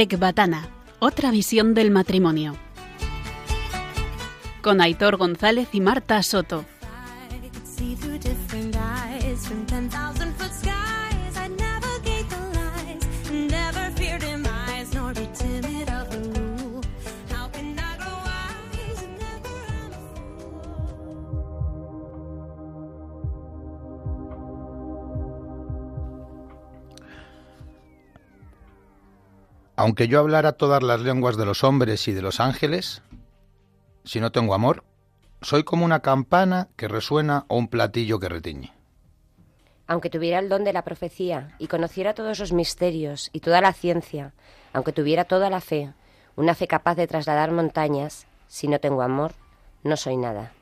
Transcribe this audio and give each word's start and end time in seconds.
Ecbatana, 0.00 0.68
otra 1.00 1.32
visión 1.32 1.74
del 1.74 1.90
matrimonio. 1.90 2.54
Con 4.62 4.80
Aitor 4.80 5.16
González 5.16 5.70
y 5.72 5.80
Marta 5.80 6.22
Soto. 6.22 6.64
Aunque 29.78 30.08
yo 30.08 30.18
hablara 30.18 30.54
todas 30.54 30.82
las 30.82 31.02
lenguas 31.02 31.36
de 31.36 31.46
los 31.46 31.62
hombres 31.62 32.08
y 32.08 32.12
de 32.12 32.20
los 32.20 32.40
ángeles, 32.40 33.00
si 34.02 34.18
no 34.18 34.32
tengo 34.32 34.54
amor, 34.54 34.82
soy 35.40 35.62
como 35.62 35.84
una 35.84 36.00
campana 36.00 36.66
que 36.74 36.88
resuena 36.88 37.44
o 37.46 37.56
un 37.56 37.68
platillo 37.68 38.18
que 38.18 38.28
retiñe. 38.28 38.72
Aunque 39.86 40.10
tuviera 40.10 40.40
el 40.40 40.48
don 40.48 40.64
de 40.64 40.72
la 40.72 40.82
profecía 40.82 41.54
y 41.60 41.68
conociera 41.68 42.12
todos 42.12 42.40
los 42.40 42.52
misterios 42.52 43.30
y 43.32 43.38
toda 43.38 43.60
la 43.60 43.72
ciencia, 43.72 44.34
aunque 44.72 44.92
tuviera 44.92 45.26
toda 45.26 45.48
la 45.48 45.60
fe, 45.60 45.94
una 46.34 46.56
fe 46.56 46.66
capaz 46.66 46.96
de 46.96 47.06
trasladar 47.06 47.52
montañas, 47.52 48.26
si 48.48 48.66
no 48.66 48.80
tengo 48.80 49.02
amor, 49.02 49.34
no 49.84 49.96
soy 49.96 50.16
nada. 50.16 50.54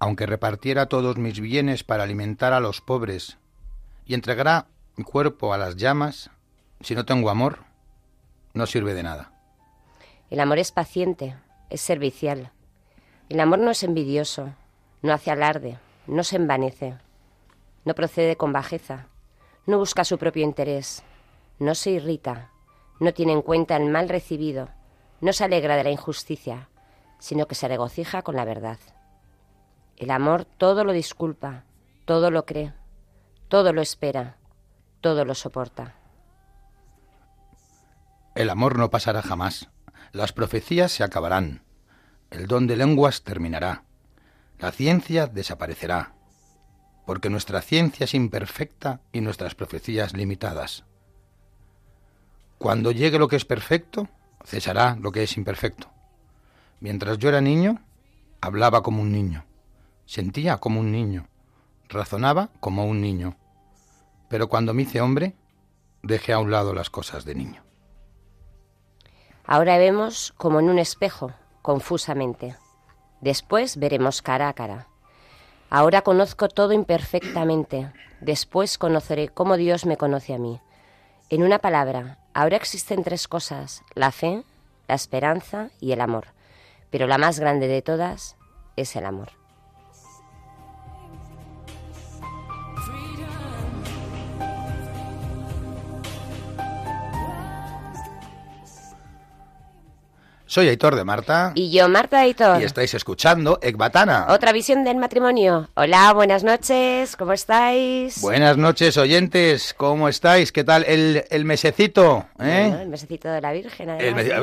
Aunque 0.00 0.26
repartiera 0.26 0.86
todos 0.86 1.16
mis 1.16 1.38
bienes 1.38 1.84
para 1.84 2.02
alimentar 2.02 2.52
a 2.52 2.58
los 2.58 2.80
pobres 2.80 3.38
y 4.04 4.14
entregara 4.14 4.66
mi 4.96 5.04
cuerpo 5.04 5.54
a 5.54 5.58
las 5.58 5.76
llamas, 5.76 6.32
si 6.80 6.94
no 6.94 7.04
tengo 7.04 7.30
amor, 7.30 7.60
no 8.52 8.66
sirve 8.66 8.94
de 8.94 9.02
nada. 9.02 9.32
El 10.30 10.40
amor 10.40 10.58
es 10.58 10.72
paciente, 10.72 11.36
es 11.70 11.80
servicial. 11.80 12.50
El 13.28 13.40
amor 13.40 13.58
no 13.58 13.70
es 13.70 13.82
envidioso, 13.82 14.52
no 15.02 15.12
hace 15.12 15.30
alarde, 15.30 15.78
no 16.06 16.24
se 16.24 16.36
envanece, 16.36 16.96
no 17.84 17.94
procede 17.94 18.36
con 18.36 18.52
bajeza, 18.52 19.06
no 19.66 19.78
busca 19.78 20.04
su 20.04 20.18
propio 20.18 20.44
interés, 20.44 21.02
no 21.58 21.74
se 21.74 21.90
irrita, 21.90 22.50
no 23.00 23.12
tiene 23.14 23.32
en 23.32 23.42
cuenta 23.42 23.76
el 23.76 23.88
mal 23.90 24.08
recibido, 24.08 24.68
no 25.20 25.32
se 25.32 25.44
alegra 25.44 25.76
de 25.76 25.84
la 25.84 25.90
injusticia, 25.90 26.68
sino 27.18 27.46
que 27.46 27.54
se 27.54 27.68
regocija 27.68 28.22
con 28.22 28.36
la 28.36 28.44
verdad. 28.44 28.78
El 29.96 30.10
amor 30.10 30.44
todo 30.44 30.84
lo 30.84 30.92
disculpa, 30.92 31.64
todo 32.04 32.30
lo 32.30 32.44
cree, 32.44 32.72
todo 33.48 33.72
lo 33.72 33.80
espera, 33.80 34.36
todo 35.00 35.24
lo 35.24 35.34
soporta. 35.34 35.94
El 38.34 38.50
amor 38.50 38.78
no 38.78 38.90
pasará 38.90 39.22
jamás. 39.22 39.68
Las 40.10 40.32
profecías 40.32 40.90
se 40.90 41.04
acabarán. 41.04 41.62
El 42.30 42.48
don 42.48 42.66
de 42.66 42.76
lenguas 42.76 43.22
terminará. 43.22 43.84
La 44.58 44.72
ciencia 44.72 45.28
desaparecerá. 45.28 46.14
Porque 47.06 47.30
nuestra 47.30 47.62
ciencia 47.62 48.04
es 48.04 48.14
imperfecta 48.14 49.00
y 49.12 49.20
nuestras 49.20 49.54
profecías 49.54 50.14
limitadas. 50.14 50.84
Cuando 52.58 52.90
llegue 52.90 53.20
lo 53.20 53.28
que 53.28 53.36
es 53.36 53.44
perfecto, 53.44 54.08
cesará 54.44 54.96
lo 55.00 55.12
que 55.12 55.22
es 55.22 55.36
imperfecto. 55.36 55.90
Mientras 56.80 57.18
yo 57.18 57.28
era 57.28 57.40
niño, 57.40 57.82
hablaba 58.40 58.82
como 58.82 59.00
un 59.00 59.12
niño, 59.12 59.44
sentía 60.06 60.58
como 60.58 60.80
un 60.80 60.90
niño, 60.90 61.28
razonaba 61.88 62.50
como 62.60 62.84
un 62.86 63.00
niño. 63.00 63.36
Pero 64.28 64.48
cuando 64.48 64.74
me 64.74 64.82
hice 64.82 65.00
hombre, 65.00 65.34
dejé 66.02 66.32
a 66.32 66.38
un 66.38 66.50
lado 66.50 66.74
las 66.74 66.90
cosas 66.90 67.24
de 67.24 67.34
niño. 67.34 67.63
Ahora 69.46 69.76
vemos 69.76 70.32
como 70.36 70.60
en 70.60 70.70
un 70.70 70.78
espejo, 70.78 71.32
confusamente. 71.60 72.56
Después 73.20 73.76
veremos 73.76 74.22
cara 74.22 74.48
a 74.48 74.54
cara. 74.54 74.88
Ahora 75.68 76.02
conozco 76.02 76.48
todo 76.48 76.72
imperfectamente. 76.72 77.92
Después 78.20 78.78
conoceré 78.78 79.28
cómo 79.28 79.56
Dios 79.56 79.86
me 79.86 79.96
conoce 79.96 80.34
a 80.34 80.38
mí. 80.38 80.60
En 81.28 81.42
una 81.42 81.58
palabra, 81.58 82.18
ahora 82.32 82.56
existen 82.56 83.04
tres 83.04 83.28
cosas, 83.28 83.82
la 83.94 84.12
fe, 84.12 84.44
la 84.88 84.94
esperanza 84.94 85.70
y 85.80 85.92
el 85.92 86.00
amor. 86.00 86.28
Pero 86.90 87.06
la 87.06 87.18
más 87.18 87.38
grande 87.38 87.66
de 87.66 87.82
todas 87.82 88.36
es 88.76 88.96
el 88.96 89.04
amor. 89.04 89.43
Soy 100.54 100.68
Aitor 100.68 100.94
de 100.94 101.02
Marta. 101.02 101.50
Y 101.56 101.72
yo, 101.72 101.88
Marta 101.88 102.20
Aitor. 102.20 102.60
Y 102.60 102.64
estáis 102.64 102.94
escuchando 102.94 103.58
Ecbatana. 103.60 104.26
Otra 104.28 104.52
visión 104.52 104.84
del 104.84 104.98
matrimonio. 104.98 105.68
Hola, 105.74 106.12
buenas 106.12 106.44
noches, 106.44 107.16
¿cómo 107.16 107.32
estáis? 107.32 108.20
Buenas 108.20 108.56
noches, 108.56 108.96
oyentes, 108.96 109.74
¿cómo 109.76 110.08
estáis? 110.08 110.52
¿Qué 110.52 110.62
tal 110.62 110.84
el, 110.84 111.24
el 111.28 111.44
mesecito? 111.44 112.26
Eh? 112.38 112.72
el 112.82 112.88
mesecito 112.88 113.28
de 113.30 113.40
la 113.40 113.50
Virgen. 113.52 113.88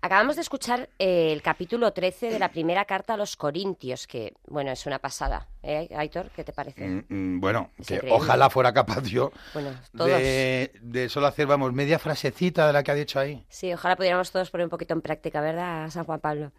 Acabamos 0.00 0.36
de 0.36 0.42
escuchar 0.42 0.88
eh, 0.98 1.32
el 1.32 1.42
capítulo 1.42 1.92
13 1.92 2.30
de 2.30 2.38
la 2.38 2.50
primera 2.50 2.84
carta 2.84 3.14
a 3.14 3.16
los 3.16 3.36
Corintios, 3.36 4.06
que, 4.06 4.34
bueno, 4.46 4.70
es 4.70 4.86
una 4.86 4.98
pasada. 4.98 5.46
¿Eh, 5.62 5.88
Aitor? 5.96 6.30
¿Qué 6.30 6.44
te 6.44 6.52
parece? 6.52 6.86
Mm, 6.86 7.04
mm, 7.08 7.40
bueno, 7.40 7.70
que 7.84 8.00
ojalá 8.10 8.50
fuera 8.50 8.72
capaz 8.72 9.02
yo 9.04 9.32
de, 9.92 10.70
de, 10.80 11.08
solo 11.08 11.26
hacer, 11.26 11.46
vamos, 11.46 11.72
media 11.72 11.98
frasecita 11.98 12.66
de 12.66 12.72
la 12.72 12.82
que 12.82 12.90
ha 12.92 12.94
dicho 12.94 13.18
ahí. 13.18 13.44
Sí, 13.48 13.72
ojalá 13.72 13.96
pudiéramos 13.96 14.30
todos 14.30 14.50
poner 14.50 14.66
un 14.66 14.70
poquito 14.70 14.94
en 14.94 15.00
práctica, 15.00 15.40
¿verdad, 15.40 15.90
San 15.90 16.04
Juan 16.04 16.20
Pablo? 16.20 16.52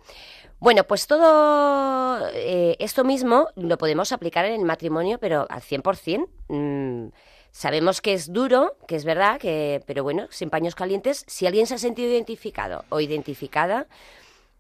Bueno, 0.60 0.84
pues 0.84 1.08
todo 1.08 2.28
eh, 2.34 2.76
esto 2.80 3.04
mismo 3.04 3.48
lo 3.56 3.78
podemos 3.78 4.12
aplicar 4.12 4.46
en 4.46 4.60
el 4.60 4.66
matrimonio, 4.66 5.20
pero 5.20 5.46
al 5.50 5.62
100%. 5.62 6.28
Mmm, 6.50 7.08
Sabemos 7.58 8.02
que 8.02 8.14
es 8.14 8.32
duro, 8.32 8.78
que 8.88 8.96
es 8.96 9.04
verdad, 9.04 9.40
que, 9.40 9.82
pero 9.88 10.04
bueno, 10.04 10.28
sin 10.30 10.52
paños 10.52 10.76
calientes, 10.76 11.24
si 11.26 11.48
alguien 11.48 11.66
se 11.66 11.74
ha 11.74 11.80
sentido 11.80 12.08
identificado 12.08 12.86
o 12.90 13.00
identificada, 13.00 13.88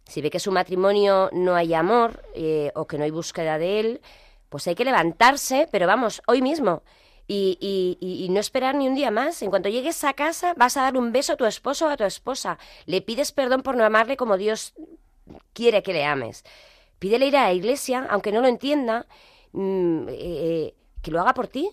si 0.08 0.19
ve 0.19 0.31
que 0.31 0.40
su 0.40 0.52
matrimonio 0.52 1.30
no 1.31 1.53
hay 1.53 1.75
amor 1.75 2.24
eh, 2.34 2.72
o 2.74 2.88
que 2.88 2.97
no 2.97 3.03
hay 3.03 3.12
búsqueda 3.12 3.59
de 3.59 3.80
él, 3.80 4.02
pues 4.50 4.66
hay 4.66 4.74
que 4.74 4.84
levantarse, 4.84 5.69
pero 5.72 5.85
vamos, 5.85 6.24
hoy 6.25 6.41
mismo. 6.41 6.82
Y, 7.28 7.59
y, 8.02 8.29
no 8.32 8.40
esperar 8.40 8.73
ni 8.73 8.88
un 8.88 8.96
día 8.96 9.11
más. 9.11 9.44
En 9.44 9.52
cuanto 9.52 9.70
llegues 9.70 10.03
a 10.03 10.14
casa, 10.14 10.55
vas 10.58 10.76
a 10.76 10.82
dar 10.82 10.97
un 10.97 11.11
beso 11.11 11.34
a 11.34 11.38
tu 11.38 11.46
esposo 11.46 11.85
o 11.85 11.90
a 11.90 11.97
tu 11.97 12.03
esposa. 12.03 12.58
Le 12.88 13.03
pides 13.03 13.32
perdón 13.32 13.61
por 13.61 13.78
no 13.78 13.85
amarle 13.85 14.17
como 14.17 14.38
Dios 14.38 14.73
quiere 15.53 15.84
que 15.84 15.94
le 15.94 16.03
ames. 16.03 16.44
Pídele 16.97 17.28
ir 17.28 17.38
a 17.38 17.44
la 17.44 17.53
iglesia, 17.53 18.08
aunque 18.09 18.32
no 18.32 18.41
lo 18.41 18.47
entienda, 18.47 19.05
mm, 19.52 20.08
eh, 20.09 20.16
eh, 20.17 20.73
que 21.03 21.11
lo 21.11 21.22
haga 21.22 21.35
por 21.35 21.47
ti, 21.47 21.70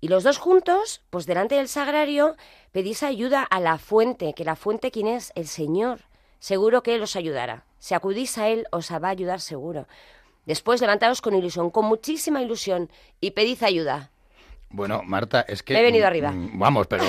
y 0.00 0.08
los 0.08 0.24
dos 0.24 0.38
juntos, 0.38 1.02
pues 1.10 1.26
delante 1.26 1.54
del 1.54 1.68
sagrario, 1.68 2.36
pedís 2.72 3.02
ayuda 3.02 3.42
a 3.42 3.60
la 3.60 3.78
fuente, 3.78 4.34
que 4.34 4.44
la 4.44 4.56
fuente 4.56 4.90
quién 4.90 5.06
es? 5.08 5.32
El 5.34 5.46
Señor. 5.46 6.00
Seguro 6.38 6.82
que 6.82 6.94
Él 6.94 7.02
os 7.02 7.16
ayudará. 7.16 7.64
Si 7.78 7.94
acudís 7.94 8.36
a 8.38 8.48
Él, 8.48 8.66
os 8.72 8.90
va 8.90 9.08
a 9.08 9.10
ayudar 9.10 9.40
seguro. 9.40 9.86
Después 10.44 10.80
levantaos 10.80 11.20
con 11.20 11.34
ilusión, 11.34 11.70
con 11.70 11.86
muchísima 11.86 12.42
ilusión, 12.42 12.90
y 13.20 13.32
pedid 13.32 13.62
ayuda. 13.64 14.10
Bueno, 14.68 15.02
Marta, 15.04 15.40
es 15.48 15.62
que... 15.62 15.78
he 15.78 15.82
venido 15.82 16.06
arriba. 16.06 16.30
Mm, 16.32 16.58
vamos, 16.58 16.86
pero 16.86 17.04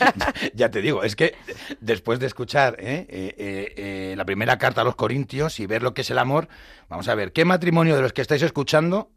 ya, 0.54 0.70
te 0.70 0.80
digo, 0.80 1.02
es 1.02 1.16
que 1.16 1.34
después 1.80 2.18
de 2.18 2.26
escuchar 2.26 2.76
¿eh? 2.78 3.06
Eh, 3.08 3.74
eh, 3.76 4.14
la 4.16 4.24
primera 4.24 4.56
carta 4.56 4.80
a 4.80 4.84
los 4.84 4.94
Corintios 4.94 5.60
y 5.60 5.66
ver 5.66 5.82
lo 5.82 5.94
que 5.94 6.02
es 6.02 6.10
el 6.10 6.18
amor, 6.18 6.48
vamos 6.88 7.08
a 7.08 7.14
ver, 7.14 7.32
¿qué 7.32 7.44
matrimonio 7.44 7.96
de 7.96 8.02
los 8.02 8.12
que 8.12 8.22
estáis 8.22 8.42
escuchando 8.42 9.10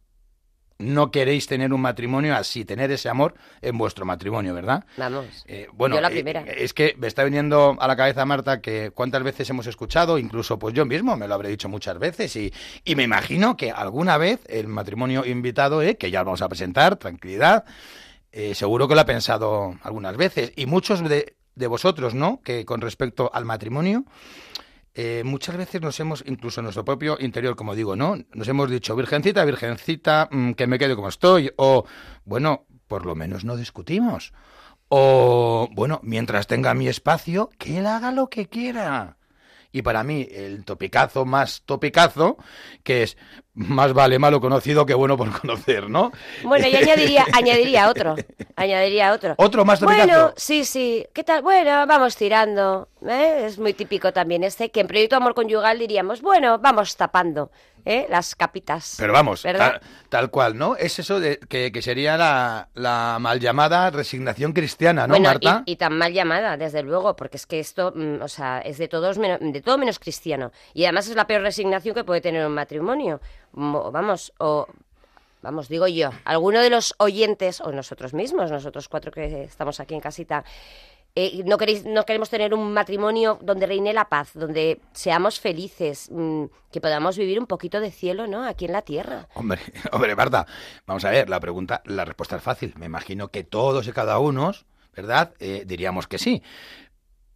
no 0.77 1.09
queréis 1.11 1.47
tener 1.47 1.73
un 1.73 1.81
matrimonio 1.81 2.35
así, 2.35 2.65
tener 2.65 2.91
ese 2.91 3.07
amor 3.07 3.35
en 3.61 3.77
vuestro 3.77 4.05
matrimonio, 4.05 4.53
¿verdad? 4.53 4.85
Vamos. 4.97 5.25
Eh, 5.47 5.67
bueno, 5.73 5.99
la 6.01 6.09
eh, 6.09 6.11
primera. 6.11 6.41
es 6.41 6.73
que 6.73 6.95
me 6.97 7.07
está 7.07 7.23
viniendo 7.23 7.77
a 7.79 7.87
la 7.87 7.95
cabeza, 7.95 8.25
Marta, 8.25 8.59
que 8.59 8.91
cuántas 8.91 9.23
veces 9.23 9.49
hemos 9.49 9.67
escuchado, 9.67 10.17
incluso 10.17 10.59
pues 10.59 10.73
yo 10.73 10.85
mismo 10.85 11.15
me 11.15 11.27
lo 11.27 11.35
habré 11.35 11.49
dicho 11.49 11.69
muchas 11.69 11.97
veces, 11.97 12.35
y, 12.35 12.53
y 12.83 12.95
me 12.95 13.03
imagino 13.03 13.55
que 13.55 13.71
alguna 13.71 14.17
vez 14.17 14.41
el 14.47 14.67
matrimonio 14.67 15.25
invitado, 15.25 15.81
eh, 15.81 15.95
que 15.95 16.11
ya 16.11 16.23
vamos 16.23 16.41
a 16.41 16.49
presentar, 16.49 16.97
tranquilidad, 16.97 17.63
eh, 18.31 18.53
seguro 18.53 18.87
que 18.87 18.95
lo 18.95 19.01
ha 19.01 19.05
pensado 19.05 19.77
algunas 19.81 20.17
veces, 20.17 20.51
y 20.57 20.65
muchos 20.65 21.07
de, 21.07 21.35
de 21.55 21.67
vosotros, 21.67 22.13
¿no? 22.13 22.41
Que 22.43 22.65
con 22.65 22.81
respecto 22.81 23.31
al 23.33 23.45
matrimonio 23.45 24.03
eh, 24.95 25.23
muchas 25.25 25.57
veces 25.57 25.81
nos 25.81 25.99
hemos, 25.99 26.23
incluso 26.25 26.61
en 26.61 26.63
nuestro 26.65 26.85
propio 26.85 27.17
interior, 27.19 27.57
como 27.57 27.75
digo, 27.75 27.97
¿no? 27.97 28.15
Nos 28.33 28.47
hemos 28.47 28.69
dicho, 28.69 28.95
virgencita, 28.95 29.43
virgencita, 29.43 30.29
mm, 30.31 30.51
que 30.53 30.67
me 30.67 30.79
quede 30.79 30.95
como 30.95 31.09
estoy, 31.09 31.51
o, 31.57 31.85
bueno, 32.23 32.65
por 32.87 33.05
lo 33.05 33.13
menos 33.13 33.43
no 33.43 33.57
discutimos. 33.57 34.33
O, 34.87 35.67
bueno, 35.73 35.99
mientras 36.01 36.47
tenga 36.47 36.73
mi 36.73 36.87
espacio, 36.87 37.49
que 37.57 37.79
él 37.79 37.87
haga 37.87 38.11
lo 38.13 38.29
que 38.29 38.47
quiera. 38.47 39.17
Y 39.75 39.81
para 39.81 40.05
mí, 40.05 40.25
el 40.31 40.63
topicazo 40.63 41.25
más 41.25 41.63
topicazo, 41.65 42.37
que 42.81 43.03
es 43.03 43.17
más 43.55 43.91
vale 43.91 44.19
malo 44.19 44.39
conocido 44.39 44.85
que 44.85 44.93
bueno 44.93 45.17
por 45.17 45.29
conocer, 45.41 45.89
¿no? 45.89 46.13
Bueno, 46.43 46.65
y 46.65 46.77
añadiría, 46.77 47.25
añadiría 47.33 47.89
otro. 47.89 48.15
Añadiría 48.55 49.11
otro. 49.11 49.35
Otro 49.35 49.65
más 49.65 49.81
topicazo. 49.81 50.07
Bueno, 50.07 50.33
sí, 50.37 50.63
sí. 50.63 51.05
¿Qué 51.13 51.25
tal? 51.25 51.41
Bueno, 51.41 51.85
vamos 51.87 52.15
tirando. 52.15 52.87
¿eh? 53.05 53.43
Es 53.47 53.59
muy 53.59 53.73
típico 53.73 54.13
también 54.13 54.45
este, 54.45 54.71
que 54.71 54.79
en 54.79 54.87
Proyecto 54.87 55.17
Amor 55.17 55.33
Conyugal 55.33 55.77
diríamos, 55.77 56.21
bueno, 56.21 56.57
vamos 56.57 56.95
tapando. 56.95 57.51
¿Eh? 57.85 58.07
las 58.09 58.35
capitas. 58.35 58.95
Pero 58.97 59.13
vamos, 59.13 59.45
tal, 60.09 60.29
cual, 60.29 60.57
¿no? 60.57 60.75
Es 60.75 60.99
eso 60.99 61.19
de 61.19 61.37
que, 61.37 61.81
sería 61.81 62.17
la, 62.17 62.69
la, 62.73 63.17
mal 63.19 63.39
llamada 63.39 63.89
resignación 63.91 64.53
cristiana, 64.53 65.07
¿no, 65.07 65.19
Marta? 65.19 65.63
Y, 65.65 65.75
tan 65.75 65.97
mal 65.97 66.11
llamada, 66.11 66.57
desde 66.57 66.81
luego, 66.83 67.15
porque 67.15 67.37
es 67.37 67.45
que 67.45 67.59
esto, 67.59 67.93
mm, 67.95 68.21
o 68.21 68.27
sea, 68.27 68.59
es 68.59 68.77
de 68.77 68.87
todos 68.87 69.17
de 69.17 69.61
todo 69.63 69.77
menos 69.77 69.99
cristiano. 69.99 70.51
Y 70.73 70.85
además 70.85 71.07
es 71.07 71.15
la 71.15 71.27
peor 71.27 71.41
resignación 71.41 71.95
que 71.95 72.03
puede 72.03 72.21
tener 72.21 72.45
un 72.45 72.53
matrimonio. 72.53 73.21
Vamos, 73.53 74.33
o 74.39 74.67
vamos, 75.41 75.69
digo 75.69 75.87
yo, 75.87 76.09
alguno 76.25 76.59
de 76.59 76.69
los 76.69 76.95
oyentes, 76.97 77.61
o 77.61 77.71
nosotros 77.71 78.13
mismos, 78.13 78.51
nosotros 78.51 78.89
cuatro 78.89 79.11
que 79.11 79.43
estamos 79.43 79.79
aquí 79.79 79.93
en 79.93 80.01
casita, 80.01 80.43
eh, 81.17 81.43
no, 81.45 81.57
queréis, 81.57 81.85
no 81.85 82.05
queremos 82.05 82.29
tener 82.29 82.53
un 82.53 82.73
matrimonio 82.73 83.39
donde 83.41 83.65
reine 83.65 83.93
la 83.93 84.09
paz, 84.09 84.31
donde 84.33 84.81
seamos 84.91 85.39
felices, 85.39 86.09
mm, 86.11 86.45
que 86.69 86.81
podamos 86.81 87.17
vivir 87.17 87.39
un 87.39 87.47
poquito 87.47 87.79
de 87.79 87.89
cielo, 87.89 88.27
¿no? 88.27 88.45
Aquí 88.45 88.65
en 88.65 88.73
la 88.73 88.81
tierra. 88.81 89.29
Hombre, 89.33 89.61
hombre, 89.93 90.13
Marta, 90.13 90.45
vamos 90.85 91.05
a 91.05 91.11
ver, 91.11 91.29
la 91.29 91.39
pregunta, 91.39 91.81
la 91.85 92.03
respuesta 92.03 92.35
es 92.35 92.43
fácil. 92.43 92.73
Me 92.77 92.87
imagino 92.87 93.29
que 93.29 93.45
todos 93.45 93.87
y 93.87 93.93
cada 93.93 94.19
uno, 94.19 94.51
¿verdad? 94.93 95.33
Eh, 95.39 95.63
diríamos 95.65 96.07
que 96.07 96.17
sí. 96.17 96.43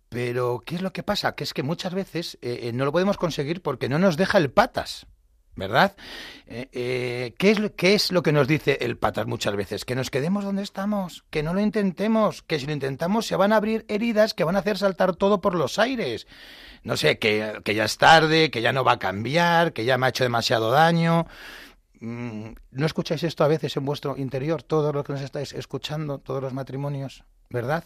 Pero, 0.10 0.62
¿qué 0.66 0.76
es 0.76 0.82
lo 0.82 0.92
que 0.92 1.04
pasa? 1.04 1.36
Que 1.36 1.46
es 1.46 1.54
que 1.54 1.64
muchas 1.64 1.94
veces 1.94 2.38
eh, 2.42 2.72
no 2.74 2.84
lo 2.84 2.92
podemos 2.92 3.18
conseguir 3.18 3.62
porque 3.62 3.88
no 3.88 3.98
nos 3.98 4.18
deja 4.18 4.40
el 4.40 4.52
patas. 4.52 5.08
¿Verdad? 5.56 5.96
Eh, 6.48 6.70
eh, 6.72 7.34
¿qué, 7.38 7.52
es, 7.52 7.60
¿Qué 7.76 7.94
es 7.94 8.12
lo 8.12 8.24
que 8.24 8.32
nos 8.32 8.48
dice 8.48 8.78
el 8.82 8.98
patas 8.98 9.28
muchas 9.28 9.56
veces? 9.56 9.86
Que 9.86 9.96
nos 9.96 10.10
quedemos 10.10 10.44
donde 10.44 10.64
estamos, 10.64 11.26
que 11.30 11.44
no 11.44 11.54
lo 11.54 11.60
intentemos, 11.60 12.42
que 12.42 12.60
si 12.60 12.66
lo 12.66 12.74
intentamos 12.74 13.28
se 13.28 13.36
van 13.36 13.54
a 13.54 13.58
abrir 13.58 13.86
heridas 13.88 14.34
que 14.34 14.44
van 14.44 14.56
a 14.56 14.60
hacer 14.60 14.78
saltar 14.78 15.16
todo 15.16 15.42
por 15.42 15.56
los 15.56 15.80
aires. 15.80 16.28
No 16.84 16.96
sé, 16.96 17.20
que, 17.20 17.60
que 17.64 17.76
ya 17.76 17.84
es 17.84 17.98
tarde, 17.98 18.52
que 18.52 18.62
ya 18.62 18.72
no 18.72 18.84
va 18.84 18.94
a 18.94 19.00
cambiar, 19.00 19.74
que 19.74 19.86
ya 19.86 19.98
me 19.98 20.06
ha 20.06 20.10
hecho 20.10 20.24
demasiado 20.24 20.72
daño. 20.72 21.28
Mm, 22.00 22.52
¿No 22.72 22.86
escucháis 22.86 23.24
esto 23.24 23.44
a 23.44 23.48
veces 23.50 23.76
en 23.76 23.86
vuestro 23.86 24.16
interior, 24.18 24.64
todos 24.64 24.94
los 24.96 25.04
que 25.04 25.14
nos 25.14 25.22
estáis 25.22 25.54
escuchando, 25.54 26.20
todos 26.20 26.42
los 26.42 26.54
matrimonios, 26.54 27.24
verdad? 27.50 27.84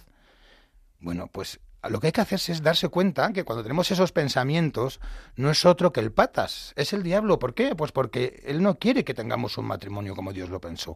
Bueno, 1.00 1.28
pues 1.32 1.60
lo 1.90 2.00
que 2.00 2.08
hay 2.08 2.14
que 2.14 2.22
hacerse 2.22 2.52
es 2.52 2.62
darse 2.62 2.90
cuenta 2.90 3.34
que 3.34 3.44
cuando 3.44 3.64
tenemos 3.64 3.92
esos 3.92 4.12
pensamientos 4.12 5.00
no 5.36 5.52
es 5.52 5.66
otro 5.66 5.92
que 5.92 6.00
el 6.00 6.12
patas, 6.12 6.74
es 6.76 6.94
el 6.94 7.04
diablo. 7.04 7.40
¿Por 7.40 7.54
qué? 7.54 7.76
Pues 7.76 7.92
porque 7.92 8.42
él 8.46 8.62
no 8.62 8.80
quiere 8.80 9.04
que 9.04 9.14
tengamos 9.14 9.58
un 9.58 9.66
matrimonio 9.66 10.16
como 10.16 10.34
Dios 10.34 10.50
lo 10.50 10.62
pensó. 10.62 10.96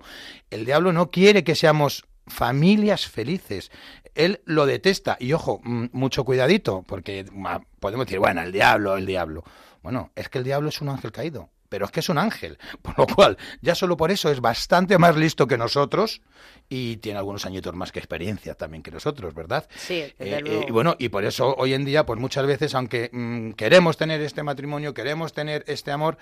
El 0.50 0.66
diablo 0.66 0.94
no 0.94 1.12
quiere 1.12 1.44
que 1.44 1.56
seamos 1.56 2.06
familias 2.25 3.07
felices. 3.07 3.72
Él 4.16 4.42
lo 4.45 4.66
detesta. 4.66 5.18
Y 5.19 5.34
ojo, 5.34 5.60
mm, 5.63 5.88
mucho 5.92 6.24
cuidadito, 6.24 6.84
porque 6.88 7.25
podemos 7.80 8.06
decir, 8.06 8.19
bueno, 8.19 8.42
el 8.42 8.51
diablo, 8.51 8.98
el 8.98 9.06
diablo. 9.06 9.44
Bueno, 9.84 10.12
es 10.16 10.30
que 10.30 10.39
el 10.39 10.44
diablo 10.44 10.69
es 10.69 10.81
un 10.81 10.89
ángel 10.89 11.12
caído 11.12 11.50
pero 11.69 11.85
es 11.85 11.91
que 11.91 11.99
es 11.99 12.09
un 12.09 12.17
ángel, 12.17 12.57
por 12.81 12.97
lo 12.97 13.07
cual 13.07 13.37
ya 13.61 13.75
solo 13.75 13.97
por 13.97 14.11
eso 14.11 14.29
es 14.29 14.41
bastante 14.41 14.97
más 14.97 15.15
listo 15.15 15.47
que 15.47 15.57
nosotros 15.57 16.21
y 16.69 16.97
tiene 16.97 17.19
algunos 17.19 17.45
añitos 17.45 17.73
más 17.73 17.91
que 17.91 17.99
experiencia 17.99 18.55
también 18.55 18.83
que 18.83 18.91
nosotros, 18.91 19.33
¿verdad? 19.33 19.67
Sí. 19.75 19.95
Eh, 19.95 20.15
eh, 20.19 20.65
y 20.67 20.71
bueno, 20.71 20.95
y 20.99 21.09
por 21.09 21.25
eso 21.25 21.55
hoy 21.57 21.73
en 21.73 21.85
día, 21.85 22.05
pues 22.05 22.19
muchas 22.19 22.45
veces, 22.45 22.75
aunque 22.75 23.09
mm, 23.11 23.51
queremos 23.51 23.97
tener 23.97 24.21
este 24.21 24.43
matrimonio, 24.43 24.93
queremos 24.93 25.33
tener 25.33 25.63
este 25.67 25.91
amor, 25.91 26.17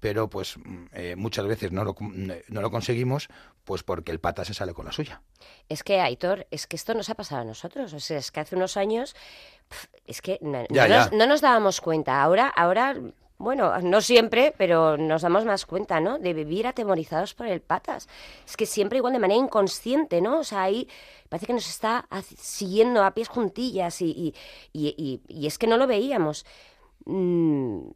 pero 0.00 0.28
pues 0.28 0.56
mm, 0.58 0.84
eh, 0.92 1.14
muchas 1.16 1.46
veces 1.46 1.72
no 1.72 1.84
lo, 1.84 1.94
no 2.00 2.60
lo 2.60 2.70
conseguimos, 2.70 3.28
pues 3.64 3.82
porque 3.82 4.12
el 4.12 4.20
pata 4.20 4.44
se 4.44 4.54
sale 4.54 4.74
con 4.74 4.84
la 4.86 4.92
suya. 4.92 5.22
Es 5.68 5.82
que, 5.82 6.00
Aitor, 6.00 6.46
es 6.50 6.66
que 6.66 6.76
esto 6.76 6.94
nos 6.94 7.08
ha 7.10 7.14
pasado 7.14 7.42
a 7.42 7.44
nosotros, 7.44 7.92
o 7.92 8.00
sea, 8.00 8.18
es 8.18 8.30
que 8.30 8.40
hace 8.40 8.56
unos 8.56 8.76
años 8.76 9.14
es 10.06 10.20
que 10.20 10.38
no, 10.42 10.64
no, 11.12 11.26
nos 11.26 11.40
dábamos 11.40 11.80
cuenta. 11.80 12.22
Ahora, 12.22 12.48
ahora 12.48 12.94
bueno, 13.44 13.78
no 13.80 14.00
siempre, 14.00 14.54
pero 14.56 14.96
nos 14.96 15.22
damos 15.22 15.44
más 15.44 15.66
cuenta, 15.66 16.00
¿no? 16.00 16.18
De 16.18 16.32
vivir 16.34 16.66
atemorizados 16.66 17.34
por 17.34 17.46
el 17.46 17.60
patas. 17.60 18.08
Es 18.46 18.56
que 18.56 18.66
siempre 18.66 18.98
igual 18.98 19.12
de 19.12 19.18
manera 19.20 19.38
inconsciente, 19.38 20.20
¿no? 20.20 20.40
O 20.40 20.44
sea, 20.44 20.62
ahí 20.62 20.88
parece 21.28 21.46
que 21.46 21.52
nos 21.52 21.68
está 21.68 22.08
siguiendo 22.36 23.04
a 23.04 23.12
pies 23.12 23.28
juntillas 23.28 24.00
y, 24.02 24.34
y, 24.72 25.20
y, 25.28 25.46
es 25.46 25.58
que 25.58 25.66
no 25.66 25.76
lo 25.76 25.86
veíamos. 25.86 26.44
Mm. 27.04 27.88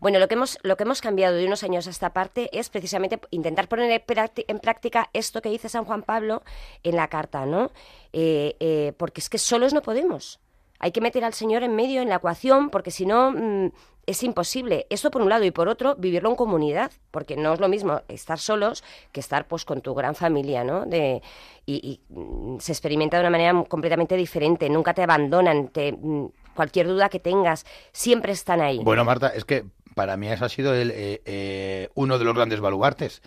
Bueno, 0.00 0.18
lo 0.18 0.26
que, 0.26 0.34
hemos, 0.34 0.58
lo 0.62 0.76
que 0.76 0.84
hemos 0.84 1.00
cambiado 1.00 1.36
de 1.36 1.46
unos 1.46 1.62
años 1.62 1.86
a 1.86 1.90
esta 1.90 2.12
parte 2.12 2.48
es 2.58 2.70
precisamente 2.70 3.20
intentar 3.30 3.68
poner 3.68 4.02
en 4.48 4.58
práctica 4.58 5.10
esto 5.12 5.42
que 5.42 5.50
dice 5.50 5.68
San 5.68 5.84
Juan 5.84 6.02
Pablo 6.02 6.42
en 6.82 6.96
la 6.96 7.08
carta, 7.08 7.44
¿no? 7.44 7.70
Eh, 8.12 8.56
eh, 8.58 8.94
porque 8.96 9.20
es 9.20 9.28
que 9.28 9.38
solos 9.38 9.74
no 9.74 9.82
podemos. 9.82 10.40
Hay 10.78 10.92
que 10.92 11.00
meter 11.00 11.24
al 11.24 11.34
Señor 11.34 11.62
en 11.62 11.74
medio 11.74 12.02
en 12.02 12.08
la 12.08 12.16
ecuación, 12.16 12.70
porque 12.70 12.90
si 12.90 13.06
no, 13.06 13.32
mm, 13.32 13.72
es 14.06 14.22
imposible. 14.22 14.86
Eso 14.88 15.10
por 15.10 15.22
un 15.22 15.28
lado 15.28 15.44
y 15.44 15.50
por 15.50 15.68
otro, 15.68 15.96
vivirlo 15.96 16.30
en 16.30 16.36
comunidad, 16.36 16.92
porque 17.10 17.36
no 17.36 17.52
es 17.52 17.60
lo 17.60 17.68
mismo 17.68 18.02
estar 18.08 18.38
solos 18.38 18.84
que 19.12 19.20
estar 19.20 19.46
pues 19.48 19.64
con 19.64 19.80
tu 19.80 19.94
gran 19.94 20.14
familia, 20.14 20.64
¿no? 20.64 20.86
De, 20.86 21.22
y, 21.66 22.00
mm, 22.08 22.58
se 22.58 22.72
experimenta 22.72 23.16
de 23.16 23.22
una 23.22 23.30
manera 23.30 23.64
completamente 23.68 24.16
diferente. 24.16 24.70
Nunca 24.70 24.94
te 24.94 25.02
abandonan. 25.02 25.68
Te, 25.68 25.92
mm, 25.92 26.28
cualquier 26.54 26.86
duda 26.86 27.08
que 27.08 27.20
tengas, 27.20 27.66
siempre 27.92 28.32
están 28.32 28.60
ahí. 28.60 28.78
Bueno, 28.82 29.04
Marta, 29.04 29.28
es 29.28 29.44
que 29.44 29.64
para 29.94 30.16
mí 30.16 30.28
eso 30.28 30.44
ha 30.44 30.48
sido 30.48 30.74
el, 30.74 30.90
eh, 30.90 31.22
eh, 31.24 31.88
uno 31.94 32.18
de 32.18 32.24
los 32.24 32.34
grandes 32.34 32.60
baluartes. 32.60 33.22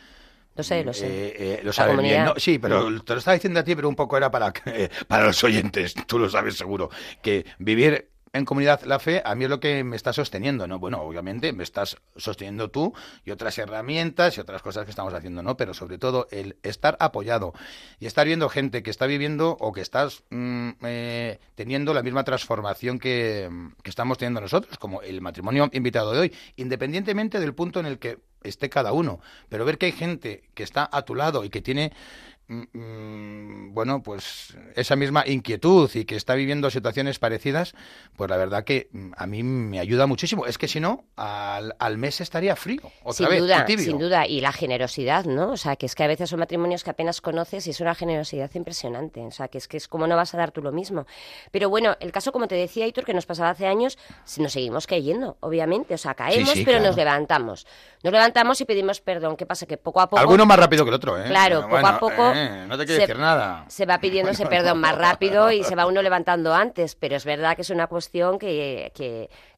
Lo 0.55 0.63
sé, 0.63 0.83
lo 0.83 0.93
sé. 0.93 1.07
Eh, 1.07 1.61
lo 1.63 1.71
sabes 1.71 1.97
bien. 2.01 2.27
sí, 2.35 2.59
pero 2.59 3.01
te 3.03 3.13
lo 3.13 3.19
estaba 3.19 3.35
diciendo 3.35 3.61
a 3.61 3.63
ti, 3.63 3.75
pero 3.75 3.87
un 3.87 3.95
poco 3.95 4.17
era 4.17 4.29
para, 4.29 4.51
para 5.07 5.25
los 5.25 5.43
oyentes, 5.43 5.93
tú 6.05 6.19
lo 6.19 6.29
sabes 6.29 6.57
seguro, 6.57 6.89
que 7.21 7.45
vivir 7.59 8.09
en 8.33 8.45
comunidad 8.45 8.81
la 8.83 8.99
fe 8.99 9.21
a 9.25 9.35
mí 9.35 9.45
es 9.45 9.49
lo 9.49 9.59
que 9.59 9.83
me 9.83 9.95
está 9.95 10.13
sosteniendo, 10.13 10.67
¿no? 10.67 10.79
Bueno, 10.79 11.01
obviamente 11.01 11.53
me 11.53 11.63
estás 11.63 11.97
sosteniendo 12.15 12.69
tú 12.69 12.93
y 13.25 13.31
otras 13.31 13.57
herramientas 13.57 14.37
y 14.37 14.41
otras 14.41 14.61
cosas 14.61 14.85
que 14.85 14.91
estamos 14.91 15.13
haciendo, 15.13 15.43
¿no? 15.43 15.57
Pero 15.57 15.73
sobre 15.73 15.97
todo 15.97 16.27
el 16.31 16.57
estar 16.63 16.97
apoyado 16.99 17.53
y 17.99 18.05
estar 18.05 18.25
viendo 18.25 18.49
gente 18.49 18.83
que 18.83 18.89
está 18.89 19.05
viviendo 19.05 19.57
o 19.59 19.71
que 19.71 19.81
estás 19.81 20.23
mm, 20.29 20.69
eh, 20.83 21.39
teniendo 21.55 21.93
la 21.93 22.03
misma 22.03 22.23
transformación 22.23 22.99
que, 22.99 23.49
que 23.83 23.89
estamos 23.89 24.17
teniendo 24.17 24.41
nosotros, 24.41 24.77
como 24.77 25.01
el 25.01 25.21
matrimonio 25.21 25.69
invitado 25.73 26.11
de 26.11 26.19
hoy, 26.19 26.35
independientemente 26.55 27.39
del 27.39 27.53
punto 27.53 27.79
en 27.79 27.85
el 27.85 27.99
que 27.99 28.19
esté 28.43 28.69
cada 28.69 28.93
uno, 28.93 29.19
pero 29.49 29.65
ver 29.65 29.77
que 29.77 29.87
hay 29.87 29.91
gente 29.91 30.43
que 30.53 30.63
está 30.63 30.87
a 30.91 31.01
tu 31.01 31.13
lado 31.13 31.43
y 31.43 31.49
que 31.49 31.61
tiene 31.61 31.91
Mm, 32.38 32.38
mm, 32.38 32.38
bueno, 32.49 34.01
pues 34.01 34.57
esa 34.75 34.95
misma 34.95 35.23
inquietud 35.27 35.89
y 35.93 36.05
que 36.05 36.15
está 36.15 36.33
viviendo 36.33 36.71
situaciones 36.71 37.19
parecidas, 37.19 37.75
pues 38.15 38.27
la 38.29 38.37
verdad 38.37 38.63
que 38.63 38.89
mm, 38.91 39.11
a 39.15 39.27
mí 39.27 39.43
me 39.43 39.79
ayuda 39.79 40.07
muchísimo. 40.07 40.47
Es 40.47 40.57
que 40.57 40.67
si 40.67 40.79
no, 40.79 41.05
al, 41.15 41.75
al 41.77 41.97
mes 41.99 42.21
estaría 42.21 42.55
frío. 42.55 42.81
Otra 43.03 43.13
sin 43.13 43.29
vez, 43.29 43.39
duda, 43.41 43.67
sin 43.67 43.99
duda. 43.99 44.25
Y 44.25 44.41
la 44.41 44.51
generosidad, 44.51 45.25
¿no? 45.25 45.51
O 45.51 45.57
sea, 45.57 45.75
que 45.75 45.85
es 45.85 45.93
que 45.93 46.03
a 46.03 46.07
veces 46.07 46.31
son 46.31 46.39
matrimonios 46.39 46.83
que 46.83 46.89
apenas 46.89 47.21
conoces 47.21 47.67
y 47.67 47.69
es 47.69 47.81
una 47.81 47.93
generosidad 47.93 48.49
impresionante. 48.55 49.21
O 49.21 49.31
sea, 49.31 49.47
que 49.47 49.59
es 49.59 49.67
que 49.67 49.77
es 49.77 49.87
como 49.87 50.07
no 50.07 50.15
vas 50.15 50.33
a 50.33 50.37
dar 50.37 50.51
tú 50.51 50.63
lo 50.63 50.71
mismo. 50.71 51.05
Pero 51.51 51.69
bueno, 51.69 51.97
el 51.99 52.11
caso, 52.11 52.31
como 52.31 52.47
te 52.47 52.55
decía, 52.55 52.87
Hitor, 52.87 53.05
que 53.05 53.13
nos 53.13 53.27
pasaba 53.27 53.51
hace 53.51 53.67
años, 53.67 53.99
nos 54.37 54.53
seguimos 54.53 54.87
cayendo, 54.87 55.37
obviamente. 55.41 55.93
O 55.93 55.99
sea, 55.99 56.15
caemos, 56.15 56.55
pero 56.65 56.79
nos 56.79 56.95
levantamos. 56.95 57.67
Nos 58.01 58.11
levantamos 58.11 58.59
y 58.59 58.65
pedimos 58.65 59.01
perdón. 59.01 59.37
¿Qué 59.37 59.45
pasa? 59.45 59.67
Que 59.67 59.77
poco 59.77 60.01
a 60.01 60.09
poco... 60.09 60.19
Alguno 60.19 60.47
más 60.47 60.57
rápido 60.57 60.83
que 60.83 60.89
el 60.89 60.95
otro, 60.95 61.21
¿eh? 61.21 61.27
Claro, 61.27 61.61
poco 61.69 61.85
a 61.85 61.99
poco... 61.99 62.31
Eh, 62.33 62.38
no 62.67 62.77
te 62.77 62.85
quiero 62.85 63.01
se, 63.01 63.07
decir 63.07 63.17
nada. 63.17 63.65
Se 63.67 63.85
va 63.85 63.99
pidiendo 63.99 64.31
ese 64.31 64.45
perdón 64.47 64.79
más 64.79 64.97
rápido 64.97 65.51
y 65.51 65.63
se 65.63 65.75
va 65.75 65.85
uno 65.85 66.01
levantando 66.01 66.53
antes, 66.53 66.95
pero 66.95 67.15
es 67.15 67.25
verdad 67.25 67.55
que 67.55 67.61
es 67.61 67.69
una 67.69 67.87
cuestión 67.87 68.39
que, 68.39 68.91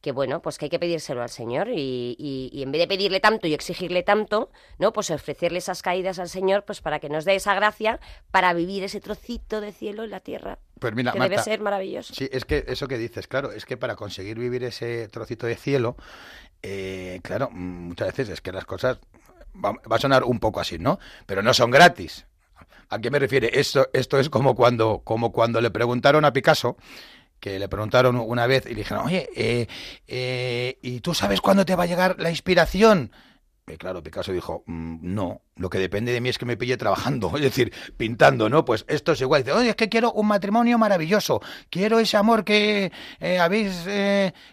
que, 0.01 0.11
bueno, 0.11 0.41
pues 0.41 0.57
que 0.57 0.65
hay 0.65 0.69
que 0.69 0.79
pedírselo 0.79 1.21
al 1.21 1.29
Señor 1.29 1.69
y, 1.69 2.15
y, 2.17 2.63
en 2.63 2.71
vez 2.71 2.81
de 2.81 2.87
pedirle 2.87 3.19
tanto 3.19 3.47
y 3.47 3.53
exigirle 3.53 4.03
tanto, 4.03 4.49
¿no? 4.79 4.93
Pues 4.93 5.11
ofrecerle 5.11 5.59
esas 5.59 5.81
caídas 5.81 6.19
al 6.19 6.29
Señor, 6.29 6.63
pues 6.63 6.81
para 6.81 6.99
que 6.99 7.09
nos 7.09 7.25
dé 7.25 7.35
esa 7.35 7.53
gracia 7.53 7.99
para 8.31 8.53
vivir 8.53 8.83
ese 8.83 8.99
trocito 8.99 9.61
de 9.61 9.71
cielo 9.71 10.03
en 10.03 10.11
la 10.11 10.19
tierra. 10.19 10.59
Pues 10.79 10.95
mira, 10.95 11.11
que 11.11 11.19
debe 11.19 11.37
ser 11.37 11.61
maravilloso. 11.61 12.13
Sí, 12.15 12.27
es 12.31 12.43
que 12.45 12.65
eso 12.67 12.87
que 12.87 12.97
dices, 12.97 13.27
claro, 13.27 13.51
es 13.51 13.65
que 13.65 13.77
para 13.77 13.95
conseguir 13.95 14.39
vivir 14.39 14.63
ese 14.63 15.07
trocito 15.09 15.45
de 15.45 15.55
cielo, 15.55 15.95
eh, 16.63 17.19
claro, 17.23 17.49
muchas 17.51 18.07
veces 18.07 18.29
es 18.29 18.41
que 18.41 18.51
las 18.51 18.65
cosas 18.65 18.99
va, 19.55 19.75
a 19.89 19.99
sonar 19.99 20.23
un 20.23 20.39
poco 20.39 20.59
así, 20.59 20.79
¿no? 20.79 20.99
Pero 21.25 21.41
no 21.41 21.53
son 21.53 21.71
gratis. 21.71 22.25
¿A 22.91 22.99
qué 22.99 23.09
me 23.09 23.19
refiere? 23.19 23.49
Esto, 23.59 23.87
esto 23.93 24.19
es 24.19 24.29
como 24.29 24.53
cuando, 24.53 25.01
como 25.05 25.31
cuando 25.31 25.61
le 25.61 25.71
preguntaron 25.71 26.25
a 26.25 26.33
Picasso 26.33 26.77
que 27.39 27.57
le 27.57 27.67
preguntaron 27.69 28.17
una 28.17 28.45
vez 28.47 28.65
y 28.65 28.69
le 28.69 28.75
dijeron, 28.75 29.05
oye, 29.05 29.29
eh, 29.35 29.67
eh, 30.07 30.77
¿y 30.81 30.99
tú 30.99 31.13
sabes 31.13 31.41
cuándo 31.41 31.65
te 31.65 31.75
va 31.75 31.83
a 31.83 31.87
llegar 31.87 32.17
la 32.19 32.29
inspiración? 32.29 33.11
Y 33.65 33.77
claro, 33.77 34.03
Picasso 34.03 34.33
dijo, 34.33 34.63
"Mm, 34.67 34.97
no, 35.01 35.41
lo 35.55 35.69
que 35.69 35.79
depende 35.79 36.11
de 36.11 36.19
mí 36.19 36.27
es 36.29 36.37
que 36.37 36.45
me 36.45 36.57
pille 36.57 36.75
trabajando, 36.77 37.31
es 37.37 37.41
decir, 37.41 37.73
pintando, 37.95 38.49
¿no? 38.49 38.65
Pues 38.65 38.83
esto 38.89 39.13
es 39.13 39.21
igual. 39.21 39.43
Dice, 39.43 39.53
oye, 39.53 39.69
es 39.69 39.75
que 39.75 39.87
quiero 39.89 40.11
un 40.11 40.27
matrimonio 40.27 40.77
maravilloso, 40.77 41.41
quiero 41.69 41.97
ese 41.99 42.17
amor 42.17 42.43
que 42.43 42.91
eh, 43.21 43.39
habéis 43.39 43.85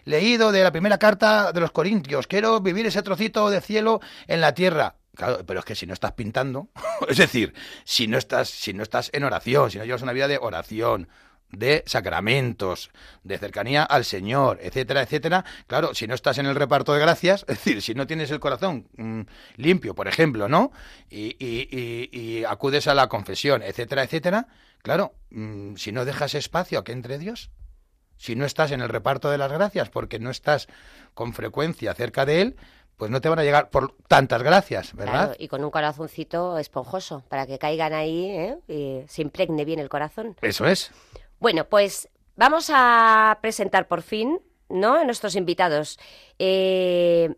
leído 0.05 0.51
de 0.53 0.63
la 0.63 0.71
primera 0.71 0.97
carta 0.97 1.51
de 1.51 1.59
los 1.59 1.71
Corintios, 1.71 2.25
quiero 2.25 2.61
vivir 2.61 2.87
ese 2.87 3.03
trocito 3.03 3.49
de 3.49 3.59
cielo 3.61 3.99
en 4.27 4.39
la 4.41 4.53
tierra. 4.53 4.95
Claro, 5.19 5.45
pero 5.45 5.59
es 5.59 5.65
que 5.65 5.75
si 5.75 5.85
no 5.85 5.93
estás 5.93 6.13
pintando, 6.13 6.69
es 7.09 7.17
decir, 7.17 7.53
si 7.83 8.07
no 8.07 8.17
estás, 8.17 8.47
si 8.49 8.71
no 8.73 8.83
estás 8.83 9.09
en 9.11 9.25
oración, 9.25 9.69
si 9.69 9.77
no 9.77 9.83
llevas 9.83 10.01
una 10.01 10.13
vida 10.13 10.29
de 10.29 10.37
oración, 10.37 11.09
de 11.51 11.83
sacramentos, 11.87 12.89
de 13.23 13.37
cercanía 13.37 13.83
al 13.83 14.05
Señor, 14.05 14.59
etcétera, 14.61 15.01
etcétera. 15.01 15.43
Claro, 15.67 15.93
si 15.93 16.07
no 16.07 16.15
estás 16.15 16.37
en 16.37 16.45
el 16.45 16.55
reparto 16.55 16.93
de 16.93 17.01
gracias, 17.01 17.41
es 17.49 17.57
decir, 17.57 17.81
si 17.81 17.93
no 17.95 18.07
tienes 18.07 18.31
el 18.31 18.39
corazón 18.39 18.87
mm, 18.95 19.21
limpio, 19.57 19.93
por 19.93 20.07
ejemplo, 20.07 20.47
¿no? 20.47 20.71
Y, 21.09 21.35
y- 21.37 21.67
y- 21.69 22.09
y 22.17 22.43
acudes 22.45 22.87
a 22.87 22.93
la 22.93 23.09
confesión, 23.09 23.61
etcétera, 23.61 24.03
etcétera. 24.03 24.47
Claro, 24.83 25.15
mm, 25.31 25.75
si 25.75 25.91
no 25.91 26.05
dejas 26.05 26.33
espacio 26.33 26.79
a 26.79 26.85
que 26.85 26.93
entre 26.93 27.17
Dios, 27.19 27.51
si 28.15 28.37
no 28.37 28.45
estás 28.45 28.71
en 28.71 28.79
el 28.79 28.87
reparto 28.89 29.29
de 29.29 29.37
las 29.37 29.51
gracias, 29.51 29.89
porque 29.89 30.17
no 30.19 30.29
estás 30.29 30.67
con 31.13 31.33
frecuencia 31.33 31.93
cerca 31.93 32.25
de 32.25 32.41
Él, 32.41 32.55
pues 32.99 33.09
no 33.09 33.21
te 33.21 33.29
van 33.29 33.39
a 33.39 33.43
llegar 33.43 33.69
por 33.69 33.95
tantas 34.09 34.43
gracias, 34.43 34.93
¿verdad? 34.93 35.27
Claro, 35.27 35.35
y 35.39 35.47
con 35.47 35.63
un 35.63 35.71
corazoncito 35.71 36.57
esponjoso, 36.57 37.23
para 37.29 37.47
que 37.47 37.57
caigan 37.57 37.93
ahí 37.93 38.29
¿eh? 38.29 38.57
y 38.67 39.07
se 39.07 39.21
impregne 39.21 39.63
bien 39.63 39.79
el 39.79 39.87
corazón. 39.87 40.35
Eso 40.41 40.67
es. 40.67 40.91
Bueno, 41.39 41.63
pues 41.63 42.09
vamos 42.35 42.69
a 42.73 43.39
presentar 43.41 43.87
por 43.87 44.01
fin, 44.01 44.41
¿no? 44.67 44.95
A 44.95 45.05
nuestros 45.05 45.37
invitados. 45.37 45.97
Eh, 46.39 47.33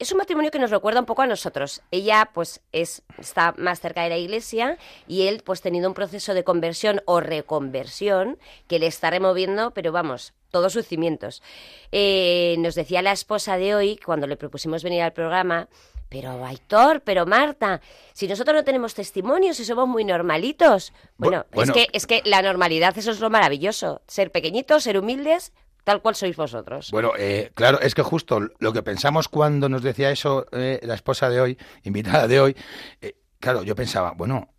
es 0.00 0.10
un 0.10 0.18
matrimonio 0.18 0.50
que 0.50 0.58
nos 0.58 0.72
recuerda 0.72 0.98
un 0.98 1.06
poco 1.06 1.22
a 1.22 1.28
nosotros. 1.28 1.80
Ella, 1.92 2.30
pues, 2.34 2.60
es, 2.72 3.04
está 3.18 3.54
más 3.58 3.78
cerca 3.78 4.02
de 4.02 4.08
la 4.08 4.18
iglesia 4.18 4.78
y 5.06 5.28
él, 5.28 5.44
pues, 5.44 5.60
teniendo 5.60 5.88
un 5.88 5.94
proceso 5.94 6.34
de 6.34 6.42
conversión 6.42 7.02
o 7.04 7.20
reconversión 7.20 8.36
que 8.66 8.80
le 8.80 8.88
está 8.88 9.10
removiendo, 9.10 9.70
pero 9.70 9.92
vamos, 9.92 10.34
todos 10.52 10.72
sus 10.72 10.86
cimientos. 10.86 11.42
Eh, 11.90 12.54
nos 12.60 12.76
decía 12.76 13.02
la 13.02 13.10
esposa 13.10 13.56
de 13.56 13.74
hoy, 13.74 13.96
cuando 13.96 14.28
le 14.28 14.36
propusimos 14.36 14.84
venir 14.84 15.02
al 15.02 15.12
programa, 15.12 15.68
pero 16.08 16.44
Aitor, 16.44 17.00
pero 17.00 17.26
Marta, 17.26 17.80
si 18.12 18.28
nosotros 18.28 18.54
no 18.54 18.62
tenemos 18.64 18.94
testimonios 18.94 19.58
y 19.58 19.64
somos 19.64 19.88
muy 19.88 20.04
normalitos. 20.04 20.92
Bueno, 21.16 21.46
Bu- 21.50 21.54
bueno. 21.56 21.72
Es, 21.74 21.86
que, 21.86 21.96
es 21.96 22.06
que 22.06 22.22
la 22.24 22.42
normalidad, 22.42 22.96
eso 22.96 23.10
es 23.10 23.18
lo 23.18 23.30
maravilloso. 23.30 24.02
Ser 24.06 24.30
pequeñitos, 24.30 24.84
ser 24.84 24.98
humildes, 24.98 25.52
tal 25.84 26.02
cual 26.02 26.14
sois 26.14 26.36
vosotros. 26.36 26.90
Bueno, 26.92 27.12
eh, 27.18 27.50
claro, 27.54 27.80
es 27.80 27.94
que 27.94 28.02
justo 28.02 28.40
lo 28.60 28.72
que 28.74 28.82
pensamos 28.82 29.28
cuando 29.28 29.68
nos 29.70 29.82
decía 29.82 30.10
eso 30.10 30.46
eh, 30.52 30.78
la 30.82 30.94
esposa 30.94 31.30
de 31.30 31.40
hoy, 31.40 31.58
invitada 31.82 32.28
de 32.28 32.40
hoy, 32.40 32.56
eh, 33.00 33.16
claro, 33.40 33.62
yo 33.62 33.74
pensaba, 33.74 34.12
bueno, 34.12 34.52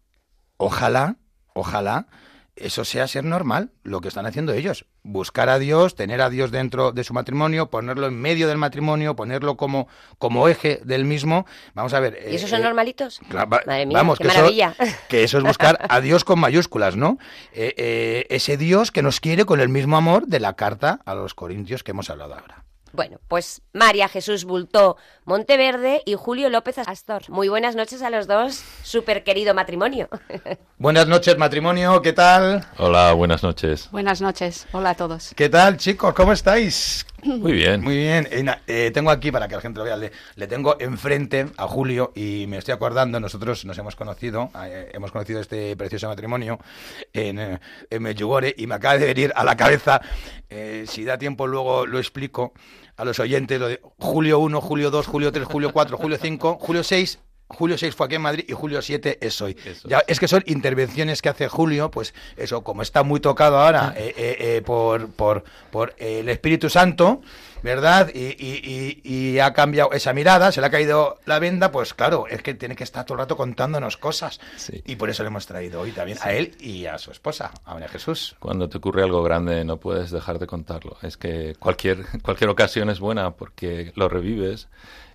ojalá, 0.58 1.18
ojalá 1.54 2.08
eso 2.56 2.86
sea 2.86 3.08
ser 3.08 3.24
normal, 3.24 3.72
lo 3.84 4.00
que 4.02 4.08
están 4.08 4.26
haciendo 4.26 4.54
ellos. 4.54 4.86
Buscar 5.02 5.50
a 5.50 5.58
Dios, 5.60 5.96
tener 5.96 6.22
a 6.22 6.30
Dios 6.30 6.52
dentro 6.52 6.92
de 6.92 7.04
su 7.04 7.14
matrimonio, 7.14 7.70
ponerlo 7.70 8.08
en 8.08 8.20
medio 8.20 8.48
del 8.48 8.58
matrimonio, 8.58 9.16
ponerlo 9.16 9.58
como, 9.58 9.88
como 10.20 10.48
eje 10.48 10.80
del 10.86 11.06
mismo. 11.06 11.46
Vamos 11.74 11.94
a 11.94 12.00
ver. 12.00 12.18
¿Y 12.30 12.36
esos 12.36 12.50
eh, 12.50 12.52
son 12.52 12.62
eh, 12.62 12.64
normalitos? 12.64 13.22
Cla- 13.30 13.52
va- 13.52 13.62
Madre 13.66 13.86
mía, 13.88 13.98
vamos, 13.98 14.18
qué 14.20 14.24
que 14.26 14.28
eso- 14.30 14.38
maravilla. 14.38 14.76
que 15.10 15.24
eso 15.24 15.38
es 15.40 15.44
buscar 15.44 15.80
a 15.90 16.00
Dios 16.02 16.24
con 16.24 16.40
mayúsculas, 16.40 16.96
¿no? 16.96 17.18
Eh, 17.54 17.74
eh, 17.78 18.26
ese 18.30 18.56
Dios 18.58 18.92
que 18.92 19.02
nos 19.02 19.20
quiere 19.20 19.46
con 19.46 19.60
el 19.60 19.70
mismo 19.70 19.98
amor 19.98 20.28
de 20.28 20.40
la 20.40 20.54
carta 20.56 21.00
a 21.06 21.16
los 21.16 21.34
Corintios 21.34 21.84
que 21.84 21.92
hemos 21.92 22.10
hablado 22.10 22.36
ahora. 22.36 22.64
Bueno, 22.94 23.20
pues 23.28 23.64
María 23.74 24.08
Jesús 24.08 24.46
Bultó 24.46 24.98
Monteverde 25.26 26.04
y 26.06 26.14
Julio 26.14 26.52
López 26.52 26.78
Astor. 26.78 27.28
Muy 27.28 27.50
buenas 27.50 27.76
noches 27.76 28.04
a 28.04 28.12
los 28.12 28.28
dos, 28.28 28.64
súper 28.84 29.24
querido 29.24 29.56
matrimonio. 29.56 30.10
Buenas 30.78 31.08
noches, 31.08 31.38
matrimonio, 31.38 32.02
¿qué 32.02 32.12
tal? 32.12 32.66
Hola, 32.78 33.14
buenas 33.14 33.42
noches. 33.42 33.90
Buenas 33.92 34.22
noches, 34.22 34.68
hola 34.74 34.92
a 34.92 34.96
todos. 34.96 35.34
¿Qué 35.36 35.48
tal, 35.48 35.78
chicos? 35.78 36.14
¿Cómo 36.14 36.34
estáis? 36.34 37.06
Muy 37.24 37.54
bien. 37.54 37.82
Muy 37.82 37.96
bien. 37.96 38.28
Eh, 38.30 38.46
eh, 38.68 38.92
tengo 38.94 39.10
aquí, 39.10 39.32
para 39.32 39.48
que 39.48 39.56
la 39.56 39.62
gente 39.62 39.80
lo 39.80 39.86
vea, 39.86 39.96
le, 39.96 40.12
le 40.36 40.48
tengo 40.48 40.76
enfrente 40.80 41.48
a 41.58 41.68
Julio 41.68 42.12
y 42.16 42.46
me 42.48 42.58
estoy 42.58 42.74
acordando, 42.74 43.18
nosotros 43.20 43.64
nos 43.64 43.78
hemos 43.78 43.96
conocido, 43.96 44.52
eh, 44.66 44.92
hemos 44.94 45.12
conocido 45.12 45.40
este 45.40 45.76
precioso 45.78 46.10
matrimonio 46.10 46.60
en, 47.14 47.40
eh, 47.40 47.60
en 47.90 48.04
Medjugorje 48.04 48.54
y 48.58 48.68
me 48.68 48.76
acaba 48.76 48.98
de 48.98 49.06
venir 49.06 49.32
a 49.36 49.46
la 49.46 49.56
cabeza, 49.56 50.02
eh, 50.50 50.84
si 50.88 51.06
da 51.06 51.18
tiempo 51.18 51.48
luego 51.48 51.86
lo 51.86 51.98
explico 51.98 52.54
a 52.96 53.06
los 53.06 53.20
oyentes, 53.20 53.60
lo 53.60 53.68
de 53.68 53.82
Julio 54.00 54.40
1, 54.40 54.62
Julio 54.62 54.92
2, 54.92 55.08
Julio 55.08 55.32
3, 55.32 55.46
Julio 55.46 55.72
4, 55.74 55.98
Julio 55.98 56.18
5, 56.18 56.58
Julio 56.60 56.84
6... 56.84 57.20
Julio 57.54 57.78
6 57.78 57.96
fue 57.96 58.06
aquí 58.08 58.16
en 58.16 58.22
Madrid 58.22 58.46
y 58.48 58.54
Julio 58.54 58.82
7 58.82 59.20
es 59.22 59.42
hoy. 59.42 59.56
Eso 59.66 59.88
Ya, 59.88 60.04
es 60.08 60.20
que 60.20 60.28
son 60.28 60.44
intervenciones 60.46 61.22
que 61.22 61.30
hace 61.30 61.48
Julio, 61.48 61.90
pues 61.92 62.14
eso, 62.38 62.64
como 62.64 62.82
está 62.82 63.04
muy 63.04 63.20
tocado 63.20 63.58
ahora 63.60 63.94
eh, 63.96 64.14
eh, 64.18 64.36
eh, 64.40 64.62
por, 64.66 65.10
por, 65.12 65.44
por 65.72 65.94
el 65.98 66.28
Espíritu 66.30 66.70
Santo, 66.70 67.22
¿verdad? 67.62 68.10
Y, 68.14 68.20
y- 68.20 69.02
y- 69.04 69.34
y 69.36 69.40
ha 69.40 69.54
cambiado 69.54 69.92
esa 69.94 70.12
mirada, 70.12 70.52
se 70.52 70.60
le 70.60 70.68
ha 70.68 70.70
caído 70.70 71.20
la 71.26 71.40
venda, 71.40 71.72
pues 71.72 71.94
claro, 71.94 72.26
es 72.28 72.42
que 72.42 72.54
tiene 72.54 72.76
que 72.76 72.84
estar 72.84 73.06
todo 73.06 73.16
el 73.16 73.20
rato 73.20 73.38
contándonos 73.38 73.96
cosas. 73.96 74.40
Sí. 74.58 74.82
Y 74.86 74.98
por 74.98 75.10
eso 75.10 75.24
le 75.24 75.28
hemos 75.28 75.46
traído 75.46 75.80
hoy 75.82 75.92
también 75.92 76.18
a 76.22 76.34
él 76.34 76.56
y 76.60 76.86
a 76.88 76.98
su 76.98 77.12
esposa, 77.12 77.52
a 77.64 77.74
María 77.74 77.88
Jesús. 77.88 78.36
Cuando 78.40 78.68
te 78.68 78.78
ocurre 78.80 79.04
algo 79.04 79.24
grande 79.24 79.64
no 79.64 79.78
puedes 79.78 80.12
dejar 80.12 80.40
de 80.40 80.48
contarlo. 80.48 80.98
Es 81.04 81.16
que 81.16 81.56
cualquier, 81.58 82.04
cualquier 82.22 82.50
ocasión 82.50 82.90
es 82.90 83.00
buena 83.00 83.32
porque 83.32 83.94
lo 83.96 84.10
revives 84.10 84.68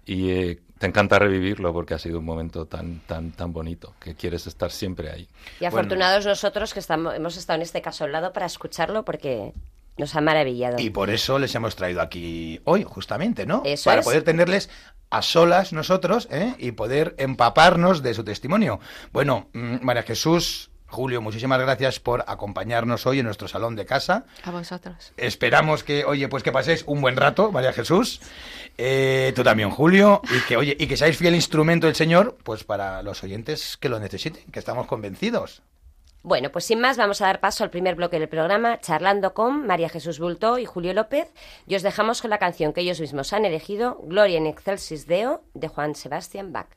y 0.09 0.31
eh, 0.31 0.59
te 0.79 0.87
encanta 0.87 1.19
revivirlo 1.19 1.73
porque 1.73 1.93
ha 1.93 1.99
sido 1.99 2.19
un 2.19 2.25
momento 2.25 2.65
tan, 2.65 3.01
tan, 3.01 3.33
tan 3.33 3.53
bonito 3.53 3.95
que 4.01 4.15
quieres 4.15 4.47
estar 4.47 4.71
siempre 4.71 5.11
ahí. 5.11 5.29
Y 5.61 5.67
afortunados 5.67 6.25
nosotros 6.25 6.73
que 6.73 6.81
estamos, 6.81 7.15
hemos 7.15 7.37
estado 7.37 7.57
en 7.57 7.63
este 7.63 7.83
caso 7.83 8.05
al 8.05 8.13
lado 8.13 8.33
para 8.33 8.47
escucharlo 8.47 9.05
porque 9.05 9.53
nos 9.99 10.17
ha 10.17 10.23
maravillado. 10.23 10.79
Y 10.79 10.89
por 10.89 11.11
eso 11.11 11.39
les 11.39 11.55
hemos 11.55 11.77
traído 11.77 12.01
aquí 12.01 12.61
hoy, 12.65 12.85
justamente, 12.85 13.45
¿no? 13.45 13.63
Eso 13.67 13.91
Para 13.91 14.01
es. 14.01 14.07
poder 14.07 14.23
tenerles 14.23 14.71
a 15.11 15.21
solas 15.21 15.75
nosotros 15.75 16.27
¿eh? 16.31 16.55
y 16.59 16.73
poder 16.73 17.15
empaparnos 17.19 18.03
de 18.03 18.15
su 18.15 18.25
testimonio. 18.25 18.81
Bueno, 19.13 19.49
mm, 19.53 19.77
María 19.83 20.05
Jesús, 20.05 20.71
Julio, 20.91 21.21
muchísimas 21.21 21.61
gracias 21.61 22.01
por 22.01 22.25
acompañarnos 22.27 23.07
hoy 23.07 23.19
en 23.19 23.27
nuestro 23.27 23.47
salón 23.47 23.77
de 23.77 23.85
casa. 23.85 24.25
A 24.43 24.51
vosotros. 24.51 25.13
Esperamos 25.19 25.85
que, 25.85 26.07
oye, 26.07 26.29
pues 26.29 26.43
que 26.43 26.51
paséis 26.51 26.83
un 26.87 27.03
buen 27.03 27.17
rato, 27.17 27.53
María 27.53 27.75
Jesús. 27.75 28.23
Eh, 28.79 29.33
tú 29.35 29.43
también, 29.43 29.71
Julio. 29.71 30.23
Y 30.31 30.47
que, 30.47 30.57
oye, 30.57 30.77
y 30.79 30.87
que 30.87 30.97
seáis 30.97 31.17
fiel 31.19 31.35
instrumento 31.35 31.87
del 31.87 31.97
Señor, 31.97 32.39
pues 32.45 32.63
para 32.65 33.03
los 33.03 33.23
oyentes 33.25 33.77
que 33.77 33.89
lo 33.89 33.99
necesiten, 33.99 34.45
que 34.53 34.61
estamos 34.61 34.87
convencidos. 34.87 35.63
Bueno, 36.23 36.51
pues 36.51 36.65
sin 36.65 36.81
más 36.81 36.97
vamos 36.97 37.21
a 37.21 37.27
dar 37.27 37.41
paso 37.41 37.65
al 37.65 37.71
primer 37.71 37.95
bloque 37.95 38.19
del 38.19 38.29
programa, 38.29 38.81
charlando 38.81 39.35
con 39.35 39.67
María 39.67 39.89
Jesús 39.89 40.19
Bultó 40.19 40.59
y 40.59 40.65
Julio 40.65 40.95
López. 40.95 41.33
Y 41.67 41.75
os 41.75 41.83
dejamos 41.83 42.23
con 42.23 42.31
la 42.31 42.39
canción 42.39 42.73
que 42.73 42.81
ellos 42.81 43.01
mismos 43.01 43.33
han 43.33 43.45
elegido, 43.45 43.99
Gloria 44.03 44.39
in 44.39 44.47
Excelsis 44.47 45.07
Deo, 45.07 45.43
de 45.55 45.69
Juan 45.69 45.95
Sebastián 45.95 46.53
Bach. 46.53 46.69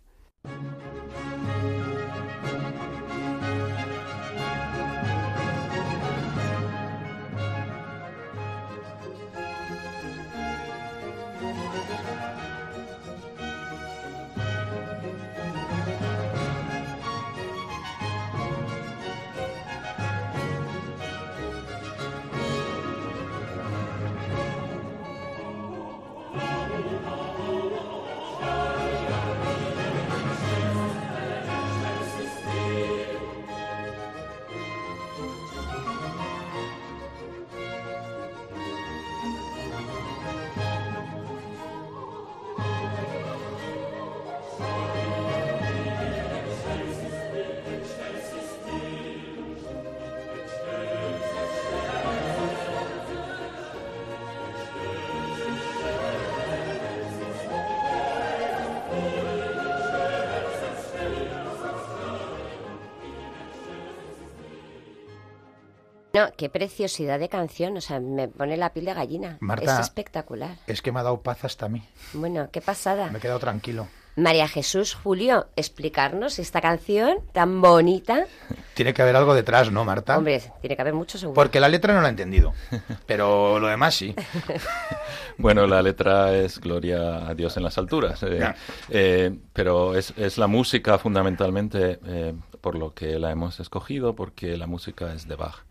No, 66.22 66.32
qué 66.38 66.50
preciosidad 66.50 67.18
de 67.18 67.30
canción, 67.30 67.76
o 67.78 67.82
sea, 67.82 68.00
me 68.00 68.28
pone 68.28 68.56
la 68.56 68.74
piel 68.74 68.86
de 68.86 68.94
gallina. 68.94 69.38
Marta, 69.40 69.80
es 69.80 69.88
espectacular. 69.88 70.58
Es 70.68 70.82
que 70.84 70.92
me 70.92 71.00
ha 71.00 71.04
dado 71.04 71.22
paz 71.22 71.44
hasta 71.46 71.66
a 71.66 71.70
mí. 71.70 71.84
Bueno, 72.14 72.50
qué 72.52 72.62
pasada. 72.62 73.10
Me 73.10 73.18
he 73.18 73.22
quedado 73.22 73.40
tranquilo. 73.40 73.88
María 74.16 74.48
Jesús 74.48 74.94
Julio, 74.94 75.48
explicarnos 75.56 76.38
esta 76.38 76.62
canción 76.62 77.20
tan 77.32 77.62
bonita. 77.62 78.26
Tiene 78.76 78.94
que 78.94 79.02
haber 79.02 79.16
algo 79.16 79.34
detrás, 79.34 79.72
¿no, 79.72 79.84
Marta? 79.84 80.18
Hombre, 80.18 80.42
tiene 80.60 80.76
que 80.76 80.82
haber 80.82 80.94
mucho 80.94 81.18
seguro. 81.18 81.36
Porque 81.36 81.60
la 81.60 81.70
letra 81.70 81.94
no 81.94 82.02
la 82.02 82.08
he 82.08 82.12
entendido, 82.12 82.54
pero 83.06 83.60
lo 83.60 83.68
demás 83.68 83.96
sí. 83.96 84.16
Bueno, 85.38 85.66
la 85.66 85.82
letra 85.82 86.36
es 86.36 86.60
Gloria 86.60 87.28
a 87.28 87.34
Dios 87.34 87.58
en 87.58 87.64
las 87.64 87.78
alturas, 87.78 88.22
eh, 88.24 88.54
eh, 88.90 89.36
pero 89.54 89.96
es, 89.96 90.14
es 90.18 90.38
la 90.38 90.48
música 90.48 91.00
fundamentalmente 91.00 92.00
eh, 92.06 92.34
por 92.60 92.76
lo 92.76 92.94
que 92.94 93.18
la 93.18 93.32
hemos 93.32 93.60
escogido, 93.60 94.16
porque 94.16 94.58
la 94.58 94.68
música 94.68 95.14
es 95.14 95.28
de 95.28 95.36
Bach. 95.36 95.64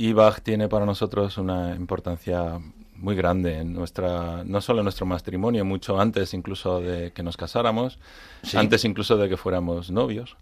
Y 0.00 0.14
Bach 0.14 0.40
tiene 0.40 0.66
para 0.68 0.86
nosotros 0.86 1.36
una 1.36 1.74
importancia 1.76 2.58
muy 2.96 3.14
grande 3.14 3.58
en 3.58 3.74
nuestra, 3.74 4.44
no 4.44 4.62
solo 4.62 4.80
en 4.80 4.84
nuestro 4.84 5.04
matrimonio, 5.04 5.62
mucho 5.66 6.00
antes 6.00 6.32
incluso 6.32 6.80
de 6.80 7.12
que 7.12 7.22
nos 7.22 7.36
casáramos, 7.36 7.98
Sí. 8.42 8.56
antes 8.56 8.84
incluso 8.86 9.18
de 9.18 9.28
que 9.28 9.36
fuéramos 9.36 9.90
novios. 9.90 10.36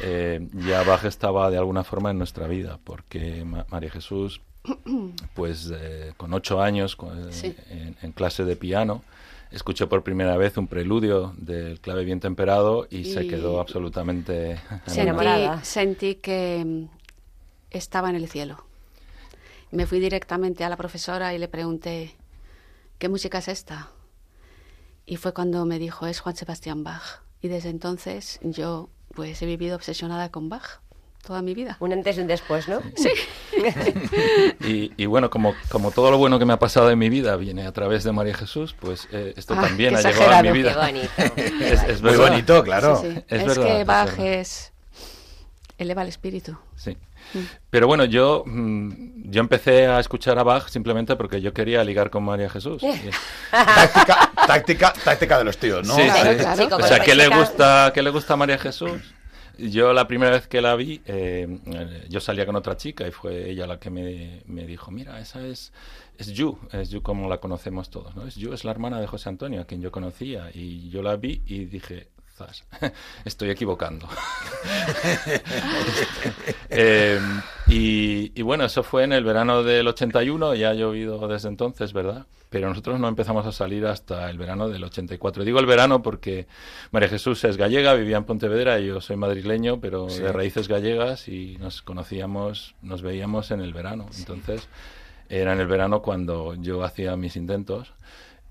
Eh, 0.00 0.46
ya 0.66 0.84
Bach 0.84 1.04
estaba 1.04 1.50
de 1.50 1.58
alguna 1.58 1.82
forma 1.82 2.12
en 2.12 2.18
nuestra 2.18 2.46
vida, 2.46 2.78
porque 2.84 3.44
Ma- 3.44 3.66
María 3.68 3.90
Jesús, 3.90 4.40
pues 5.34 5.72
eh, 5.74 6.12
con 6.16 6.32
ocho 6.32 6.62
años, 6.62 6.94
con- 6.94 7.30
eh, 7.30 7.32
Sí. 7.32 7.56
en, 7.68 7.96
en 8.02 8.12
clase 8.12 8.44
de 8.44 8.54
piano, 8.54 9.02
escuchó 9.50 9.88
por 9.88 10.04
primera 10.04 10.36
vez 10.36 10.56
un 10.56 10.68
preludio 10.68 11.32
del 11.36 11.80
clave 11.80 12.04
bien 12.04 12.20
temperado 12.20 12.86
y, 12.90 13.06
se 13.06 13.26
quedó 13.26 13.60
absolutamente 13.60 14.60
Sentí, 14.86 15.00
enamorada. 15.00 15.64
sentí 15.64 16.14
que 16.16 16.86
estaba 17.70 18.08
en 18.10 18.14
el 18.16 18.28
cielo. 18.28 18.64
Me 19.70 19.86
fui 19.86 20.00
directamente 20.00 20.64
a 20.64 20.68
la 20.68 20.76
profesora 20.76 21.32
y 21.34 21.38
le 21.38 21.48
pregunté, 21.48 22.16
¿qué 22.98 23.08
música 23.08 23.38
es 23.38 23.48
esta? 23.48 23.88
Y 25.06 25.16
fue 25.16 25.32
cuando 25.32 25.64
me 25.64 25.78
dijo, 25.78 26.06
es 26.06 26.20
Juan 26.20 26.36
Sebastián 26.36 26.84
Bach. 26.84 27.22
Y 27.40 27.48
desde 27.48 27.70
entonces 27.70 28.38
yo 28.42 28.90
pues 29.14 29.40
he 29.42 29.46
vivido 29.46 29.76
obsesionada 29.76 30.30
con 30.30 30.48
Bach 30.48 30.80
toda 31.24 31.42
mi 31.42 31.54
vida. 31.54 31.76
Un 31.80 31.92
antes 31.92 32.16
y 32.16 32.20
un 32.20 32.26
después, 32.26 32.68
¿no? 32.68 32.80
Sí. 32.96 33.10
Y, 34.66 34.92
y 34.96 35.06
bueno, 35.06 35.28
como, 35.28 35.54
como 35.68 35.90
todo 35.90 36.10
lo 36.10 36.16
bueno 36.18 36.38
que 36.38 36.44
me 36.46 36.52
ha 36.54 36.58
pasado 36.58 36.90
en 36.90 36.98
mi 36.98 37.08
vida 37.10 37.36
viene 37.36 37.66
a 37.66 37.72
través 37.72 38.04
de 38.04 38.12
María 38.12 38.34
Jesús, 38.34 38.74
pues 38.78 39.06
eh, 39.12 39.34
esto 39.36 39.54
Ah, 39.56 39.62
también 39.62 39.94
ha 39.96 40.00
llegado 40.00 40.32
a 40.32 40.42
mi 40.42 40.52
vida. 40.52 40.72
Qué 40.72 40.78
bonito. 40.78 41.10
Es, 41.64 41.82
es 41.82 42.02
Muy 42.02 42.16
bonito, 42.16 42.62
claro. 42.62 42.96
Sí, 42.96 43.12
sí. 43.12 43.24
Es 43.28 43.42
Es, 43.42 43.46
verdad, 43.48 43.64
que 43.64 43.80
es 43.80 43.86
Bach 43.86 44.18
es... 44.18 44.72
eleva 45.78 46.02
el 46.02 46.08
espíritu. 46.08 46.56
Sí. 46.76 46.96
Pero 47.70 47.86
bueno, 47.86 48.04
yo, 48.04 48.42
mm, 48.46 49.30
yo 49.30 49.40
empecé 49.40 49.86
a 49.86 50.00
escuchar 50.00 50.38
a 50.38 50.42
Bach 50.42 50.68
simplemente 50.68 51.16
porque 51.16 51.40
yo 51.40 51.52
quería 51.52 51.84
ligar 51.84 52.10
con 52.10 52.24
María 52.24 52.48
Jesús. 52.50 52.82
Y- 52.82 53.10
Táctica, 53.50 54.30
táctica, 54.46 54.92
táctica 55.04 55.38
de 55.38 55.44
los 55.44 55.56
tíos, 55.58 55.86
¿no? 55.86 55.94
Sí, 55.94 56.02
Claro, 56.02 56.30
sí. 56.32 56.66
claro. 56.66 56.76
O 56.84 56.86
sea, 56.86 57.00
¿qué 57.00 57.14
le 57.14 57.28
gusta, 57.28 57.92
qué 57.94 58.02
le 58.02 58.10
gusta 58.10 58.34
a 58.34 58.36
María 58.36 58.58
Jesús? 58.58 58.92
Yo 59.58 59.92
la 59.92 60.08
primera 60.08 60.30
vez 60.32 60.46
que 60.46 60.62
la 60.62 60.74
vi, 60.74 61.02
eh, 61.04 61.46
eh, 61.66 62.06
yo 62.08 62.20
salía 62.20 62.46
con 62.46 62.56
otra 62.56 62.76
chica 62.78 63.06
y 63.06 63.10
fue 63.10 63.50
ella 63.50 63.66
la 63.66 63.78
que 63.78 63.90
me, 63.90 64.42
me 64.46 64.66
dijo, 64.66 64.90
mira, 64.90 65.20
esa 65.20 65.44
es, 65.46 65.72
es 66.16 66.28
Yu, 66.28 66.58
es 66.72 66.88
Yu 66.88 67.02
como 67.02 67.28
la 67.28 67.38
conocemos 67.38 67.90
todos, 67.90 68.16
¿no? 68.16 68.26
Es 68.26 68.36
Yu, 68.36 68.54
es 68.54 68.64
la 68.64 68.70
hermana 68.70 69.00
de 69.00 69.06
José 69.06 69.28
Antonio, 69.28 69.60
a 69.60 69.64
quien 69.66 69.82
yo 69.82 69.92
conocía. 69.92 70.48
Y 70.54 70.88
yo 70.88 71.02
la 71.02 71.16
vi 71.16 71.42
y 71.46 71.66
dije, 71.66 72.08
estoy 73.24 73.50
equivocando. 73.50 74.08
Eh, 76.72 77.18
y, 77.66 78.32
y 78.38 78.42
bueno, 78.42 78.64
eso 78.64 78.82
fue 78.82 79.04
en 79.04 79.12
el 79.12 79.24
verano 79.24 79.62
del 79.62 79.86
81, 79.88 80.54
ya 80.54 80.70
ha 80.70 80.74
llovido 80.74 81.26
desde 81.26 81.48
entonces, 81.48 81.92
¿verdad? 81.92 82.26
Pero 82.48 82.68
nosotros 82.68 82.98
no 83.00 83.08
empezamos 83.08 83.46
a 83.46 83.52
salir 83.52 83.86
hasta 83.86 84.28
el 84.30 84.38
verano 84.38 84.68
del 84.68 84.82
84. 84.84 85.44
Digo 85.44 85.58
el 85.60 85.66
verano 85.66 86.02
porque 86.02 86.46
María 86.90 87.08
Jesús 87.08 87.42
es 87.44 87.56
gallega, 87.56 87.94
vivía 87.94 88.16
en 88.16 88.24
Pontevedra 88.24 88.78
y 88.80 88.86
yo 88.86 89.00
soy 89.00 89.16
madrileño, 89.16 89.80
pero 89.80 90.08
Sí. 90.08 90.22
de 90.22 90.32
raíces 90.32 90.68
gallegas 90.68 91.28
y 91.28 91.56
nos 91.58 91.82
conocíamos, 91.82 92.74
nos 92.82 93.02
veíamos 93.02 93.50
en 93.50 93.60
el 93.60 93.72
verano. 93.72 94.06
Entonces, 94.18 94.68
era 95.28 95.52
en 95.52 95.60
el 95.60 95.66
verano 95.68 96.02
cuando 96.02 96.54
yo 96.54 96.82
hacía 96.82 97.16
mis 97.16 97.36
intentos. 97.36 97.92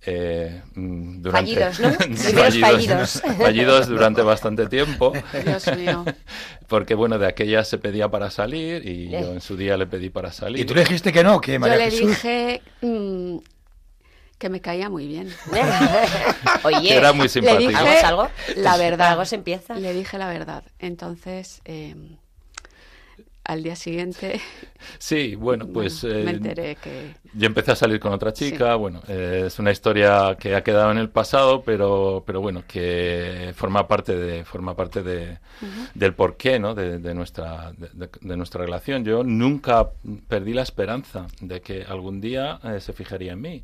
Eh, 0.06 0.62
mm, 0.76 1.22
durante, 1.22 1.56
Fallidos, 1.56 1.80
¿no? 1.80 1.98
Primeros 1.98 2.58
fallidos. 2.60 3.22
fallidos 3.38 3.88
durante 3.88 4.22
bastante 4.22 4.68
tiempo. 4.68 5.14
Dios 5.46 5.76
mío. 5.78 6.06
Porque 6.68 6.96
bueno, 6.96 7.18
de 7.20 7.28
aquella 7.28 7.64
se 7.66 7.78
pedía 7.78 8.10
para 8.10 8.30
salir 8.32 8.88
y 8.88 9.10
yo 9.10 9.34
en 9.34 9.42
su 9.42 9.58
día 9.58 9.76
le 9.78 9.88
pedí 9.88 10.10
para 10.10 10.32
salir. 10.32 10.62
Y 10.62 10.66
tú 10.66 10.74
le 10.76 10.82
dijiste 10.82 11.12
que 11.12 11.24
no, 11.24 11.42
que 11.42 11.54
Yo 11.54 11.60
María 11.60 11.78
le 11.78 11.92
Jesús. 11.92 12.08
dije 12.08 12.62
mm, 12.82 13.38
que 14.38 14.50
me 14.50 14.62
caía 14.62 14.90
muy 14.90 15.06
bien. 15.08 15.30
Oye, 16.64 16.96
Era 16.96 17.12
muy 17.14 17.24
Le 17.24 17.30
simpático. 17.30 17.70
dije 17.70 17.76
¿Hagamos 17.76 18.04
algo? 18.04 18.30
la 18.56 18.78
verdad. 18.78 19.08
Algo 19.10 19.26
se 19.26 19.36
empieza. 19.36 19.76
Le 19.76 19.94
dije 19.94 20.18
la 20.18 20.28
verdad. 20.28 20.64
Entonces, 20.80 21.62
eh, 21.66 21.96
al 23.50 23.64
día 23.64 23.76
siguiente, 23.76 24.40
Sí, 25.00 25.36
bueno, 25.36 25.68
pues 25.68 26.04
bueno, 26.04 26.20
me 26.20 26.32
eh, 26.32 26.34
enteré 26.36 26.76
que... 26.76 27.16
yo 27.34 27.48
empecé 27.48 27.72
a 27.72 27.76
salir 27.76 28.00
con 28.00 28.14
otra 28.14 28.32
chica. 28.32 28.76
Bueno, 28.76 29.02
eh, 29.08 29.46
es 29.48 29.60
una 29.60 29.72
historia 29.72 30.38
que 30.40 30.56
ha 30.56 30.64
quedado 30.64 30.92
en 30.92 31.00
el 31.00 31.10
pasado, 31.10 31.64
pero, 31.64 32.24
pero 32.26 32.42
bueno, 32.42 32.64
que 32.68 33.52
forma 33.56 33.88
parte 33.88 34.16
de 34.16 34.46
forma 34.46 34.76
parte 34.76 35.04
de, 35.04 35.40
del 35.96 36.14
porqué, 36.14 36.60
¿no? 36.60 36.76
De, 36.76 37.00
de 37.00 37.14
nuestra 37.14 37.74
de 37.74 38.38
nuestra 38.38 38.64
relación. 38.64 39.04
Yo 39.04 39.24
nunca 39.24 39.90
perdí 40.28 40.54
la 40.54 40.62
esperanza 40.62 41.28
de 41.42 41.62
que 41.62 41.84
algún 41.84 42.22
día 42.22 42.60
eh, 42.64 42.80
se 42.80 42.94
fijaría 42.94 43.34
en 43.34 43.42
mí. 43.42 43.64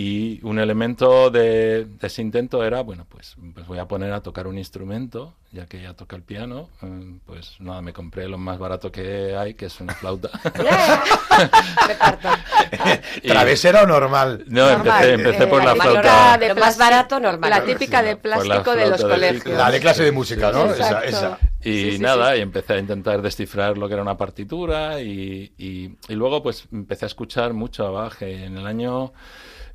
Y 0.00 0.38
un 0.44 0.60
elemento 0.60 1.28
de, 1.28 1.84
de 1.86 2.06
ese 2.06 2.22
intento 2.22 2.62
era, 2.62 2.82
bueno, 2.82 3.04
pues, 3.08 3.34
pues 3.52 3.66
voy 3.66 3.78
a 3.80 3.88
poner 3.88 4.12
a 4.12 4.20
tocar 4.20 4.46
un 4.46 4.56
instrumento, 4.56 5.34
ya 5.50 5.66
que 5.66 5.80
ella 5.80 5.94
toca 5.94 6.14
el 6.14 6.22
piano, 6.22 6.68
eh, 6.82 7.18
pues 7.26 7.56
nada, 7.58 7.82
me 7.82 7.92
compré 7.92 8.28
lo 8.28 8.38
más 8.38 8.60
barato 8.60 8.92
que 8.92 9.34
hay, 9.36 9.54
que 9.54 9.66
es 9.66 9.80
una 9.80 9.94
flauta. 9.94 10.30
Me 11.88 11.94
parto. 11.96 12.28
Y- 13.22 13.28
¿Travesera 13.28 13.82
o 13.82 13.86
normal? 13.88 14.44
No, 14.46 14.68
Normal, 14.70 15.04
empecé, 15.10 15.12
empecé 15.14 15.44
eh, 15.44 15.46
por 15.48 15.64
la 15.64 15.74
la 15.74 15.82
flauta. 15.82 16.38
de 16.38 16.48
Lo 16.48 16.54
más 16.56 16.78
barato, 16.78 17.18
normal. 17.18 17.50
La 17.50 17.64
típica 17.64 18.00
de 18.00 18.14
plástico 18.16 18.76
de 18.76 18.90
los 18.90 19.02
colegios. 19.02 19.56
La 19.58 19.70
de 19.72 19.80
clase 19.80 20.04
de 20.04 20.12
música, 20.12 20.52
¿no? 20.52 20.66
Esa, 20.72 21.00
esa. 21.04 21.38
Y 21.60 21.72
Sí, 21.72 21.92
sí, 21.92 21.98
nada, 21.98 22.34
sí. 22.34 22.38
y 22.38 22.42
empecé 22.42 22.74
a 22.74 22.78
intentar 22.78 23.20
descifrar 23.20 23.76
lo 23.76 23.88
que 23.88 23.94
era 23.94 24.02
una 24.02 24.16
partitura 24.16 25.00
y, 25.00 25.52
y- 25.58 25.90
y 26.08 26.14
luego 26.14 26.40
pues 26.42 26.66
empecé 26.72 27.04
a 27.06 27.08
escuchar 27.08 27.52
mucho 27.52 27.84
a 27.86 27.90
Bach. 27.90 28.22
En 28.22 28.56
el 28.58 28.64
año 28.66 29.12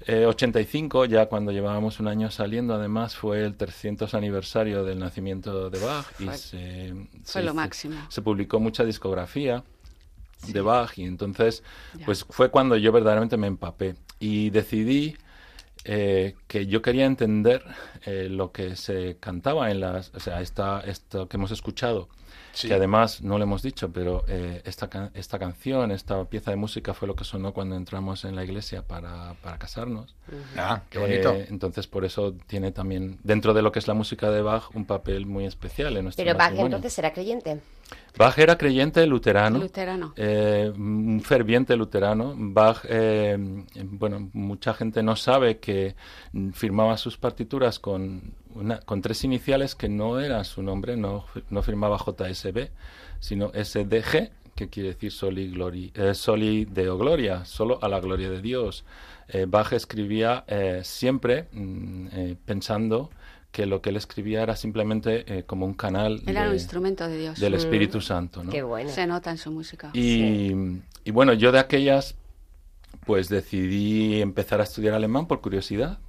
eh, 0.07 0.25
85, 0.25 1.05
ya 1.05 1.27
cuando 1.27 1.51
llevábamos 1.51 1.99
un 1.99 2.07
año 2.07 2.29
saliendo, 2.31 2.73
además 2.75 3.15
fue 3.15 3.43
el 3.43 3.55
300 3.55 4.13
aniversario 4.13 4.83
del 4.83 4.99
nacimiento 4.99 5.69
de 5.69 5.79
Bach 5.79 6.05
y 6.19 6.25
Fue- 6.25 6.37
se, 6.37 6.93
fue 6.93 7.07
se 7.23 7.41
lo 7.43 7.53
máximo. 7.53 7.95
se 8.09 8.21
publicó 8.21 8.59
mucha 8.59 8.83
discografía 8.83 9.63
de 10.47 10.61
Bach 10.61 10.97
y 10.97 11.03
entonces 11.03 11.63
Ya. 11.97 12.05
pues 12.05 12.25
fue 12.29 12.49
cuando 12.49 12.75
yo 12.75 12.91
verdaderamente 12.91 13.37
me 13.37 13.47
empapé 13.47 13.95
y 14.19 14.49
decidí 14.49 15.15
eh, 15.85 16.35
que 16.47 16.65
yo 16.67 16.81
quería 16.81 17.05
entender 17.05 17.63
eh, 18.05 18.27
lo 18.29 18.51
que 18.51 18.75
se 18.75 19.17
cantaba 19.19 19.69
en 19.71 19.79
las, 19.81 20.11
o 20.15 20.19
sea, 20.19 20.41
esta, 20.41 20.79
esto 20.81 21.27
que 21.27 21.37
hemos 21.37 21.51
escuchado, 21.51 22.07
Sí. 22.53 22.67
que 22.67 22.75
además 22.75 23.21
no 23.21 23.37
lo 23.37 23.43
hemos 23.45 23.63
dicho, 23.63 23.91
pero 23.91 24.23
eh, 24.27 24.61
esta, 24.65 25.11
esta 25.15 25.39
canción, 25.39 25.91
esta 25.91 26.23
pieza 26.25 26.51
de 26.51 26.57
música 26.57 26.93
fue 26.93 27.07
lo 27.07 27.15
que 27.15 27.23
sonó 27.23 27.51
cuando 27.51 27.75
entramos 27.75 28.25
en 28.25 28.35
la 28.35 28.43
iglesia 28.43 28.83
para, 28.83 29.33
para 29.41 29.57
casarnos. 29.57 30.15
Ah, 30.55 30.83
qué 30.89 30.99
bonito. 30.99 31.33
Eh, 31.33 31.47
entonces 31.49 31.87
por 31.87 32.05
eso 32.05 32.33
tiene 32.45 32.71
también, 32.71 33.19
dentro 33.23 33.53
de 33.53 33.61
lo 33.61 33.71
que 33.71 33.79
es 33.79 33.87
la 33.87 33.93
música 33.93 34.29
de 34.29 34.41
Bach, 34.41 34.63
un 34.75 34.85
papel 34.85 35.25
muy 35.25 35.45
especial 35.45 35.97
en 35.97 36.03
nuestro 36.03 36.23
Pero 36.23 36.37
Bach 36.37 36.53
entonces 36.55 36.93
será 36.93 37.11
creyente. 37.11 37.59
Bach 38.17 38.37
era 38.37 38.57
creyente 38.57 39.05
luterano. 39.07 39.59
Luterano. 39.59 40.13
Eh, 40.15 40.71
un 40.75 41.21
ferviente 41.21 41.75
luterano. 41.75 42.33
Bach, 42.37 42.81
eh, 42.87 43.35
bueno, 43.83 44.29
mucha 44.33 44.73
gente 44.73 45.01
no 45.01 45.15
sabe 45.15 45.57
que 45.57 45.95
firmaba 46.53 46.97
sus 46.97 47.17
partituras 47.17 47.79
con, 47.79 48.33
una- 48.55 48.79
con 48.79 49.01
tres 49.01 49.23
iniciales 49.23 49.75
que 49.75 49.89
no 49.89 50.19
era 50.19 50.43
su 50.43 50.61
nombre, 50.63 50.95
no, 50.97 51.25
no 51.49 51.61
firmaba 51.63 51.97
JSB, 51.97 52.69
sino 53.19 53.51
SDG, 53.53 54.31
que 54.55 54.69
quiere 54.69 54.89
decir 54.89 55.11
Soli, 55.11 55.49
glori, 55.49 55.91
eh, 55.95 56.13
soli 56.13 56.65
Deo 56.65 56.97
Gloria, 56.97 57.43
solo 57.45 57.79
a 57.81 57.87
la 57.87 57.99
gloria 57.99 58.29
de 58.29 58.41
Dios. 58.41 58.85
Eh, 59.27 59.45
Bach 59.47 59.73
escribía 59.73 60.43
eh, 60.47 60.81
siempre 60.83 61.47
mm, 61.51 62.07
eh, 62.11 62.35
pensando 62.45 63.09
que 63.51 63.65
lo 63.65 63.81
que 63.81 63.89
él 63.91 63.97
escribía 63.97 64.43
era 64.43 64.55
simplemente 64.55 65.25
eh, 65.39 65.43
como 65.43 65.65
un 65.65 65.73
canal 65.75 66.21
era 66.27 66.43
un 66.43 66.49
de- 66.49 66.55
instrumento 66.55 67.07
de 67.07 67.17
Dios. 67.19 67.39
del 67.39 67.53
Espíritu 67.53 68.01
Santo. 68.01 68.43
¿no? 68.43 68.51
Qué 68.51 68.61
bueno. 68.63 68.89
Se 68.89 69.05
nota 69.07 69.31
en 69.31 69.37
su 69.37 69.51
música. 69.51 69.91
Y, 69.93 70.51
y 71.03 71.11
bueno, 71.11 71.33
yo 71.33 71.51
de 71.51 71.59
aquellas, 71.59 72.15
pues 73.05 73.29
decidí 73.29 74.21
empezar 74.21 74.59
a 74.59 74.63
estudiar 74.63 74.93
alemán 74.93 75.27
por 75.27 75.41
curiosidad. 75.41 75.99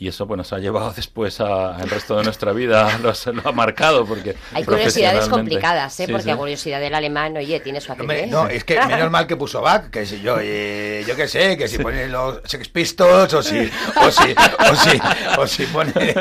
Y 0.00 0.08
eso 0.08 0.26
pues 0.26 0.38
nos 0.38 0.52
ha 0.52 0.58
llevado 0.58 0.92
después 0.96 1.40
al 1.40 1.88
resto 1.88 2.16
de 2.16 2.24
nuestra 2.24 2.52
vida, 2.52 2.98
lo, 3.02 3.12
lo 3.32 3.48
ha 3.48 3.52
marcado 3.52 4.04
porque 4.04 4.36
hay 4.52 4.64
curiosidades 4.64 5.28
complicadas, 5.28 5.98
¿eh? 6.00 6.06
porque 6.10 6.26
la 6.26 6.36
curiosidad 6.36 6.80
del 6.80 6.94
alemán, 6.94 7.36
oye, 7.36 7.60
tiene 7.60 7.80
su 7.80 7.94
no, 7.94 8.04
no, 8.28 8.48
es 8.48 8.64
que 8.64 8.78
menos 8.86 9.10
mal 9.10 9.26
que 9.26 9.36
puso 9.36 9.60
Bach, 9.60 9.90
que 9.90 10.06
si 10.06 10.20
yo, 10.20 10.38
eh, 10.40 11.04
yo 11.06 11.16
qué 11.16 11.26
sé, 11.26 11.56
que 11.56 11.68
si 11.68 11.78
pone 11.78 12.08
los 12.08 12.40
Sex 12.44 12.68
Pistols 12.68 13.32
o 13.34 13.42
si, 13.42 13.58
o 13.60 14.10
si, 14.10 14.34
o 14.70 14.76
si, 14.76 15.00
o 15.38 15.46
si 15.46 15.66
pone 15.66 15.92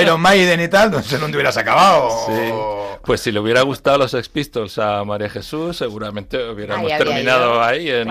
Iron 0.00 0.20
Maiden 0.20 0.60
y 0.60 0.68
tal, 0.68 0.90
no 0.90 1.02
sé 1.02 1.18
dónde 1.18 1.36
hubieras 1.36 1.56
acabado. 1.56 2.91
Pues 3.04 3.20
si 3.20 3.32
le 3.32 3.40
hubiera 3.40 3.62
gustado 3.62 3.98
los 3.98 4.12
Sex 4.12 4.28
Pistols 4.28 4.78
a 4.78 5.04
María 5.04 5.28
Jesús, 5.28 5.76
seguramente 5.76 6.50
hubiéramos 6.50 6.88
terminado 6.88 7.62
ahí 7.62 7.90
en, 7.90 8.08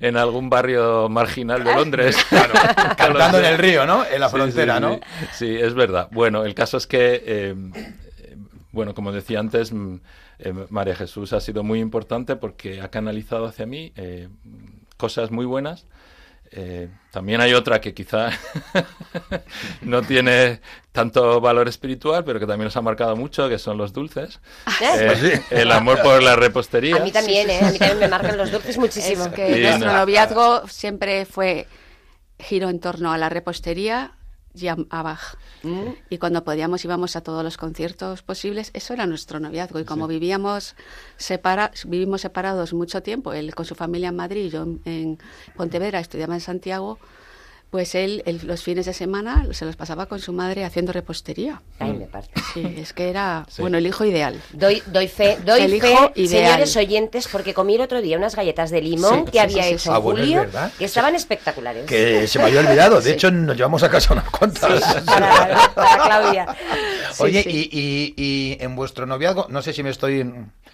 en, 0.00 0.16
algún 0.16 0.48
barrio 0.48 1.08
marginal 1.08 1.62
de 1.64 1.74
Londres. 1.74 2.16
Claro, 2.28 2.54
cantando 2.96 3.38
en 3.38 3.44
el 3.44 3.58
río, 3.58 3.86
¿no? 3.86 4.04
En 4.04 4.18
la 4.18 4.28
frontera, 4.28 4.80
¿no? 4.80 4.98
Sí, 5.32 5.54
es 5.54 5.74
verdad. 5.74 6.08
Bueno, 6.10 6.44
el 6.44 6.54
caso 6.54 6.76
es 6.76 6.86
que, 6.86 7.22
eh, 7.24 7.54
bueno, 8.72 8.94
como 8.94 9.12
decía 9.12 9.38
antes, 9.40 9.72
mm, 9.72 9.96
eh, 10.38 10.52
María 10.70 10.96
Jesús 10.96 11.32
ha 11.32 11.40
sido 11.40 11.62
muy 11.62 11.80
importante 11.80 12.36
porque 12.36 12.80
ha 12.80 12.90
canalizado 12.90 13.46
hacia 13.46 13.66
mí 13.66 13.92
eh, 13.96 14.28
cosas 14.96 15.30
muy 15.30 15.44
buenas. 15.44 15.86
También 17.10 17.40
hay 17.40 17.52
otra 17.54 17.80
que 17.80 17.94
quizá 17.94 18.30
no 19.82 20.02
tiene 20.02 20.60
tanto 20.92 21.40
valor 21.40 21.68
espiritual, 21.68 22.24
pero 22.24 22.38
que 22.38 22.46
también 22.46 22.66
nos 22.66 22.76
ha 22.76 22.82
marcado 22.82 23.16
mucho, 23.16 23.48
que 23.48 23.58
son 23.58 23.76
los 23.76 23.92
dulces. 23.92 24.40
Pues 24.78 25.42
el 25.50 25.72
amor 25.72 26.00
por 26.02 26.22
la 26.22 26.36
repostería. 26.36 26.96
A 26.96 27.00
mí 27.00 27.10
también, 27.10 27.50
a 27.50 27.70
mí 27.70 27.78
también 27.78 27.98
me 27.98 28.08
marcan 28.08 28.36
los 28.36 28.50
dulces 28.50 28.78
muchísimo. 28.78 29.30
que 29.32 29.60
nuestro 29.62 29.92
noviazgo 29.92 30.68
siempre 30.68 31.24
fue 31.24 31.66
giro 32.38 32.68
en 32.68 32.80
torno 32.80 33.12
a 33.12 33.18
la 33.18 33.28
repostería 33.28 34.12
y 34.54 34.68
a, 34.68 34.76
Bach. 34.76 35.36
Mm. 35.62 35.90
Y 36.10 36.18
cuando 36.18 36.44
podíamos 36.44 36.84
íbamos 36.84 37.16
a 37.16 37.22
todos 37.22 37.42
los 37.42 37.56
conciertos 37.56 38.22
posibles. 38.22 38.70
Eso 38.72 38.94
era 38.94 39.06
nuestro 39.06 39.40
noviazgo. 39.40 39.80
Y 39.80 39.84
como 39.84 40.06
vivíamos 40.06 40.76
separa 41.16 41.72
vivimos 41.86 42.20
separados 42.20 42.72
mucho 42.72 43.02
tiempo, 43.02 43.32
él 43.32 43.54
con 43.54 43.66
su 43.66 43.74
familia 43.74 44.08
en 44.08 44.16
Madrid, 44.16 44.50
yo 44.50 44.66
en 44.84 45.18
Pontevedra, 45.56 45.98
estudiaba 46.00 46.34
en 46.34 46.40
Santiago, 46.40 46.98
pues 47.70 47.94
él, 47.94 48.22
los 48.44 48.62
fines 48.62 48.86
de 48.86 48.92
semana 48.92 49.46
se 49.52 49.64
los 49.64 49.74
pasaba 49.76 50.06
con 50.06 50.20
su 50.20 50.32
madre 50.32 50.64
haciendo 50.64 50.92
repostería. 50.92 51.60
Ay, 51.78 51.92
me 51.92 52.06
parte. 52.06 52.30
Sí, 52.52 52.74
es 52.78 52.92
que 52.92 53.10
era, 53.10 53.46
bueno, 53.58 53.78
el 53.78 53.86
hijo 53.86 54.04
ideal. 54.04 54.40
Doy, 54.52 54.82
doy 54.86 55.08
fe, 55.08 55.38
doy 55.44 55.80
fe, 55.80 56.28
señores 56.28 56.76
oyentes, 56.76 57.28
porque 57.28 57.52
comí 57.52 57.74
el 57.74 57.80
otro 57.80 58.00
día 58.00 58.16
unas 58.16 58.36
galletas 58.36 58.70
de 58.70 58.80
limón 58.80 59.24
que 59.24 59.40
había 59.40 59.66
hecho 59.66 59.92
ah, 59.92 60.00
Julio, 60.00 60.46
que 60.78 60.84
estaban 60.84 61.14
espectaculares. 61.14 61.86
Que 61.86 62.28
se 62.28 62.38
me 62.38 62.44
había 62.46 62.60
olvidado, 62.60 63.00
de 63.00 63.12
hecho 63.12 63.30
nos 63.30 63.56
llevamos 63.56 63.82
a 63.82 63.90
casa 63.90 64.12
unas 64.12 64.30
cuantas. 64.30 65.04
Para, 65.04 65.98
Claudia. 66.04 66.56
Oye, 67.18 67.44
y, 67.46 68.14
y, 68.16 68.56
en 68.60 68.76
vuestro 68.76 69.06
noviazgo, 69.06 69.46
no 69.48 69.62
sé 69.62 69.72
si 69.72 69.82
me 69.82 69.90
estoy 69.90 70.24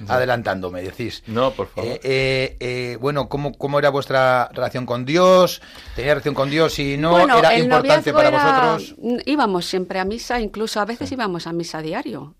adelantando, 0.08 0.70
me 0.70 0.82
decís. 0.82 1.22
No, 1.26 1.52
por 1.52 1.68
favor. 1.68 1.90
Eh, 1.90 2.00
eh, 2.02 2.56
eh, 2.60 2.98
bueno, 3.00 3.28
¿cómo, 3.28 3.52
¿cómo 3.52 3.78
era 3.78 3.90
vuestra 3.90 4.48
relación 4.52 4.86
con 4.86 5.04
Dios? 5.04 5.60
¿Tenía 5.94 6.14
relación 6.14 6.34
con 6.34 6.50
Dios 6.50 6.78
y 6.78 6.96
no 6.96 7.18
era 7.18 7.58
importante 7.58 8.12
para 8.12 8.30
vosotros. 8.30 8.96
Íbamos 9.26 9.66
siempre 9.66 9.98
a 9.98 10.04
misa, 10.04 10.40
incluso 10.40 10.80
a 10.80 10.84
veces 10.84 11.10
íbamos 11.12 11.46
a 11.46 11.52
misa 11.52 11.82
diario. 11.82 12.34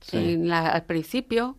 al 0.53 0.85
principio. 0.85 1.57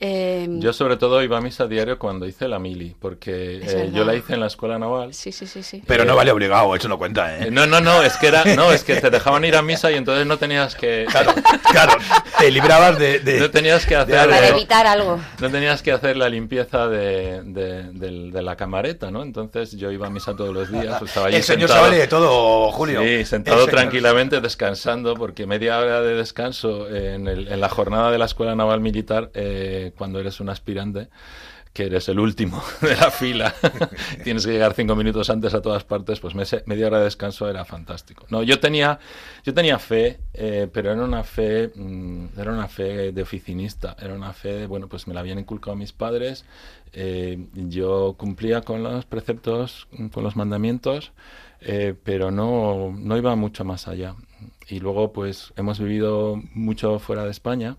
Em, 0.00 0.60
yo 0.60 0.72
sobre 0.72 0.96
todo 0.96 1.20
iba 1.24 1.38
a 1.38 1.40
misa 1.40 1.66
diario 1.66 1.98
cuando 1.98 2.24
hice 2.24 2.46
la 2.46 2.60
mili, 2.60 2.94
porque 3.00 3.60
eh, 3.60 3.90
yo 3.92 4.04
la 4.04 4.14
hice 4.14 4.34
en 4.34 4.40
la 4.40 4.46
escuela 4.46 4.78
naval. 4.78 5.12
Sí, 5.12 5.32
sí, 5.32 5.44
sí, 5.46 5.64
sí. 5.64 5.82
Pero 5.88 6.04
no 6.04 6.14
vale 6.14 6.30
obligado, 6.30 6.72
eso 6.76 6.86
no 6.86 6.98
cuenta, 6.98 7.36
¿eh? 7.36 7.50
No, 7.50 7.66
no, 7.66 7.80
no, 7.80 8.02
es 8.02 8.16
que 8.16 8.28
era, 8.28 8.44
no, 8.44 8.70
es 8.70 8.84
que 8.84 8.94
te 8.96 9.10
dejaban 9.10 9.44
ir 9.44 9.56
a 9.56 9.62
misa 9.62 9.90
y 9.90 9.96
entonces 9.96 10.24
no 10.24 10.38
tenías 10.38 10.76
que. 10.76 11.06
Claro, 11.10 11.34
claro, 11.72 11.98
te 12.38 12.48
librabas 12.50 12.96
de. 12.98 13.38
no 13.40 13.50
tenías 13.50 13.86
que 13.86 13.96
hacer. 13.96 14.28
Para 14.28 14.48
evitar 14.48 14.86
algo. 14.86 15.18
No 15.40 15.50
tenías 15.50 15.82
que 15.82 15.90
hacer 15.90 16.16
la 16.16 16.28
limpieza 16.28 16.86
de, 16.86 17.42
de, 17.42 18.42
la 18.42 18.54
camareta, 18.54 19.10
¿no? 19.10 19.22
Entonces 19.22 19.72
yo 19.72 19.90
iba 19.90 20.06
a 20.06 20.10
misa 20.10 20.36
todos 20.36 20.54
los 20.54 20.70
días. 20.70 21.02
Estaba 21.02 21.26
allí 21.26 21.36
El 21.36 21.42
señor 21.42 21.70
se 21.70 21.90
de 21.90 22.06
todo, 22.06 22.70
Julio. 22.70 23.02
Sí, 23.02 23.24
sentado 23.24 23.66
tranquilamente, 23.66 24.40
descansando, 24.40 25.14
porque 25.14 25.44
media 25.46 25.78
hora 25.78 26.02
de 26.02 26.14
descanso 26.14 26.88
en, 26.88 27.26
el, 27.26 27.48
en 27.48 27.60
la 27.60 27.68
jornada 27.68 28.12
de 28.12 28.18
la 28.18 28.26
escuela 28.26 28.54
naval 28.54 28.80
militar, 28.80 29.30
eh, 29.34 29.87
cuando 29.92 30.20
eres 30.20 30.40
un 30.40 30.48
aspirante, 30.48 31.08
que 31.72 31.84
eres 31.84 32.08
el 32.08 32.18
último 32.18 32.62
de 32.80 32.96
la 32.96 33.10
fila, 33.10 33.54
tienes 34.24 34.46
que 34.46 34.52
llegar 34.52 34.74
cinco 34.74 34.96
minutos 34.96 35.30
antes 35.30 35.54
a 35.54 35.62
todas 35.62 35.84
partes, 35.84 36.20
pues 36.20 36.34
media 36.34 36.86
hora 36.86 36.98
de 36.98 37.04
descanso 37.04 37.48
era 37.48 37.64
fantástico. 37.64 38.26
No, 38.30 38.42
yo 38.42 38.58
tenía, 38.58 38.98
yo 39.44 39.54
tenía 39.54 39.78
fe, 39.78 40.18
eh, 40.34 40.68
pero 40.72 40.92
era 40.92 41.04
una 41.04 41.24
fe, 41.24 41.70
mm, 41.74 42.38
era 42.38 42.52
una 42.52 42.68
fe 42.68 43.12
de 43.12 43.22
oficinista, 43.22 43.96
era 44.00 44.14
una 44.14 44.32
fe, 44.32 44.52
de, 44.54 44.66
bueno, 44.66 44.88
pues 44.88 45.06
me 45.06 45.14
la 45.14 45.20
habían 45.20 45.38
inculcado 45.38 45.76
mis 45.76 45.92
padres, 45.92 46.44
eh, 46.92 47.46
yo 47.54 48.14
cumplía 48.18 48.62
con 48.62 48.82
los 48.82 49.04
preceptos, 49.04 49.88
con 50.12 50.24
los 50.24 50.36
mandamientos, 50.36 51.12
eh, 51.60 51.94
pero 52.02 52.30
no, 52.30 52.94
no 52.96 53.16
iba 53.16 53.34
mucho 53.36 53.64
más 53.64 53.88
allá. 53.88 54.14
Y 54.68 54.80
luego, 54.80 55.12
pues, 55.12 55.52
hemos 55.56 55.78
vivido 55.78 56.42
mucho 56.52 56.98
fuera 56.98 57.24
de 57.24 57.30
España. 57.30 57.76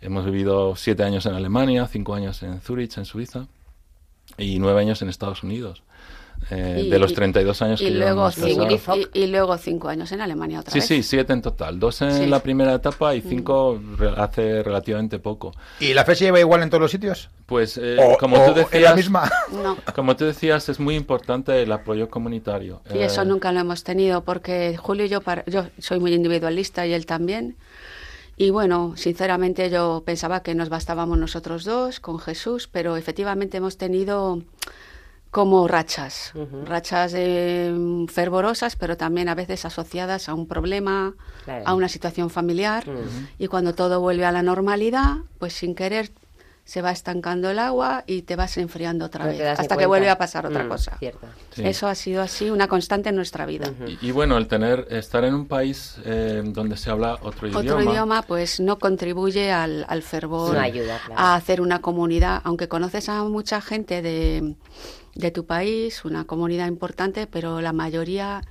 Hemos 0.00 0.24
vivido 0.24 0.74
siete 0.74 1.04
años 1.04 1.24
en 1.26 1.34
Alemania, 1.34 1.86
cinco 1.86 2.14
años 2.14 2.42
en 2.42 2.60
Zurich, 2.60 2.98
en 2.98 3.04
Suiza, 3.04 3.46
y 4.36 4.58
nueve 4.58 4.80
años 4.80 5.02
en 5.02 5.08
Estados 5.08 5.44
Unidos. 5.44 5.84
Eh, 6.50 6.86
de 6.88 6.98
los 7.00 7.12
32 7.12 7.62
años 7.62 7.80
que 7.80 7.90
luego 7.90 8.30
cinco, 8.30 8.68
y, 8.94 9.08
y, 9.20 9.26
luego 9.26 9.58
cinco 9.58 9.88
años 9.88 10.12
en 10.12 10.20
Alemania 10.20 10.60
otra 10.60 10.72
sí, 10.72 10.78
vez. 10.78 10.86
Sí, 10.86 11.02
sí, 11.02 11.02
siete 11.02 11.32
en 11.32 11.42
total. 11.42 11.80
Dos 11.80 12.02
en 12.02 12.30
la 12.30 12.38
primera 12.40 12.72
etapa 12.72 13.16
y 13.16 13.20
cinco 13.20 13.80
hace 14.16 14.62
relativamente 14.62 15.18
poco. 15.18 15.52
¿Y 15.80 15.92
la 15.92 16.04
fe 16.04 16.14
se 16.14 16.26
lleva 16.26 16.38
igual 16.38 16.62
en 16.62 16.70
todos 16.70 16.82
los 16.82 16.90
sitios? 16.92 17.30
Pues 17.46 17.80
eh, 17.82 17.96
como 18.20 18.44
tú 18.44 18.54
decías, 18.54 18.82
la 18.82 18.94
misma? 18.94 19.30
como 19.94 20.14
tú 20.14 20.24
decías, 20.24 20.68
es 20.68 20.78
muy 20.78 20.94
importante 20.94 21.62
el 21.62 21.72
apoyo 21.72 22.08
comunitario. 22.08 22.80
Y 22.94 22.98
eso 22.98 23.22
eh, 23.22 23.26
nunca 23.26 23.50
lo 23.50 23.58
hemos 23.58 23.82
tenido 23.82 24.22
porque 24.22 24.76
Julio 24.76 25.06
y 25.06 25.08
yo, 25.08 25.20
yo 25.46 25.66
soy 25.78 25.98
muy 25.98 26.14
individualista 26.14 26.86
y 26.86 26.92
él 26.92 27.06
también. 27.06 27.56
Y 28.36 28.50
bueno, 28.50 28.92
sinceramente 28.96 29.70
yo 29.70 30.02
pensaba 30.04 30.42
que 30.42 30.54
nos 30.54 30.68
bastábamos 30.68 31.18
nosotros 31.18 31.64
dos 31.64 32.00
con 32.00 32.18
Jesús, 32.18 32.68
pero 32.70 32.96
efectivamente 32.96 33.56
hemos 33.56 33.78
tenido 33.78 34.42
como 35.36 35.68
rachas, 35.68 36.32
rachas 36.64 37.12
eh, 37.14 37.70
fervorosas, 38.08 38.74
pero 38.74 38.96
también 38.96 39.28
a 39.28 39.34
veces 39.34 39.66
asociadas 39.66 40.30
a 40.30 40.34
un 40.34 40.46
problema, 40.46 41.14
a 41.66 41.74
una 41.74 41.90
situación 41.90 42.30
familiar. 42.30 42.86
Y 43.38 43.46
cuando 43.48 43.74
todo 43.74 44.00
vuelve 44.00 44.24
a 44.24 44.32
la 44.32 44.40
normalidad, 44.40 45.16
pues 45.38 45.52
sin 45.52 45.74
querer 45.74 46.10
se 46.64 46.80
va 46.80 46.90
estancando 46.90 47.50
el 47.50 47.58
agua 47.58 48.02
y 48.06 48.22
te 48.22 48.34
vas 48.34 48.56
enfriando 48.56 49.04
otra 49.04 49.26
vez, 49.26 49.40
hasta 49.58 49.76
que 49.76 49.84
vuelve 49.84 50.08
a 50.08 50.16
pasar 50.16 50.46
otra 50.46 50.64
mm, 50.64 50.68
cosa. 50.68 50.98
Eso 51.58 51.86
ha 51.86 51.94
sido 51.94 52.22
así, 52.22 52.48
una 52.48 52.66
constante 52.66 53.10
en 53.10 53.16
nuestra 53.16 53.44
vida. 53.44 53.70
y, 54.00 54.10
bueno, 54.12 54.38
el 54.38 54.48
tener, 54.48 54.86
estar 54.88 55.22
en 55.24 55.34
un 55.34 55.46
país 55.46 55.96
eh, 56.06 56.42
donde 56.46 56.78
se 56.78 56.88
habla 56.88 57.18
otro 57.20 57.46
idioma. 57.46 57.60
Otro 57.60 57.82
idioma, 57.82 58.22
pues 58.22 58.58
no 58.58 58.78
contribuye 58.78 59.52
al, 59.52 59.84
al 59.86 60.02
fervor, 60.02 60.56
a 61.14 61.34
hacer 61.34 61.60
una 61.60 61.82
comunidad, 61.82 62.40
aunque 62.42 62.68
conoces 62.68 63.10
a 63.10 63.22
mucha 63.24 63.60
gente 63.60 64.00
de 64.00 64.56
de 65.16 65.30
tu 65.30 65.46
país, 65.46 66.04
una 66.04 66.24
comunidad 66.24 66.68
importante, 66.68 67.26
pero 67.26 67.60
la 67.60 67.72
mayoría, 67.72 68.42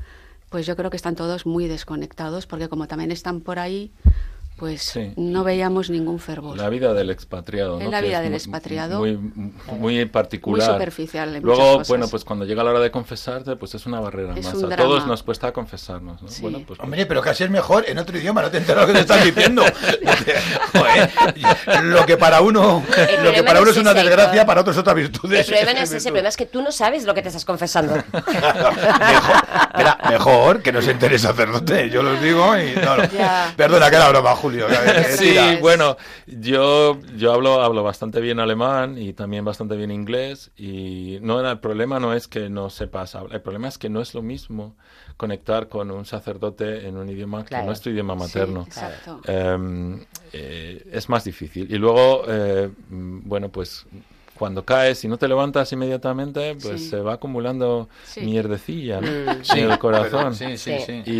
pues 0.50 0.66
yo 0.66 0.76
creo 0.76 0.90
que 0.90 0.98
están 0.98 1.16
todos 1.16 1.46
muy 1.46 1.68
desconectados, 1.68 2.48
porque 2.48 2.68
como 2.68 2.88
también 2.88 3.12
están 3.12 3.42
por 3.42 3.60
ahí, 3.60 3.92
pues 4.56 4.98
no 5.18 5.44
veíamos 5.44 5.90
ningún 5.90 6.20
fervor. 6.20 6.58
La 6.58 6.70
vida 6.70 6.94
del 6.94 7.10
expatriado. 7.10 7.80
¿no? 7.80 7.92
la 7.92 8.00
vida 8.00 8.22
del 8.22 8.34
expatriado. 8.34 9.00
Muy, 9.00 9.18
muy 9.18 10.06
particular. 10.06 10.70
Muy 10.70 10.76
superficial. 10.76 11.40
Luego, 11.42 11.82
bueno, 11.88 12.08
pues 12.08 12.24
cuando 12.24 12.46
llega 12.46 12.64
la 12.64 12.72
hora 12.72 12.80
de 12.80 12.90
confesarte, 12.90 13.58
pues 13.58 13.76
es 13.76 13.86
una 13.86 14.00
barrera 14.00 14.34
más. 14.34 14.48
a 14.48 14.76
todos 14.76 15.06
nos 15.06 15.24
cuesta 15.24 15.52
confesarnos. 15.52 16.22
¿no? 16.22 16.30
Bueno, 16.42 16.62
pues, 16.66 16.80
Hombre, 16.80 17.06
pero 17.06 17.22
casi 17.22 17.44
es 17.44 17.50
mejor 17.50 17.84
en 17.88 17.98
otro 17.98 18.18
idioma, 18.18 18.42
no 18.42 18.50
te 18.50 18.58
enteras 18.58 18.84
lo 18.84 18.88
que 18.88 18.94
te 18.94 19.00
están 19.02 19.24
diciendo. 19.26 19.64
lo 21.84 22.06
que 22.06 22.18
para 22.18 22.42
uno, 22.42 22.84
lo 23.24 23.34
que 23.34 23.44
para 23.44 23.62
uno 23.62 23.72
es 23.72 23.78
una 23.78 23.94
desgracia, 23.94 24.46
para 24.46 24.62
otros 24.62 24.78
es 24.78 24.80
otra 24.80 24.94
virtud. 24.94 25.34
El 25.34 25.46
problema 25.46 25.72
es 25.72 25.92
ese, 25.92 26.08
el 26.08 26.14
problema 26.14 26.30
es 26.30 26.38
que 26.38 26.46
tú 26.46 26.62
no 26.62 26.72
sabes 26.72 27.04
lo 27.04 27.14
que 27.14 27.22
te 27.22 27.28
estás 27.28 27.44
confesando. 27.44 27.96
mejor, 28.14 30.10
mejor 30.10 30.62
que 30.62 30.72
no 30.72 30.82
se 30.82 30.92
entere 30.92 31.20
sacerdote, 31.20 31.90
yo 31.90 32.02
lo 32.02 32.16
digo 32.16 32.58
y 32.58 32.74
no, 32.76 32.96
Perdona, 33.58 33.90
que 33.90 33.96
era 33.98 34.10
broma, 34.10 34.36
sí, 35.10 35.36
bueno, 35.62 35.98
yo, 36.28 37.00
yo 37.16 37.34
hablo, 37.34 37.62
hablo 37.62 37.84
bastante 37.84 38.22
bien 38.22 38.40
alemán 38.40 38.98
y 38.98 39.14
también 39.14 39.46
bastante 39.46 39.76
bien 39.76 39.92
inglés 39.92 40.52
y 40.58 41.18
no 41.22 41.40
el 41.50 41.60
problema 41.60 42.00
no 42.00 42.14
es 42.14 42.28
que 42.28 42.50
no 42.50 42.70
sepas 42.70 43.16
hablar, 43.16 43.36
el 43.36 43.42
problema 43.42 43.68
es 43.68 43.78
que 43.78 43.90
no 43.90 44.02
es 44.02 44.14
lo 44.14 44.22
mismo 44.22 44.76
conectar 45.18 45.70
con 45.70 45.92
un 45.92 46.06
sacerdote 46.06 46.88
en 46.88 46.98
un 46.98 47.10
idioma 47.10 47.46
que 47.46 47.56
no 47.58 47.72
es 47.72 47.82
tu 47.82 47.90
idioma 47.90 48.16
materno. 48.16 48.68
Em, 49.26 50.04
eh, 50.34 50.86
es 50.92 51.10
más 51.10 51.24
difícil. 51.24 51.72
Y 51.74 51.78
luego, 51.78 52.24
eh, 52.28 52.70
bueno, 52.90 53.50
pues 53.50 53.86
cuando 54.38 54.66
caes 54.66 55.04
y 55.04 55.08
no 55.08 55.18
te 55.18 55.28
levantas 55.28 55.72
inmediatamente, 55.72 56.56
pues 56.62 56.82
Sí. 56.82 56.90
se 56.90 57.00
va 57.00 57.14
acumulando 57.14 57.88
Sí. 58.06 58.22
mierdecilla 58.22 59.00
¿no? 59.02 59.08
Mm. 59.08 59.58
en 59.58 59.72
el 59.72 59.80
corazón. 59.80 60.36
Sí, 60.36 60.58
sí, 60.58 60.78
Sí. 60.80 61.02
sí. 61.06 61.12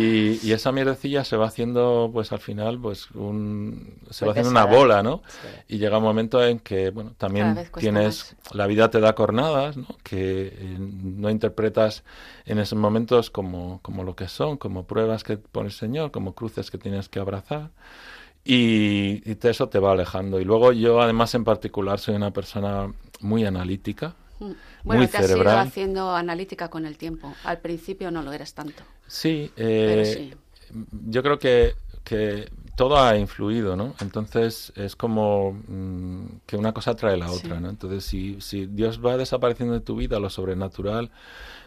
Y, 0.42 0.46
y 0.46 0.52
esa 0.52 0.70
mierdecilla 0.72 1.24
se 1.24 1.36
va 1.36 1.46
haciendo, 1.46 2.10
pues 2.12 2.32
al 2.32 2.40
final, 2.40 2.78
pues 2.78 3.10
un, 3.12 3.94
se 4.10 4.24
Muy 4.24 4.28
va 4.28 4.32
haciendo 4.32 4.50
pesada. 4.52 4.66
una 4.66 4.76
bola, 4.76 5.02
¿no? 5.02 5.22
Sí. 5.28 5.74
Y 5.76 5.78
llega 5.78 5.98
un 5.98 6.04
momento 6.04 6.44
en 6.44 6.58
que, 6.58 6.90
bueno, 6.90 7.14
también 7.16 7.56
tienes, 7.78 8.36
la 8.52 8.66
vida 8.66 8.90
te 8.90 9.00
da 9.00 9.14
cornadas, 9.14 9.76
¿no? 9.76 9.86
Que 10.02 10.48
eh, 10.54 10.76
no 10.78 11.30
interpretas 11.30 12.04
en 12.44 12.58
esos 12.58 12.78
momentos 12.78 13.30
como, 13.30 13.80
como 13.82 14.04
lo 14.04 14.14
que 14.14 14.28
son, 14.28 14.56
como 14.58 14.86
pruebas 14.86 15.24
que 15.24 15.36
pone 15.38 15.68
el 15.68 15.72
Señor, 15.72 16.10
como 16.10 16.34
cruces 16.34 16.70
que 16.70 16.78
tienes 16.78 17.08
que 17.08 17.18
abrazar. 17.18 17.70
Y, 18.44 19.22
y 19.28 19.34
te- 19.34 19.50
eso 19.50 19.68
te 19.68 19.80
va 19.80 19.92
alejando. 19.92 20.38
Y 20.40 20.44
luego 20.44 20.72
yo, 20.72 21.00
además, 21.00 21.34
en 21.34 21.42
particular, 21.42 21.98
soy 21.98 22.14
una 22.14 22.30
persona 22.32 22.92
muy 23.20 23.44
analítica, 23.44 24.16
Mm. 24.38 24.52
Bueno, 24.84 25.00
muy 25.02 25.08
te 25.08 25.16
has 25.16 25.30
ido 25.30 25.38
cerebral. 25.38 25.58
haciendo 25.60 26.14
analítica 26.14 26.68
con 26.68 26.84
el 26.84 26.98
tiempo. 26.98 27.38
Al 27.44 27.58
principio 27.60 28.10
no 28.10 28.22
lo 28.22 28.32
eras 28.34 28.52
tanto. 28.52 28.82
Sí, 29.06 29.50
Pero 29.86 30.02
eh, 30.02 30.04
sí. 30.04 30.34
yo 31.08 31.22
creo 31.22 31.38
que, 31.38 31.74
que 32.04 32.50
todo 32.76 32.98
ha 32.98 33.16
influido, 33.16 33.76
¿no? 33.76 33.94
Entonces 34.00 34.72
es 34.76 34.94
como 34.94 35.52
mm, 35.66 36.40
que 36.46 36.56
una 36.58 36.72
cosa 36.74 36.94
trae 36.94 37.16
la 37.16 37.30
otra, 37.30 37.56
Sí. 37.56 37.62
¿no? 37.62 37.70
Entonces 37.70 38.04
si, 38.04 38.38
si 38.42 38.66
Dios 38.66 39.00
va 39.04 39.16
desapareciendo 39.16 39.72
de 39.74 39.80
tu 39.80 39.96
vida, 39.96 40.20
lo 40.20 40.28
sobrenatural 40.28 41.10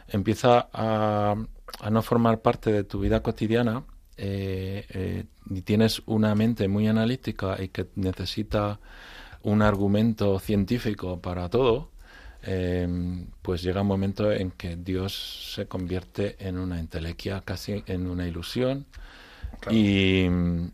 empieza 0.08 0.70
a, 0.74 1.36
a 1.80 1.90
no 1.90 2.02
formar 2.04 2.42
parte 2.42 2.72
de 2.72 2.84
tu 2.84 3.00
vida 3.00 3.22
cotidiana 3.24 3.84
eh, 4.18 4.86
eh, 4.90 5.26
y 5.50 5.62
tienes 5.62 6.02
una 6.06 6.36
mente 6.36 6.68
muy 6.68 6.88
analítica 6.88 7.62
y 7.62 7.70
que 7.70 7.88
necesita 7.96 8.80
un 9.44 9.62
argumento 9.62 10.40
científico 10.40 11.20
para 11.22 11.50
todo, 11.50 11.90
eh, 12.44 12.88
pues 13.42 13.62
llega 13.64 13.82
un 13.82 13.88
momento 13.88 14.32
en 14.32 14.52
que 14.52 14.76
Dios 14.78 15.54
se 15.56 15.68
convierte 15.68 16.36
en 16.40 16.58
una 16.58 16.80
entelequia, 16.80 17.42
casi 17.42 17.84
en 17.88 18.08
una 18.08 18.28
ilusión. 18.28 18.86
Y, 19.70 20.26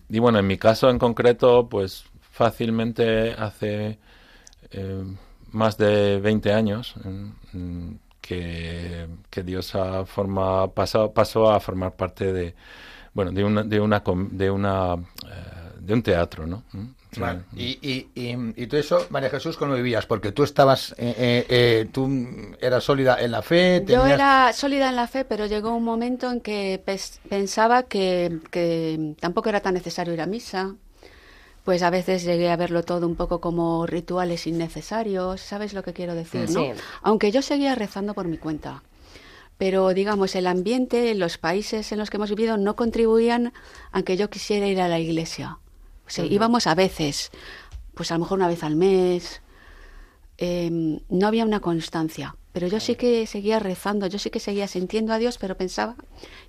y 0.09 0.19
bueno, 0.19 0.39
en 0.39 0.47
mi 0.47 0.57
caso 0.57 0.89
en 0.89 0.99
concreto, 0.99 1.67
pues 1.69 2.05
fácilmente 2.31 3.33
hace 3.33 3.99
eh, 4.71 5.03
más 5.51 5.77
de 5.77 6.19
20 6.19 6.53
años 6.53 6.95
que, 8.21 9.07
que 9.29 9.43
Dios 9.43 9.75
ha 9.75 10.05
forma, 10.05 10.73
pasó, 10.73 11.13
pasó 11.13 11.51
a 11.51 11.59
formar 11.59 11.95
parte 11.95 12.33
de, 12.33 12.55
bueno, 13.13 13.31
de 13.31 13.43
una, 13.43 13.63
de 13.63 13.79
una, 13.79 14.03
de 14.31 14.51
una, 14.51 14.95
eh, 14.95 14.99
de 15.79 15.93
un 15.93 16.03
teatro, 16.03 16.47
¿no? 16.47 16.63
Mm, 17.17 17.21
Vale. 17.21 17.39
Y, 17.55 17.79
y, 17.81 18.09
y, 18.15 18.35
y 18.63 18.67
tú 18.67 18.77
eso, 18.77 19.05
María 19.09 19.29
Jesús, 19.29 19.57
¿cómo 19.57 19.73
vivías? 19.75 20.05
Porque 20.05 20.31
tú 20.31 20.43
estabas, 20.43 20.91
eh, 20.97 21.15
eh, 21.17 21.45
eh, 21.49 21.89
tú 21.91 22.09
eras 22.59 22.83
sólida 22.83 23.21
en 23.21 23.31
la 23.31 23.41
fe, 23.41 23.83
Yo 23.85 24.05
era 24.05 24.51
sólida 24.53 24.89
en 24.89 24.95
la 24.95 25.07
fe, 25.07 25.25
pero 25.25 25.45
llegó 25.45 25.75
un 25.75 25.83
momento 25.83 26.31
en 26.31 26.41
que 26.41 26.81
pensaba 27.29 27.83
que, 27.83 28.39
que 28.51 29.15
tampoco 29.19 29.49
era 29.49 29.61
tan 29.61 29.73
necesario 29.73 30.13
ir 30.13 30.21
a 30.21 30.25
misa. 30.27 30.75
Pues 31.63 31.81
a 31.81 31.89
veces 31.89 32.23
llegué 32.23 32.51
a 32.51 32.57
verlo 32.57 32.83
todo 32.83 33.07
un 33.07 33.15
poco 33.15 33.41
como 33.41 33.87
rituales 33.87 34.45
innecesarios, 34.45 35.41
¿sabes 35.41 35.73
lo 35.73 35.81
que 35.81 35.93
quiero 35.93 36.13
decir? 36.13 36.47
¿no? 36.51 36.61
Sí. 36.61 36.71
Aunque 37.01 37.31
yo 37.31 37.41
seguía 37.41 37.73
rezando 37.73 38.13
por 38.13 38.27
mi 38.27 38.37
cuenta. 38.37 38.83
Pero 39.57 39.93
digamos, 39.93 40.35
el 40.35 40.47
ambiente, 40.47 41.15
los 41.15 41.37
países 41.37 41.91
en 41.91 41.97
los 41.99 42.09
que 42.09 42.17
hemos 42.17 42.29
vivido 42.29 42.57
no 42.57 42.75
contribuían 42.75 43.53
a 43.91 44.03
que 44.03 44.17
yo 44.17 44.29
quisiera 44.29 44.67
ir 44.67 44.81
a 44.81 44.87
la 44.89 44.99
iglesia. 44.99 45.57
O 46.07 46.09
sea, 46.09 46.25
íbamos 46.25 46.67
a 46.67 46.75
veces, 46.75 47.31
pues 47.93 48.11
a 48.11 48.15
lo 48.15 48.21
mejor 48.21 48.37
una 48.37 48.47
vez 48.47 48.63
al 48.63 48.75
mes, 48.75 49.41
eh, 50.37 50.69
no 51.09 51.27
había 51.27 51.45
una 51.45 51.59
constancia. 51.59 52.35
Pero 52.51 52.67
yo 52.67 52.79
sí 52.79 52.95
que 52.95 53.27
seguía 53.27 53.59
rezando, 53.59 54.07
yo 54.07 54.17
sí 54.17 54.29
que 54.29 54.39
seguía 54.39 54.65
sintiendo 54.69 55.11
a 55.11 55.17
Dios, 55.17 55.37
pero 55.37 55.57
pensaba 55.57 55.95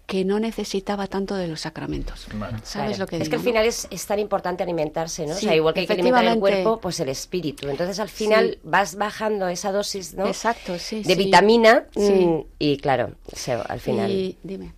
que 0.07 0.25
no 0.25 0.39
necesitaba 0.39 1.09
tanto 1.09 1.35
de 1.35 1.49
los 1.49 1.63
sacramentos. 1.63 2.29
Vale. 2.35 2.59
¿Sabes 2.63 2.91
Claro. 2.91 2.99
lo 2.99 3.07
que 3.09 3.17
es 3.17 3.23
digo? 3.25 3.31
que 3.31 3.37
al 3.37 3.43
final 3.43 3.67
es, 3.67 3.89
es 3.91 4.07
tan 4.07 4.21
importante 4.21 4.63
alimentarse, 4.63 5.27
¿no? 5.27 5.35
Sí, 5.35 5.47
o 5.47 5.49
sea, 5.49 5.57
igual 5.57 5.75
que 5.75 5.81
hay 5.81 5.87
que 5.89 5.95
alimentar 5.95 6.25
el 6.27 6.39
cuerpo, 6.39 6.79
pues 6.81 7.01
el 7.01 7.09
espíritu. 7.09 7.69
Entonces 7.69 7.99
al 7.99 8.09
final 8.09 8.61
vas 8.63 8.95
bajando 8.95 9.49
esa 9.49 9.73
dosis, 9.73 10.15
¿no? 10.15 10.27
Exacto, 10.29 10.79
sí. 10.79 11.03
de 11.03 11.15
sí. 11.17 11.25
vitamina 11.25 11.87
Sí. 11.97 12.01
mm, 12.25 12.41
y 12.61 12.77
claro, 12.77 13.15
se- 13.33 13.55
al 13.55 13.81
final. 13.81 14.09
Y 14.13 14.39
dime. 14.45 14.75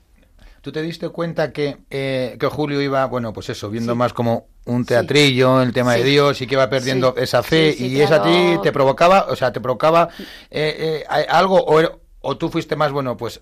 ¿Tú 0.63 0.73
te 0.73 0.81
diste 0.81 1.11
cuenta 1.11 1.53
que, 1.53 1.77
eh, 1.91 2.39
que 2.41 2.47
Julio 2.47 2.81
iba, 2.81 3.05
bueno, 3.05 3.35
pues 3.35 3.51
eso, 3.51 3.69
viendo 3.69 3.95
más 3.95 4.15
como 4.15 4.47
un 4.69 4.85
teatrillo, 4.85 5.61
el 5.63 5.73
tema 5.73 5.95
de. 5.95 6.05
Dios 6.05 6.41
y 6.41 6.47
que 6.47 6.55
iba 6.55 6.69
perdiendo 6.71 7.15
esa 7.17 7.43
fe 7.43 7.75
y 7.79 8.01
eso 8.01 8.15
a 8.17 8.23
ti 8.23 8.59
te 8.63 8.71
provocaba, 8.73 9.27
o 9.29 9.37
sea, 9.37 9.53
te 9.53 9.61
provocaba 9.61 10.09
eh, 10.51 11.05
eh, 11.11 11.27
algo 11.29 11.57
o, 11.65 11.81
er- 11.81 11.99
o 12.21 12.37
tú 12.37 12.49
fuiste 12.49 12.77
más, 12.77 12.93
bueno, 12.93 13.17
pues 13.17 13.41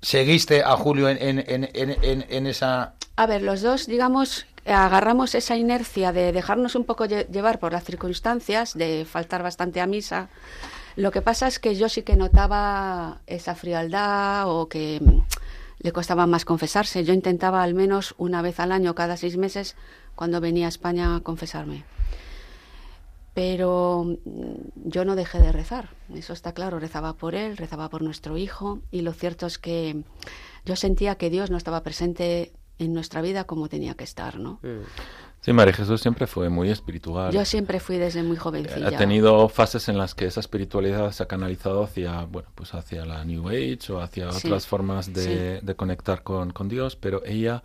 seguiste 0.00 0.62
a 0.62 0.76
Julio 0.76 1.08
en, 1.08 1.18
en, 1.20 1.68
en, 1.74 2.46
esa... 2.46 2.94
A 3.16 3.26
ver, 3.26 3.42
los 3.42 3.62
dos, 3.62 3.86
digamos, 3.86 4.44
agarramos 4.66 5.34
esa 5.34 5.56
inercia 5.56 6.12
de 6.12 6.32
dejarnos 6.32 6.74
un 6.74 6.84
poco 6.84 7.06
lle- 7.06 7.26
llevar 7.30 7.58
por 7.58 7.72
las 7.72 7.84
circunstancias, 7.84 8.74
de 8.74 9.06
faltar 9.10 9.42
bastante 9.42 9.80
a 9.80 9.86
misa. 9.86 10.28
Lo 10.96 11.10
que 11.10 11.22
pasa 11.22 11.46
es 11.48 11.58
que 11.58 11.74
yo 11.74 11.88
sí 11.88 12.02
que 12.02 12.16
notaba 12.16 13.20
esa 13.26 13.54
frialdad 13.54 14.44
o 14.48 14.68
que 14.68 15.00
mm, 15.00 15.20
le 15.80 15.92
costaba 15.92 16.26
más 16.26 16.44
confesarse. 16.44 17.02
Yo 17.04 17.14
intentaba 17.14 17.62
al 17.62 17.74
menos 17.74 18.14
una 18.18 18.42
vez 18.42 18.60
al 18.60 18.72
año, 18.72 18.94
cada 18.94 19.16
seis 19.16 19.36
meses, 19.36 19.74
cuando 20.14 20.40
venía 20.40 20.66
a 20.66 20.68
España 20.68 21.16
a 21.16 21.20
confesarme. 21.20 21.84
Pero 23.34 24.04
mm, 24.24 24.88
yo 24.88 25.04
no 25.04 25.16
dejé 25.16 25.40
de 25.40 25.52
rezar, 25.52 25.90
eso 26.14 26.32
está 26.32 26.52
claro, 26.52 26.78
rezaba 26.78 27.14
por 27.14 27.34
él, 27.34 27.56
rezaba 27.56 27.88
por 27.88 28.02
nuestro 28.02 28.36
hijo 28.38 28.80
y 28.90 29.02
lo 29.02 29.12
cierto 29.12 29.46
es 29.46 29.58
que 29.58 30.02
yo 30.64 30.76
sentía 30.76 31.16
que 31.16 31.30
Dios 31.30 31.50
no 31.50 31.56
estaba 31.56 31.82
presente 31.82 32.52
en 32.78 32.92
nuestra 32.92 33.22
vida 33.22 33.44
como 33.44 33.68
tenía 33.68 33.94
que 33.94 34.04
estar, 34.04 34.38
¿no? 34.38 34.60
Mm. 34.62 34.84
Sí, 35.44 35.52
María 35.52 35.74
Jesús 35.74 36.00
siempre 36.00 36.26
fue 36.26 36.48
muy 36.48 36.70
espiritual. 36.70 37.30
Yo 37.30 37.44
siempre 37.44 37.78
fui 37.78 37.98
desde 37.98 38.22
muy 38.22 38.38
jovencilla. 38.38 38.88
Ha 38.88 38.96
tenido 38.96 39.50
fases 39.50 39.90
en 39.90 39.98
las 39.98 40.14
que 40.14 40.24
esa 40.24 40.40
espiritualidad 40.40 41.12
se 41.12 41.22
ha 41.22 41.26
canalizado 41.26 41.82
hacia, 41.82 42.24
bueno, 42.24 42.48
pues 42.54 42.72
hacia 42.72 43.04
la 43.04 43.26
New 43.26 43.50
Age 43.50 43.92
o 43.92 44.00
hacia 44.00 44.32
Sí, 44.32 44.46
otras 44.46 44.66
formas 44.66 45.12
de, 45.12 45.60
de 45.60 45.76
conectar 45.76 46.22
con, 46.22 46.50
con 46.54 46.70
Dios, 46.70 46.96
pero 46.96 47.22
ella, 47.26 47.62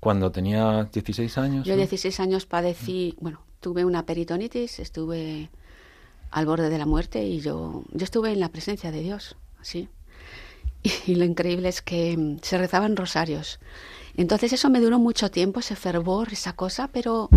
cuando 0.00 0.32
tenía 0.32 0.86
16 0.92 1.38
años... 1.38 1.66
Yo 1.66 1.72
¿no? 1.72 1.78
16 1.78 2.20
años 2.20 2.44
padecí, 2.44 3.16
bueno, 3.18 3.40
tuve 3.60 3.86
una 3.86 4.04
peritonitis, 4.04 4.78
estuve 4.78 5.48
al 6.30 6.44
borde 6.44 6.68
de 6.68 6.76
la 6.76 6.84
muerte 6.84 7.24
y 7.24 7.40
yo, 7.40 7.84
yo 7.90 8.04
estuve 8.04 8.32
en 8.32 8.40
la 8.40 8.50
presencia 8.50 8.92
de 8.92 9.00
Dios, 9.00 9.38
así. 9.58 9.88
Y, 10.82 10.92
y 11.12 11.14
lo 11.14 11.24
increíble 11.24 11.70
es 11.70 11.80
que 11.80 12.36
se 12.42 12.58
rezaban 12.58 12.96
rosarios. 12.96 13.60
Entonces 14.16 14.52
eso 14.52 14.70
me 14.70 14.80
duró 14.80 14.98
mucho 14.98 15.30
tiempo, 15.30 15.60
ese 15.60 15.76
fervor, 15.76 16.32
esa 16.32 16.54
cosa, 16.54 16.88
pero 16.88 17.28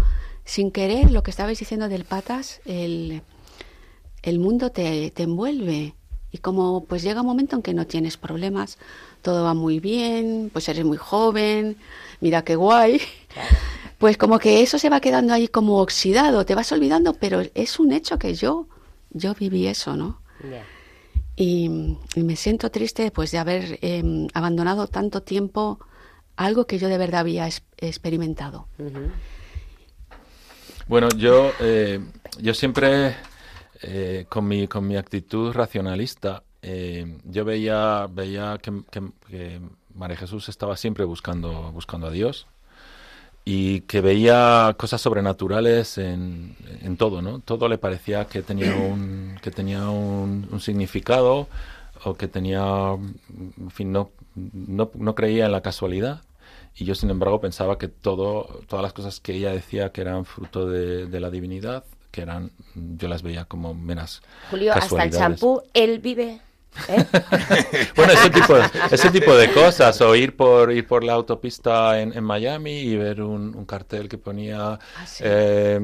sin 0.46 0.72
querer, 0.72 1.12
lo 1.12 1.24
que 1.24 1.32
estabais 1.32 1.60
diciendo 1.60 1.90
del 1.90 2.06
patas, 2.06 2.62
el, 2.66 3.22
el 4.22 4.40
mundo 4.40 4.72
te, 4.72 5.12
te 5.12 5.24
envuelve. 5.24 5.96
Y 6.32 6.40
como 6.40 6.84
pues 6.84 7.04
llega 7.04 7.22
un 7.22 7.28
momento 7.28 7.56
en 7.56 7.62
que 7.62 7.74
no 7.74 7.88
tienes 7.88 8.18
problemas, 8.18 8.78
todo 9.22 9.44
va 9.44 9.54
muy 9.54 9.80
bien, 9.80 10.50
pues 10.54 10.70
eres 10.70 10.86
muy 10.86 10.98
joven, 10.98 11.78
mira 12.22 12.44
qué 12.44 12.56
guay. 12.56 13.02
Pues 13.98 14.16
como 14.16 14.38
que 14.38 14.62
eso 14.62 14.78
se 14.78 14.90
va 14.90 15.00
quedando 15.00 15.34
ahí 15.34 15.48
como 15.48 15.80
oxidado, 15.80 16.46
te 16.46 16.54
vas 16.54 16.72
olvidando, 16.72 17.13
pero 17.13 17.42
es 17.56 17.80
un 17.80 17.92
hecho 17.92 18.20
que 18.20 18.36
yo, 18.36 18.68
yo 19.10 19.34
viví 19.34 19.66
eso, 19.66 19.96
¿no? 19.96 20.22
Y 21.36 21.70
me 22.16 22.36
siento 22.36 22.70
triste 22.70 23.10
pues 23.10 23.32
de 23.32 23.40
haber 23.40 23.80
em, 23.82 24.28
abandonado 24.36 24.86
tanto 24.86 25.24
tiempo 25.24 25.80
algo 26.38 26.65
que 26.65 26.78
yo 26.78 26.88
de 26.88 26.97
verdad 26.97 27.21
había 27.21 27.50
experimentado. 27.78 28.67
Bueno, 30.88 31.10
yo, 31.17 31.52
eh, 31.60 32.00
yo 32.39 32.54
siempre, 32.54 33.15
eh, 33.82 34.26
con, 34.30 34.47
mi, 34.47 34.67
con 34.67 34.88
mi 34.88 34.95
actitud 34.95 35.52
racionalista, 35.52 36.43
eh, 36.62 37.17
yo 37.26 37.43
veía, 37.43 38.08
veía 38.10 38.58
que, 38.62 38.71
que- 38.89 39.60
María 39.93 40.15
Jesús 40.15 40.47
estaba 40.47 40.78
siempre 40.78 41.06
buscando, 41.06 41.71
buscando 41.71 42.06
a 42.06 42.12
Dios 42.12 42.45
y 43.45 43.82
que 43.82 44.00
veía 44.00 44.76
cosas 44.78 45.02
sobrenaturales 45.02 45.97
en, 45.97 46.56
en 46.84 46.97
todo, 46.97 47.23
¿no? 47.23 47.39
Todo 47.39 47.67
le 47.67 47.80
parecía 47.80 48.26
que 48.26 48.43
tenía 48.43 48.76
un, 48.76 49.39
que 49.41 49.50
tenía 49.50 49.89
un 49.89 50.60
significado 50.62 51.47
o 52.03 52.15
que 52.15 52.27
tenía, 52.27 52.93
en 52.93 53.71
fin, 53.71 53.91
no, 53.91 54.12
no, 54.36 54.91
no 54.93 55.15
creía 55.15 55.45
en 55.45 55.51
la 55.51 55.62
casualidad. 55.62 56.21
Y 56.75 56.86
yo, 56.86 56.93
sin 56.95 57.10
embargo, 57.10 57.41
pensaba 57.41 57.77
que 57.77 57.88
todo, 57.88 58.62
todas 58.67 58.83
las 58.83 58.93
cosas 58.93 59.19
que 59.19 59.33
ella 59.33 59.51
decía 59.51 59.91
que 59.91 60.01
eran 60.01 60.25
fruto 60.25 60.69
de, 60.69 61.07
de 61.07 61.19
la 61.19 61.29
divinidad, 61.31 61.83
que 62.12 62.21
eran, 62.21 62.51
yo 62.75 63.07
las 63.07 63.23
veía 63.23 63.45
como 63.45 63.73
meras 63.73 64.21
Julio, 64.49 64.73
hasta 64.73 65.03
el 65.03 65.12
champú, 65.12 65.62
él 65.73 65.99
vive. 65.99 66.41
¿Eh? 66.90 67.06
bueno, 67.96 68.13
ese 68.13 68.30
tipo, 68.30 68.56
ese 68.92 69.10
tipo 69.12 69.36
de 69.36 69.52
cosas, 69.52 70.00
o 70.02 70.16
ir 70.16 70.36
por, 70.36 70.72
ir 70.72 70.88
por 70.88 71.04
la 71.04 71.13
autopista 71.13 72.00
en, 72.02 72.16
en 72.16 72.24
Miami 72.24 72.80
y 72.80 72.96
ver 72.98 73.22
un, 73.22 73.56
un 73.56 73.66
cartel 73.66 74.08
que 74.10 74.18
ponía 74.18 74.74
Ah, 74.74 74.80
sí. 75.06 75.24
eh, 75.26 75.80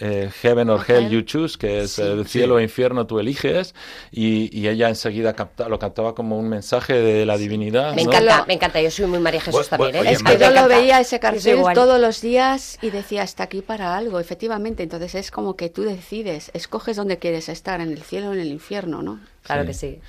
eh, 0.00 0.30
Heaven 0.42 0.70
or 0.70 0.84
Hell. 0.86 1.08
You 1.10 1.22
Choose, 1.22 1.56
que 1.58 1.80
es 1.82 1.92
Sí. 1.92 2.02
el 2.02 2.26
cielo 2.26 2.56
o 2.56 2.60
infierno 2.60 3.06
tú 3.06 3.18
eliges, 3.20 3.74
y, 4.10 4.56
y 4.58 4.68
ella 4.68 4.88
enseguida 4.88 5.34
capta- 5.34 5.68
lo 5.68 5.78
captaba 5.78 6.14
como 6.14 6.38
un 6.38 6.48
mensaje 6.48 6.94
de 6.94 7.26
la 7.26 7.36
divinidad. 7.36 7.94
Me 7.94 8.04
¿no? 8.04 8.10
encanta, 8.12 8.44
me 8.46 8.54
encanta. 8.54 8.80
Yo 8.80 8.90
soy 8.90 9.06
muy 9.06 9.18
María 9.20 9.40
Jesús 9.40 9.66
Bu- 9.66 9.68
también, 9.68 9.96
¿eh? 9.96 10.00
oye, 10.00 10.12
Es 10.12 10.22
que 10.22 10.38
yo 10.38 10.50
lo 10.50 10.66
veía 10.68 11.00
ese 11.00 11.20
cartel 11.20 11.62
todos 11.74 12.00
los 12.00 12.20
días 12.20 12.78
y 12.82 12.90
decía, 12.90 13.22
está 13.22 13.44
aquí 13.44 13.62
para 13.62 13.96
algo, 13.96 14.18
efectivamente. 14.20 14.82
Entonces 14.82 15.14
es 15.14 15.30
como 15.30 15.56
que 15.56 15.68
tú 15.70 15.82
decides, 15.82 16.50
escoges 16.54 16.96
dónde 16.96 17.18
quieres 17.18 17.48
estar, 17.48 17.80
en 17.80 17.90
el 17.92 18.02
cielo 18.02 18.30
o 18.30 18.32
en 18.32 18.40
el 18.40 18.48
infierno, 18.48 19.02
¿no? 19.02 19.20
Claro 19.44 19.64
Sí. 19.64 19.66
que 19.66 19.74
sí. 19.74 20.00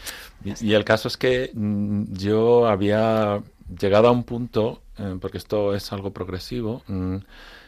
Y, 0.43 0.67
y 0.71 0.73
el 0.75 0.85
caso 0.85 1.07
es 1.07 1.17
que 1.17 1.51
mm, 1.53 2.13
yo 2.13 2.67
había 2.67 3.43
llegado 3.79 4.07
a 4.09 4.11
un 4.11 4.23
punto, 4.25 4.83
eh, 4.97 5.17
porque 5.21 5.37
esto 5.37 5.75
es 5.75 5.91
algo 5.93 6.13
progresivo, 6.13 6.83
mm, 6.87 7.17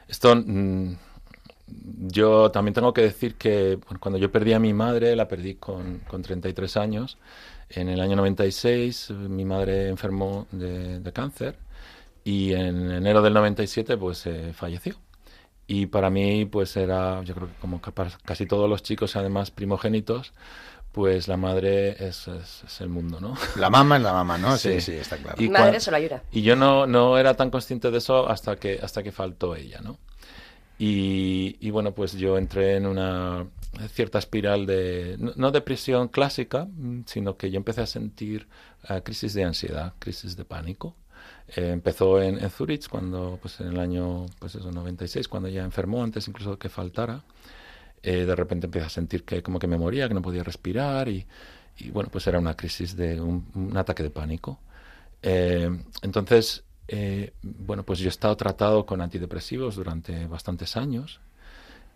esto... 0.07 0.35
mm, 0.35 0.95
yo 1.67 2.51
también 2.51 2.73
tengo 2.73 2.93
que 2.93 3.01
decir 3.01 3.35
que 3.37 3.75
bueno, 3.85 3.99
cuando 3.99 4.17
yo 4.19 4.31
perdí 4.31 4.53
a 4.53 4.59
mi 4.59 4.73
madre, 4.73 5.15
la 5.15 5.27
perdí 5.27 5.55
con, 5.55 5.99
con 6.07 6.21
33 6.21 6.77
años. 6.77 7.17
En 7.69 7.89
el 7.89 7.99
año 7.99 8.15
96 8.15 9.09
eh, 9.09 9.13
mi 9.13 9.45
madre 9.45 9.89
enfermó 9.89 10.47
de, 10.51 10.99
de 11.01 11.13
cáncer 11.13 11.57
y 12.23 12.53
en 12.53 12.91
enero 12.91 13.21
del 13.21 13.33
97 13.33 13.97
pues 13.97 14.25
eh, 14.27 14.53
falleció. 14.53 14.95
Y 15.67 15.87
para 15.87 16.09
mí 16.09 16.45
pues 16.45 16.77
era, 16.77 17.23
yo 17.23 17.35
creo 17.35 17.47
que 17.47 17.55
como 17.61 17.81
casi 18.25 18.45
todos 18.47 18.69
los 18.69 18.83
chicos, 18.83 19.15
además 19.17 19.51
primogénitos, 19.51 20.33
pues 20.97 21.27
la 21.27 21.37
madre 21.37 21.91
es, 22.07 22.27
es- 22.27 22.63
es 22.65 22.81
el 22.81 22.89
mundo, 22.89 23.19
¿no? 23.21 23.35
La 23.55 23.69
mamá 23.69 23.97
es 23.97 24.01
la 24.01 24.13
mamá, 24.13 24.39
¿no? 24.39 24.57
Sí, 24.57 24.81
Sí. 24.81 24.81
sí, 24.81 24.91
está 24.93 25.15
claro. 25.17 25.39
Y 25.39 25.47
Madre 25.47 25.79
solo 25.79 25.97
ayuda. 25.97 26.23
y 26.31 26.41
yo 26.41 26.55
no, 26.55 26.87
no 26.87 27.19
era 27.19 27.35
tan 27.35 27.51
consciente 27.51 27.91
de 27.91 27.99
eso 27.99 28.27
hasta 28.27 28.55
que, 28.55 28.79
hasta 28.81 29.03
que 29.03 29.11
faltó 29.11 29.55
ella, 29.55 29.79
¿no? 29.83 29.99
Y, 30.79 31.55
y 31.59 31.69
bueno, 31.69 31.91
pues 31.93 32.13
yo 32.13 32.37
entré 32.39 32.75
en 32.77 32.87
una 32.87 33.45
cierta 33.93 34.17
espiral 34.17 34.65
de, 34.65 35.17
no, 35.19 35.33
no 35.35 35.51
depresión 35.51 36.07
clásica, 36.07 36.65
mm, 36.65 37.01
sino 37.05 37.37
que 37.37 37.51
yo 37.51 37.57
empecé 37.57 37.81
a 37.81 37.85
sentir 37.85 38.47
eh, 38.89 39.01
crisis 39.03 39.33
de 39.35 39.43
ansiedad, 39.43 39.93
crisis 39.99 40.35
de 40.35 40.45
pánico. 40.45 40.95
Eh, 41.55 41.69
empezó 41.71 42.21
en, 42.21 42.39
en 42.43 42.49
Zurich 42.49 42.87
cuando, 42.89 43.37
pues 43.41 43.59
en 43.59 43.67
el 43.67 43.79
año, 43.79 44.25
pues 44.39 44.55
eso, 44.55 44.71
96, 44.71 45.27
cuando 45.27 45.47
ella 45.49 45.63
enfermó, 45.63 46.03
antes 46.03 46.27
incluso 46.27 46.51
de 46.51 46.57
que 46.57 46.69
faltara. 46.69 47.21
Eh, 48.03 48.25
de 48.25 48.35
repente 48.35 48.67
empecé 48.67 48.85
a 48.85 48.89
sentir 48.89 49.23
que 49.23 49.41
como 49.41 49.59
que 49.59 49.67
me 49.67 49.77
moría, 49.77 50.07
que 50.07 50.13
no 50.13 50.21
podía 50.21 50.43
respirar 50.43 51.09
y, 51.09 51.25
y 51.79 51.89
bueno, 51.91 52.09
pues 52.11 52.27
era 52.27 52.39
una 52.39 52.55
crisis 52.55 52.95
de 52.95 53.19
un, 53.21 53.73
ataque 53.75 54.03
de 54.03 54.09
pánico. 54.09 54.59
Eh, 55.21 55.69
entonces, 56.01 56.63
eh, 56.87 57.33
bueno, 57.41 57.83
pues 57.83 57.99
yo 57.99 58.07
he 58.07 58.09
estado 58.09 58.35
tratado 58.37 58.85
con 58.85 59.01
antidepresivos 59.01 59.75
durante 59.75 60.27
bastantes 60.27 60.77
años 60.77 61.19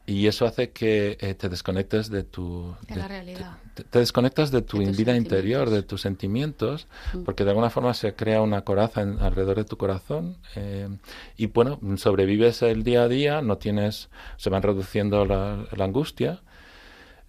y 0.05 0.27
eso 0.27 0.45
hace 0.45 0.71
que 0.71 1.17
eh, 1.21 1.35
te 1.35 1.47
desconectes 1.47 2.09
de 2.09 2.23
tu... 2.23 2.75
De 2.87 2.95
la 2.95 3.07
realidad. 3.07 3.57
Te, 3.75 3.83
te 3.83 3.99
desconectas 3.99 4.51
de 4.51 4.61
tu 4.61 4.79
De 4.79 4.91
vida 4.91 5.15
interior, 5.15 5.69
de 5.69 5.83
tus 5.83 6.01
sentimientos, 6.01 6.87
Mm. 7.13 7.23
porque 7.23 7.43
de 7.43 7.51
alguna 7.51 7.69
forma 7.69 7.93
se 7.93 8.13
crea 8.15 8.41
una 8.41 8.61
coraza 8.63 9.01
en- 9.01 9.19
alrededor 9.19 9.57
de 9.57 9.63
tu 9.65 9.77
corazón 9.77 10.37
eh, 10.55 10.89
y 11.37 11.45
bueno, 11.47 11.79
sobrevives 11.97 12.61
el 12.63 12.83
día 12.83 13.03
a 13.03 13.07
día, 13.07 13.41
no 13.41 13.57
tienes, 13.57 14.09
se 14.37 14.49
van 14.49 14.63
reduciendo 14.63 15.25
la, 15.25 15.65
la 15.75 15.85
angustia, 15.85 16.41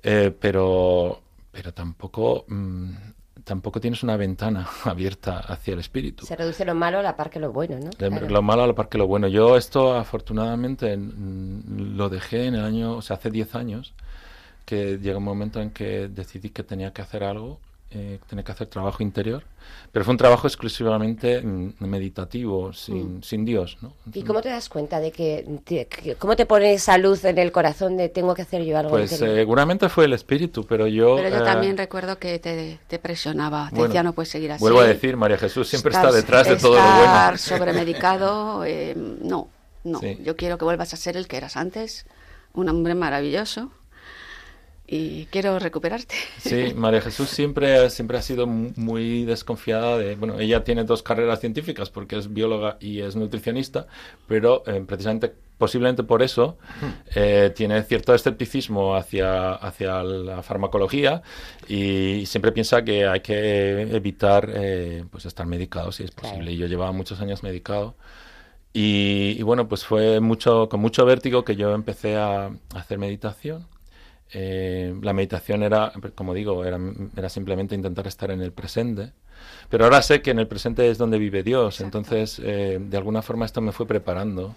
eh, 0.03 0.35
pero, 0.41 1.23
pero 1.53 1.73
tampoco, 1.75 2.45
mm, 2.49 2.91
tampoco 3.45 3.81
tienes 3.81 4.03
una 4.03 4.17
ventana 4.17 4.69
abierta 4.85 5.39
hacia 5.39 5.75
el 5.75 5.81
espíritu. 5.81 6.27
Se 6.27 6.37
reduce 6.37 6.65
lo 6.65 6.75
malo 6.75 6.99
a 6.99 7.03
la 7.03 7.17
par 7.17 7.31
que 7.31 7.41
lo 7.41 7.53
bueno, 7.53 7.79
¿no? 7.79 7.91
Claro. 7.91 8.29
Lo 8.29 8.43
malo 8.43 8.63
a 8.63 8.67
la 8.67 8.75
par 8.75 8.89
que 8.89 8.99
lo 8.99 9.07
bueno. 9.07 9.29
Yo 9.29 9.57
esto 9.57 9.95
afortunadamente 9.95 10.99
lo 10.99 12.09
dejé 12.09 12.47
en 12.47 12.55
el 12.55 12.65
año, 12.65 12.97
o 12.97 13.03
sea, 13.03 13.17
hace 13.17 13.31
10 13.31 13.55
años, 13.55 13.95
que 14.65 14.99
llegó 14.99 15.19
un 15.19 15.25
momento 15.25 15.61
en 15.61 15.71
que 15.71 16.09
decidí 16.09 16.51
que 16.51 16.63
tenía 16.63 16.93
que 16.93 17.03
hacer 17.03 17.25
algo, 17.25 17.59
eh, 17.95 18.19
tenía 18.29 18.45
que 18.45 18.53
hacer 18.53 18.67
trabajo 18.69 19.03
interior, 19.03 19.45
pero 19.93 20.05
fue 20.05 20.13
un 20.13 20.19
trabajo 20.19 20.47
exclusivamente 20.47 21.43
mm, 21.43 21.75
meditativo, 21.81 22.73
sin, 22.73 23.23
sin 23.23 23.45
Dios, 23.45 23.77
¿no? 23.83 23.93
¿Y 24.13 24.23
cómo 24.23 24.41
te 24.41 24.49
das 24.49 24.69
cuenta 24.69 24.99
de 25.01 25.13
que, 25.13 25.47
te- 25.65 25.87
que- 25.87 26.15
cómo 26.17 26.35
te 26.37 26.47
pone 26.47 26.73
esa 26.75 26.97
luz 26.99 27.25
en 27.25 27.39
el 27.39 27.53
corazón 27.53 27.97
de 27.97 28.09
tengo 28.09 28.35
que 28.35 28.43
hacer 28.43 28.65
yo 28.65 28.79
algo 28.79 28.91
Pues 28.91 29.13
interior? 29.13 29.37
seguramente 29.37 29.89
fue 29.89 30.07
el 30.07 30.13
espíritu, 30.15 30.65
pero 30.65 30.87
yo... 30.87 31.17
Pero 31.17 31.29
yo 31.29 31.43
eh, 31.43 31.45
también 31.45 31.77
recuerdo 31.77 32.19
que 32.19 32.39
te, 32.39 32.79
te 32.89 32.99
presionaba, 32.99 33.69
te 33.69 33.77
bueno, 33.77 33.89
decía 33.89 34.03
no 34.03 34.13
puedes 34.15 34.31
seguir 34.31 34.53
así. 34.53 34.61
Vuelvo 34.61 34.81
a 34.81 34.87
decir, 34.87 35.17
María 35.17 35.39
Jesús 35.39 35.69
siempre 35.69 35.93
está 35.93 36.11
detrás 36.11 36.49
de 36.49 36.57
todo 36.57 36.77
lo 36.77 36.83
bueno. 36.83 37.05
Estar 37.05 37.39
sobremedicado, 37.39 38.65
eh, 38.65 38.95
no, 38.97 39.49
no. 39.85 40.01
Sí. 40.01 40.19
Yo 40.25 40.37
quiero 40.37 40.59
que 40.59 40.65
vuelvas 40.65 40.95
a 40.95 40.97
ser 40.97 41.17
el 41.17 41.29
que 41.29 41.37
eras 41.37 41.57
antes, 41.57 42.07
un 42.55 42.69
hombre 42.69 42.95
maravilloso. 42.95 43.71
Y 44.95 45.25
quiero 45.31 45.59
recuperarte. 45.59 46.15
Sí, 46.39 46.75
María 46.77 47.01
Jesús 47.01 47.31
siempre, 47.31 47.89
siempre 47.89 48.19
ha 48.19 48.23
sido 48.23 48.47
mu- 48.47 48.73
muy 48.77 49.25
desconfiada 49.25 49.97
de... 49.97 50.17
Bueno, 50.17 50.39
ella 50.39 50.65
tiene 50.65 50.85
dos 50.85 51.03
carreras 51.03 51.41
científicas 51.41 51.89
porque 51.89 52.19
es 52.19 52.31
bióloga 52.35 52.77
y 52.79 53.01
es 53.01 53.17
nutricionista, 53.17 53.87
pero 54.29 54.63
eh, 54.67 54.85
precisamente, 54.87 55.33
posiblemente 55.57 56.03
por 56.03 56.23
eso, 56.23 56.59
eh, 57.15 57.51
tiene 57.57 57.83
cierto 57.85 58.15
escepticismo 58.15 58.95
hacia, 58.95 59.53
hacia 59.55 60.03
la 60.03 60.43
farmacología 60.43 61.23
y 61.67 62.27
siempre 62.27 62.53
piensa 62.53 62.85
que 62.85 63.07
hay 63.07 63.21
que 63.21 63.81
evitar 63.97 64.51
eh, 64.53 65.05
pues 65.11 65.25
estar 65.25 65.47
medicado 65.47 65.91
si 65.91 66.03
es 66.05 66.11
Claro. 66.11 66.35
posible. 66.35 66.53
Y 66.53 66.59
yo 66.59 66.67
llevaba 66.67 66.93
muchos 66.93 67.19
años 67.23 67.43
medicado. 67.43 67.95
Y, 68.75 69.37
y 69.39 69.43
bueno, 69.43 69.69
pues 69.69 69.87
fue 69.87 70.21
mucho, 70.21 70.69
con 70.69 70.81
mucho 70.81 71.07
vértigo 71.07 71.45
que 71.47 71.57
yo 71.57 71.75
empecé 71.75 72.17
a, 72.17 72.47
a 72.49 72.53
hacer 72.75 72.99
meditación. 72.99 73.67
Eh, 74.33 74.95
la 75.03 75.13
meditación 75.13 75.63
era, 75.63 75.93
como 76.15 76.35
digo, 76.35 76.65
era, 76.65 76.79
era 77.17 77.29
simplemente 77.29 77.75
intentar 77.75 78.07
estar 78.07 78.31
en 78.31 78.41
el 78.41 78.53
presente. 78.53 79.13
Pero 79.69 79.85
ahora 79.85 80.03
sé 80.03 80.23
que 80.23 80.31
en 80.31 80.39
el 80.39 80.47
presente 80.47 80.89
es 80.89 80.99
donde 80.99 81.19
vive 81.19 81.43
Dios. 81.43 81.81
Exacto. 81.81 81.99
Entonces, 81.99 82.41
eh, 82.45 82.79
de 82.81 82.97
alguna 82.97 83.23
forma 83.23 83.45
esto 83.45 83.61
me 83.61 83.73
fue 83.73 83.87
preparando. 83.87 84.55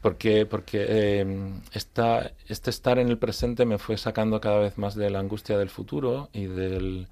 Porque, 0.00 0.46
porque 0.46 0.86
eh, 0.88 1.50
esta, 1.72 2.32
este 2.48 2.70
estar 2.70 2.98
en 2.98 3.08
el 3.08 3.18
presente 3.18 3.64
me 3.64 3.78
fue 3.78 3.96
sacando 3.96 4.40
cada 4.40 4.58
vez 4.58 4.78
más 4.78 4.94
de 4.94 5.10
la 5.10 5.18
angustia 5.18 5.58
del 5.58 5.70
futuro 5.70 6.28
y, 6.32 6.44
del, 6.46 7.08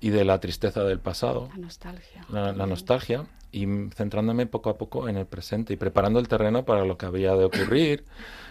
y 0.00 0.10
de 0.10 0.24
la 0.24 0.40
tristeza 0.40 0.82
del 0.84 0.98
pasado 0.98 1.48
La 1.54 1.58
nostalgia. 1.60 2.24
la, 2.30 2.52
la 2.52 2.66
nostalgia 2.66 3.24
y 3.52 3.66
centrándome 3.94 4.46
poco 4.46 4.70
a 4.70 4.78
poco 4.78 5.08
en 5.08 5.16
el 5.16 5.26
presente 5.26 5.72
y 5.72 5.76
preparando 5.76 6.18
el 6.20 6.28
terreno 6.28 6.64
para 6.64 6.84
lo 6.84 6.96
que 6.96 7.06
había 7.06 7.34
de 7.34 7.44
ocurrir 7.44 8.04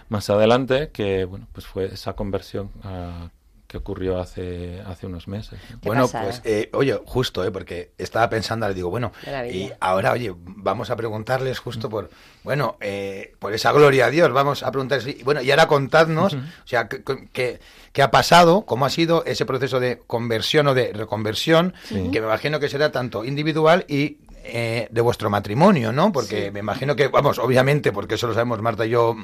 más 0.09 0.29
adelante, 0.29 0.89
que 0.91 1.25
bueno, 1.25 1.47
pues 1.53 1.65
fue 1.65 1.85
esa 1.85 2.13
conversión 2.13 2.69
ah, 2.83 3.29
que 3.67 3.77
ocurrió 3.77 4.19
hace, 4.19 4.81
hace 4.87 5.05
unos 5.05 5.27
meses. 5.27 5.59
Bueno, 5.83 6.07
pues, 6.23 6.41
eh, 6.43 6.71
oye, 6.73 6.99
justo, 7.05 7.43
eh, 7.45 7.51
porque 7.51 7.91
estaba 7.99 8.27
pensando, 8.27 8.65
ahora 8.65 8.73
digo, 8.73 8.89
bueno, 8.89 9.11
Maravilla. 9.23 9.55
y 9.55 9.71
ahora, 9.79 10.11
oye, 10.13 10.33
vamos 10.35 10.89
a 10.89 10.95
preguntarles 10.95 11.59
justo 11.59 11.87
por, 11.87 12.09
bueno, 12.43 12.77
eh, 12.81 13.35
por 13.37 13.53
esa 13.53 13.71
gloria 13.71 14.07
a 14.07 14.09
Dios, 14.09 14.31
vamos 14.33 14.63
a 14.63 14.71
preguntarles, 14.71 15.19
y, 15.19 15.23
bueno, 15.23 15.43
y 15.43 15.51
ahora 15.51 15.67
contadnos, 15.67 16.33
o 16.33 16.39
sea, 16.67 16.87
¿qué, 16.87 17.03
qué- 17.31 17.59
qué 17.93 18.01
ha 18.01 18.09
pasado, 18.09 18.63
cómo 18.65 18.87
ha 18.87 18.89
sido 18.89 19.23
ese 19.25 19.45
proceso 19.45 19.79
de 19.79 19.99
conversión 20.07 20.65
o 20.67 20.73
de 20.73 20.91
reconversión, 20.91 21.75
que 21.89 22.21
me 22.21 22.25
imagino 22.27 22.59
que 22.59 22.69
será 22.69 22.91
tanto 22.91 23.23
individual 23.23 23.85
y 23.87 24.17
eh, 24.45 24.87
de 24.89 25.01
vuestro 25.01 25.29
matrimonio, 25.29 25.91
¿no? 25.91 26.11
Porque 26.11 26.45
Sí. 26.45 26.51
me 26.51 26.61
imagino 26.61 26.95
que, 26.95 27.07
vamos, 27.09 27.37
obviamente, 27.37 27.91
porque 27.91 28.15
eso 28.15 28.25
lo 28.25 28.33
sabemos 28.33 28.61
Marta 28.63 28.83
y 28.85 28.89
yo 28.89 29.15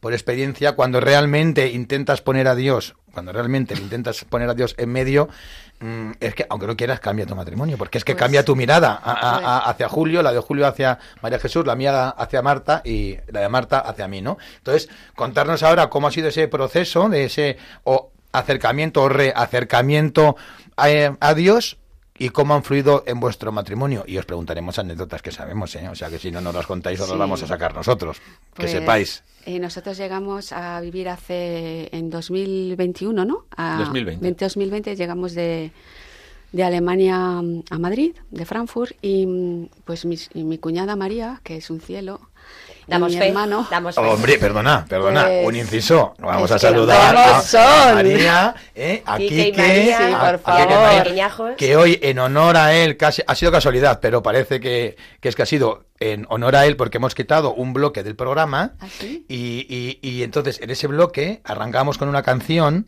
por 0.00 0.12
experiencia, 0.12 0.72
cuando 0.72 1.00
realmente 1.00 1.68
intentas 1.72 2.20
poner 2.20 2.46
a 2.48 2.54
Dios, 2.54 2.94
cuando 3.12 3.32
realmente 3.32 3.74
le 3.74 3.82
intentas 3.82 4.24
poner 4.24 4.48
a 4.48 4.54
Dios 4.54 4.74
en 4.78 4.90
medio, 4.90 5.28
mm, 5.80 6.12
es 6.20 6.34
que, 6.34 6.46
aunque 6.48 6.66
no 6.68 6.76
quieras, 6.76 7.00
cambia 7.00 7.26
tu 7.26 7.34
matrimonio, 7.34 7.76
porque 7.76 7.98
es 7.98 8.04
que 8.04 8.12
Pues- 8.14 8.20
cambia 8.22 8.44
tu 8.44 8.54
mirada 8.54 8.92
a- 9.02 9.12
a- 9.12 9.38
a- 9.38 9.70
hacia 9.70 9.88
Julio, 9.88 10.22
la 10.22 10.32
de 10.32 10.38
Julio 10.40 10.66
hacia 10.66 10.98
María 11.20 11.38
Jesús, 11.40 11.66
la 11.66 11.74
mía 11.74 12.10
hacia 12.10 12.42
Marta 12.42 12.80
y 12.84 13.16
la 13.28 13.40
de 13.40 13.48
Marta 13.48 13.80
hacia 13.80 14.06
mí, 14.06 14.22
¿no? 14.22 14.38
Entonces, 14.58 14.88
contarnos 15.16 15.62
ahora 15.64 15.88
cómo 15.90 16.06
ha 16.06 16.12
sido 16.12 16.28
ese 16.28 16.46
proceso 16.48 17.08
de 17.08 17.24
ese 17.24 17.56
o 17.84 18.12
acercamiento 18.30 19.02
o 19.02 19.08
reacercamiento 19.08 20.36
a, 20.76 20.86
a 21.20 21.34
Dios 21.34 21.78
y 22.18 22.30
cómo 22.30 22.54
han 22.54 22.64
fluido 22.64 23.04
en 23.06 23.20
vuestro 23.20 23.52
matrimonio. 23.52 24.04
Y 24.06 24.16
os 24.18 24.24
preguntaremos 24.26 24.78
anécdotas 24.78 25.22
que 25.22 25.30
sabemos, 25.30 25.74
¿eh? 25.76 25.88
O 25.88 25.94
sea, 25.94 26.08
que 26.10 26.18
si 26.18 26.30
no 26.30 26.40
nos 26.40 26.54
las 26.54 26.66
contáis, 26.66 26.98
os 27.00 27.08
las 27.08 27.14
Sí. 27.14 27.18
vamos 27.18 27.42
a 27.42 27.46
sacar 27.46 27.74
nosotros. 27.74 28.18
que 28.18 28.62
Pues, 28.62 28.70
sepáis. 28.72 29.22
eh, 29.46 29.58
nosotros 29.60 29.96
llegamos 29.96 30.52
a 30.52 30.80
vivir 30.80 31.08
hace 31.08 31.88
en 31.96 32.10
2021, 32.10 33.24
¿no? 33.24 33.44
A 33.56 33.78
2020. 33.78 34.32
2020 34.44 34.96
llegamos 34.96 35.32
de, 35.34 35.70
de 36.52 36.64
Alemania 36.64 37.38
a 37.38 37.78
Madrid, 37.78 38.16
de 38.30 38.44
Frankfurt, 38.44 38.92
y 39.00 39.26
mm, 39.26 39.68
pues 39.84 40.04
mis- 40.04 40.30
y 40.34 40.42
mi 40.44 40.58
cuñada 40.58 40.96
María, 40.96 41.40
que 41.44 41.56
es 41.58 41.70
un 41.70 41.80
cielo, 41.80 42.20
Damos 42.88 43.12
mi 43.12 43.18
fe, 43.18 43.28
hermano. 43.28 43.66
damos 43.70 43.94
fe. 43.94 44.00
Hombre, 44.00 44.38
perdona, 44.38 44.84
perdona, 44.88 45.24
Pues, 45.26 45.46
un 45.46 45.56
inciso. 45.56 46.14
Vamos 46.18 46.50
es 46.50 46.56
a 46.56 46.58
saludar 46.58 47.14
a, 47.16 47.94
María, 47.94 48.54
eh, 48.74 49.02
a 49.04 49.16
Quique 49.18 49.52
María, 49.56 49.98
Sí, 49.98 50.12
a- 50.14 50.18
por 50.30 50.38
favor. 50.40 51.56
Que 51.56 51.76
hoy 51.76 51.98
en 52.02 52.18
honor 52.18 52.56
a 52.56 52.74
él, 52.74 52.96
casi, 52.96 53.22
ha 53.26 53.34
sido 53.34 53.52
casualidad, 53.52 54.00
pero 54.00 54.22
parece 54.22 54.58
que, 54.60 54.96
que 55.20 55.28
es 55.28 55.36
que 55.36 55.42
ha 55.42 55.46
sido 55.46 55.84
en 56.00 56.26
honor 56.30 56.56
a 56.56 56.64
él 56.66 56.76
porque 56.76 56.98
hemos 56.98 57.14
quitado 57.14 57.52
un 57.52 57.72
bloque 57.72 58.02
del 58.02 58.16
programa 58.16 58.72
¿Ah, 58.80 58.86
sí? 58.98 59.24
y, 59.28 59.66
y- 59.68 59.98
y 60.00 60.22
entonces 60.22 60.60
en 60.60 60.70
ese 60.70 60.86
bloque 60.86 61.40
arrancamos 61.44 61.98
con 61.98 62.08
una 62.08 62.22
canción 62.22 62.86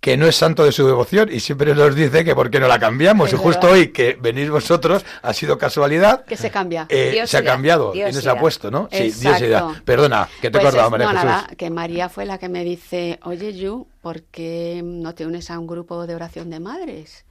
que 0.00 0.16
no 0.16 0.26
es 0.26 0.36
santo 0.36 0.64
de 0.64 0.70
su 0.70 0.86
devoción 0.86 1.28
y 1.32 1.40
siempre 1.40 1.74
nos 1.74 1.94
dice 1.94 2.24
que 2.24 2.34
por 2.34 2.50
qué 2.50 2.60
no 2.60 2.68
la 2.68 2.78
cambiamos. 2.78 3.28
Es 3.28 3.34
y 3.34 3.36
justo 3.36 3.62
verdad. 3.66 3.72
hoy 3.80 3.88
que 3.88 4.16
venís 4.20 4.48
vosotros 4.48 5.04
ha 5.22 5.32
sido 5.32 5.58
casualidad. 5.58 6.24
Que 6.24 6.36
se 6.36 6.50
cambia. 6.52 6.86
eh, 6.88 7.10
Dios 7.12 7.28
se 7.30 7.36
ha 7.38 7.44
cambiado 7.44 7.92
Dios 7.92 8.24
y 8.24 8.28
ha 8.28 8.38
puesto, 8.38 8.70
¿no? 8.70 8.88
Sí, 8.92 9.04
Dios 9.10 9.16
Exacto. 9.24 9.44
irá. 9.46 9.82
Perdona, 9.84 10.28
que 10.40 10.50
te 10.50 10.58
he 10.58 10.60
Pues 10.60 10.66
acordado, 10.66 10.90
María 10.90 11.06
no, 11.06 11.12
Jesús. 11.12 11.24
nada, 11.24 11.48
que 11.56 11.70
María 11.70 12.08
fue 12.08 12.26
la 12.26 12.38
que 12.38 12.48
me 12.48 12.62
dice, 12.62 13.18
oye, 13.24 13.52
Yu, 13.54 13.88
¿por 14.00 14.22
qué 14.22 14.82
no 14.84 15.14
te 15.16 15.26
unes 15.26 15.50
a 15.50 15.58
un 15.58 15.66
grupo 15.66 16.06
de 16.06 16.14
oración 16.14 16.48
de 16.50 16.60
madres? 16.60 17.24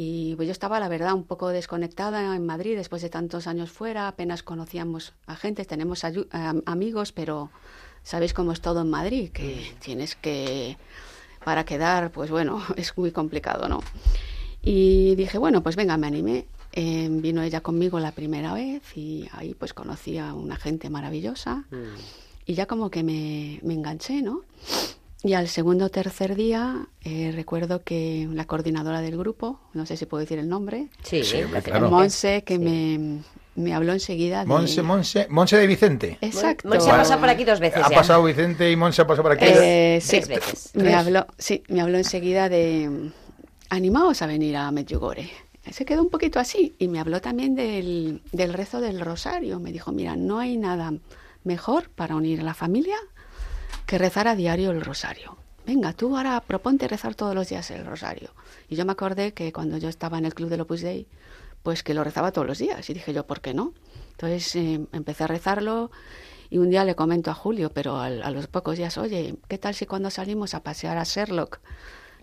Y 0.00 0.36
pues 0.36 0.46
yo 0.46 0.52
estaba, 0.52 0.78
la 0.80 0.88
verdad, 0.88 1.12
un 1.12 1.24
poco 1.24 1.48
desconectada 1.48 2.34
en 2.36 2.46
Madrid 2.46 2.76
después 2.76 3.02
de 3.02 3.10
tantos 3.10 3.46
años 3.46 3.70
fuera, 3.70 4.06
apenas 4.08 4.42
conocíamos 4.42 5.12
a 5.26 5.34
gente, 5.36 5.64
tenemos 5.64 6.04
ayu- 6.04 6.28
am- 6.30 6.62
amigos, 6.66 7.10
pero 7.12 7.50
sabéis 8.04 8.32
cómo 8.32 8.52
es 8.52 8.60
todo 8.60 8.80
en 8.82 8.90
Madrid, 8.90 9.30
que 9.32 9.72
tienes 9.80 10.14
que, 10.14 10.76
para 11.44 11.64
quedar, 11.64 12.10
pues 12.10 12.30
bueno, 12.30 12.62
es 12.76 12.96
muy 12.96 13.10
complicado, 13.10 13.68
¿no? 13.68 13.80
Y 14.62 15.14
dije, 15.14 15.38
bueno, 15.38 15.62
pues 15.62 15.76
venga, 15.76 15.96
me 15.96 16.06
animé. 16.06 16.46
Eh, 16.72 17.08
vino 17.10 17.42
ella 17.42 17.60
conmigo 17.62 17.98
la 17.98 18.12
primera 18.12 18.52
vez 18.52 18.82
y 18.96 19.26
ahí 19.32 19.54
pues 19.54 19.72
conocí 19.72 20.18
a 20.18 20.34
una 20.34 20.56
gente 20.56 20.90
maravillosa 20.90 21.64
y 22.44 22.54
ya 22.54 22.66
como 22.66 22.90
que 22.90 23.02
me, 23.02 23.58
me 23.62 23.74
enganché, 23.74 24.20
¿no? 24.22 24.42
Y 25.24 25.32
al 25.32 25.48
segundo 25.48 25.86
o 25.86 25.88
tercer 25.88 26.36
día 26.36 26.86
eh, 27.02 27.32
recuerdo 27.34 27.82
que 27.82 28.28
la 28.32 28.44
coordinadora 28.44 29.00
del 29.00 29.16
grupo, 29.16 29.58
no 29.72 29.86
sé 29.86 29.96
si 29.96 30.06
puedo 30.06 30.20
decir 30.20 30.38
el 30.38 30.48
nombre, 30.48 30.88
Sí, 31.02 31.24
Sí. 31.24 31.38
Monse, 31.90 32.44
que 32.44 32.54
Sí. 32.54 32.60
me, 32.60 33.22
me 33.58 33.74
habló 33.74 33.92
enseguida 33.92 34.40
de... 34.40 34.46
Monse, 34.46 34.82
Monse, 34.82 35.26
Monse 35.28 35.56
de 35.56 35.66
Vicente. 35.66 36.18
Exacto. 36.20 36.68
Monse 36.68 36.90
ha 36.90 36.96
pasado 36.96 37.20
por 37.20 37.28
aquí 37.28 37.44
dos 37.44 37.60
veces 37.60 37.82
Ha 37.84 37.90
ya. 37.90 37.96
pasado 37.96 38.22
Vicente 38.24 38.70
y 38.70 38.76
Monse 38.76 39.02
ha 39.02 39.06
pasado 39.06 39.24
por 39.24 39.32
aquí. 39.32 39.44
Eh, 39.46 39.98
sí, 40.00 40.20
Tres 40.20 40.28
veces. 40.28 40.70
me 40.74 40.84
Tres. 40.84 40.94
habló, 40.94 41.26
sí, 41.38 41.62
me 41.68 41.80
habló 41.80 41.98
enseguida 41.98 42.48
de 42.48 43.10
animaos 43.70 44.22
a 44.22 44.26
venir 44.26 44.56
a 44.56 44.70
Medjugorje. 44.70 45.30
Se 45.70 45.84
quedó 45.84 46.02
un 46.02 46.08
poquito 46.08 46.40
así 46.40 46.74
y 46.78 46.88
me 46.88 46.98
habló 46.98 47.20
también 47.20 47.54
del, 47.54 48.22
del 48.32 48.54
rezo 48.54 48.80
del 48.80 49.00
rosario. 49.00 49.60
Me 49.60 49.70
dijo, 49.72 49.92
mira, 49.92 50.16
no 50.16 50.38
hay 50.38 50.56
nada 50.56 50.94
mejor 51.44 51.90
para 51.90 52.16
unir 52.16 52.40
a 52.40 52.44
la 52.44 52.54
familia 52.54 52.96
que 53.86 53.98
rezar 53.98 54.28
a 54.28 54.34
diario 54.36 54.70
el 54.70 54.80
rosario. 54.82 55.36
Venga, 55.66 55.92
tú 55.92 56.16
ahora 56.16 56.42
proponte 56.46 56.88
rezar 56.88 57.14
todos 57.14 57.34
los 57.34 57.48
días 57.50 57.70
el 57.70 57.84
rosario. 57.84 58.30
Y 58.70 58.76
yo 58.76 58.86
me 58.86 58.92
acordé 58.92 59.32
que 59.34 59.52
cuando 59.52 59.76
yo 59.76 59.90
estaba 59.90 60.16
en 60.16 60.24
el 60.24 60.32
club 60.34 60.48
del 60.48 60.62
Opus 60.62 60.80
Dei, 60.80 61.06
pues 61.62 61.82
que 61.82 61.94
lo 61.94 62.04
rezaba 62.04 62.32
todos 62.32 62.46
los 62.46 62.58
días. 62.58 62.88
Y 62.90 62.94
dije 62.94 63.12
yo, 63.12 63.26
¿por 63.26 63.40
qué 63.40 63.54
no? 63.54 63.72
Entonces 64.12 64.54
eh, 64.56 64.80
empecé 64.92 65.24
a 65.24 65.26
rezarlo 65.28 65.90
y 66.50 66.58
un 66.58 66.70
día 66.70 66.84
le 66.84 66.94
comento 66.94 67.30
a 67.30 67.34
Julio, 67.34 67.70
pero 67.72 67.98
al- 68.00 68.22
a, 68.22 68.30
los 68.30 68.46
pocos 68.46 68.76
días, 68.78 68.96
oye, 68.98 69.34
¿qué 69.48 69.58
tal 69.58 69.74
si 69.74 69.86
cuando 69.86 70.10
salimos 70.10 70.54
a 70.54 70.62
pasear 70.62 70.96
a 70.98 71.04
Sherlock, 71.04 71.60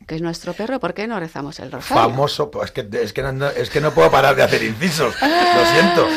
que 0.08 0.16
es 0.16 0.22
nuestro 0.22 0.54
perro, 0.54 0.80
¿por 0.80 0.94
qué 0.94 1.08
no 1.08 1.20
rezamos 1.20 1.60
el 1.60 1.72
rosario? 1.72 2.04
Famoso, 2.04 2.52
pues 2.52 2.66
es 2.66 2.72
que, 2.72 3.02
es, 3.02 3.14
que 3.14 3.22
no, 3.24 3.48
es 3.48 3.70
que 3.70 3.80
no 3.82 3.92
puedo 3.94 4.12
parar 4.12 4.36
de 4.36 4.44
hacer 4.44 4.62
incisos. 4.64 5.16
Lo 5.22 5.66
siento. 5.72 6.08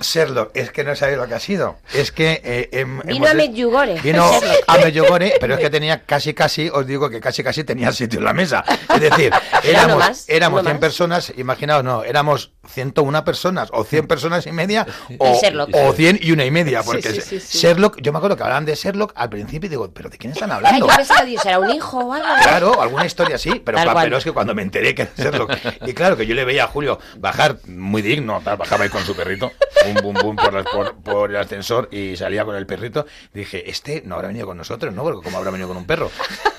Sherlock, 0.00 0.50
es 0.54 0.70
que 0.70 0.84
no 0.84 0.94
sabéis 0.94 1.18
lo 1.18 1.26
que 1.26 1.34
ha 1.34 1.40
sido. 1.40 1.76
Es 1.94 2.12
que. 2.12 2.40
eh, 2.44 2.68
hem- 2.72 3.02
Vino 3.04 3.26
hemos- 3.26 3.30
a 3.30 3.34
Medjugorje, 3.34 4.00
Vino 4.02 4.30
Sherlock. 4.40 4.64
a 4.66 4.78
Medjugorje, 4.78 5.34
pero 5.40 5.54
es 5.54 5.60
que 5.60 5.70
tenía 5.70 6.04
casi, 6.04 6.34
casi, 6.34 6.68
os 6.68 6.86
digo 6.86 7.08
que 7.10 7.18
casi, 7.20 7.42
casi 7.42 7.64
tenía 7.64 7.90
sitio 7.92 8.18
en 8.20 8.26
la 8.26 8.32
mesa. 8.34 8.62
Es 8.94 9.00
decir, 9.00 9.32
éramos, 9.64 9.98
más, 9.98 10.28
éramos 10.28 10.60
uno 10.60 10.68
100 10.70 10.74
más. 10.76 10.80
personas, 10.80 11.32
imaginaos, 11.36 11.82
no, 11.82 12.04
éramos 12.04 12.52
101 12.68 13.24
personas, 13.24 13.68
o 13.72 13.84
100 13.84 14.06
personas 14.06 14.46
y 14.46 14.52
media, 14.52 14.86
o, 15.18 15.38
o 15.72 15.92
100 15.92 16.18
y 16.22 16.32
una 16.32 16.44
y 16.44 16.50
media. 16.50 16.82
Porque 16.82 17.10
sí, 17.10 17.20
sí, 17.20 17.40
sí. 17.40 17.58
Sherlock, 17.58 18.00
yo 18.00 18.12
me 18.12 18.18
acuerdo 18.18 18.36
que 18.36 18.42
hablaban 18.42 18.64
de 18.64 18.74
Sherlock 18.74 19.12
al 19.14 19.30
principio 19.30 19.66
y 19.66 19.70
digo, 19.70 19.90
¿pero 19.92 20.08
de 20.08 20.18
quién 20.18 20.32
están 20.32 20.50
Ay, 20.50 20.56
hablando? 20.56 20.88
yo 20.88 20.96
pensaba, 20.96 21.24
Dios, 21.24 21.44
era 21.44 21.58
un 21.58 21.70
hijo 21.70 21.98
o 21.98 22.12
algo. 22.12 22.26
Claro, 22.42 22.80
alguna 22.82 23.06
historia 23.06 23.38
sí, 23.38 23.60
pero, 23.64 23.78
es 23.78 24.24
que 24.24 24.32
cuando 24.32 24.54
me 24.54 24.62
enteré 24.62 24.94
que 24.94 25.02
era 25.02 25.10
Sherlock, 25.16 25.52
y 25.86 25.92
claro 25.94 26.16
que 26.16 26.26
yo 26.26 26.34
le 26.34 26.44
veía 26.44 26.64
a 26.64 26.68
Julio 26.68 26.98
bajar 27.18 27.58
muy 27.66 28.02
digno, 28.02 28.40
tal, 28.44 28.56
bajaba 28.56 28.84
ahí 28.84 28.90
con 28.90 29.02
su 29.04 29.14
perrito, 29.14 29.52
bum, 29.84 29.94
bum, 30.02 30.14
bum, 30.22 30.36
por, 30.36 30.52
las- 30.54 30.66
por- 30.66 30.94
por 30.96 31.30
el 31.30 31.36
ascensor 31.36 31.88
y 31.92 32.16
salía 32.16 32.44
con 32.44 32.56
el 32.56 32.66
perrito, 32.66 33.06
dije, 33.32 33.68
este 33.70 34.02
no 34.04 34.14
habrá 34.16 34.28
venido 34.28 34.46
con 34.46 34.56
nosotros, 34.56 34.92
¿no? 34.94 35.02
Porque 35.02 35.22
como 35.24 35.38
habrá 35.38 35.50
venido 35.50 35.68
con 35.68 35.76
un 35.76 35.86
perro, 35.86 36.10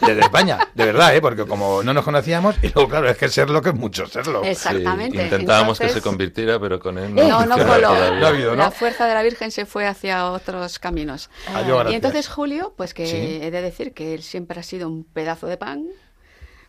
desde 0.01 0.21
España, 0.21 0.59
de 0.73 0.85
verdad, 0.85 1.15
¿eh? 1.15 1.21
Porque 1.21 1.45
como 1.45 1.83
no 1.83 1.93
nos 1.93 2.03
conocíamos, 2.03 2.55
y 2.61 2.67
luego 2.73 2.89
claro, 2.89 3.09
es 3.09 3.17
que 3.17 3.27
Sherlock 3.27 3.67
es 3.67 3.73
mucho 3.73 4.05
Sherlock. 4.05 4.45
Exactamente. 4.45 5.17
Sí, 5.17 5.23
intentábamos 5.23 5.79
que 5.79 5.89
se 5.97 6.01
convirtiera, 6.09 6.59
pero 6.59 6.79
con 6.79 6.97
él 6.97 7.13
No, 7.13 7.23
no 7.45 7.55
funcionaba 7.55 7.73
coló. 7.75 8.15
No 8.19 8.25
ha 8.25 8.29
habido, 8.29 8.51
¿no? 8.51 8.57
La 8.57 8.71
fuerza 8.71 9.05
de 9.07 9.13
la 9.13 9.23
Virgen 9.23 9.51
se 9.51 9.65
fue 9.65 9.85
hacia 9.85 10.31
otros 10.31 10.79
caminos. 10.79 11.29
Adiós, 11.53 11.91
Y 11.91 11.95
entonces 11.95 12.27
Julio, 12.27 12.73
pues 12.77 12.93
que 12.93 13.05
Sí. 13.07 13.39
he 13.41 13.51
de 13.51 13.61
decir 13.61 13.93
que 13.93 14.13
él 14.13 14.23
siempre 14.23 14.59
ha 14.59 14.63
sido 14.63 14.87
un 14.87 15.03
pedazo 15.03 15.47
de 15.47 15.57
pan, 15.57 15.85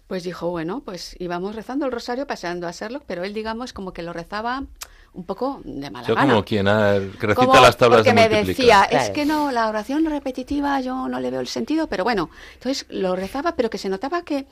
pues 0.06 0.22
dijo, 0.24 0.48
bueno, 0.50 0.82
pues 0.84 1.16
íbamos 1.18 1.54
rezando 1.54 1.84
el 1.86 1.92
rosario 1.92 2.26
paseando 2.26 2.66
a 2.66 2.72
Sherlock, 2.72 3.02
pero 3.06 3.24
él, 3.24 3.34
digamos, 3.34 3.72
como 3.74 3.92
que 3.92 4.02
lo 4.02 4.12
rezaba 4.14 4.64
un 5.12 5.24
poco 5.24 5.60
de 5.64 5.90
mala 5.90 6.06
Yo 6.06 6.14
gana. 6.14 6.28
como 6.32 6.44
quien 6.44 6.66
recita 6.66 7.34
Como 7.34 7.54
las 7.56 7.76
tablas 7.76 7.98
porque 8.00 8.10
de 8.10 8.14
me 8.14 8.28
decía, 8.28 8.84
es 8.84 9.10
que 9.10 9.24
no, 9.26 9.50
la 9.52 9.68
oración 9.68 10.04
repetitiva 10.06 10.80
yo 10.80 11.08
no 11.08 11.18
le 11.20 11.30
veo 11.30 11.40
el 11.40 11.48
sentido, 11.48 11.88
pero 11.88 12.04
bueno, 12.04 12.30
entonces 12.54 12.86
lo 12.88 13.16
rezaba, 13.16 13.54
pero 13.56 13.68
que 13.68 13.78
se 13.78 13.88
notaba 13.88 14.22
que, 14.22 14.46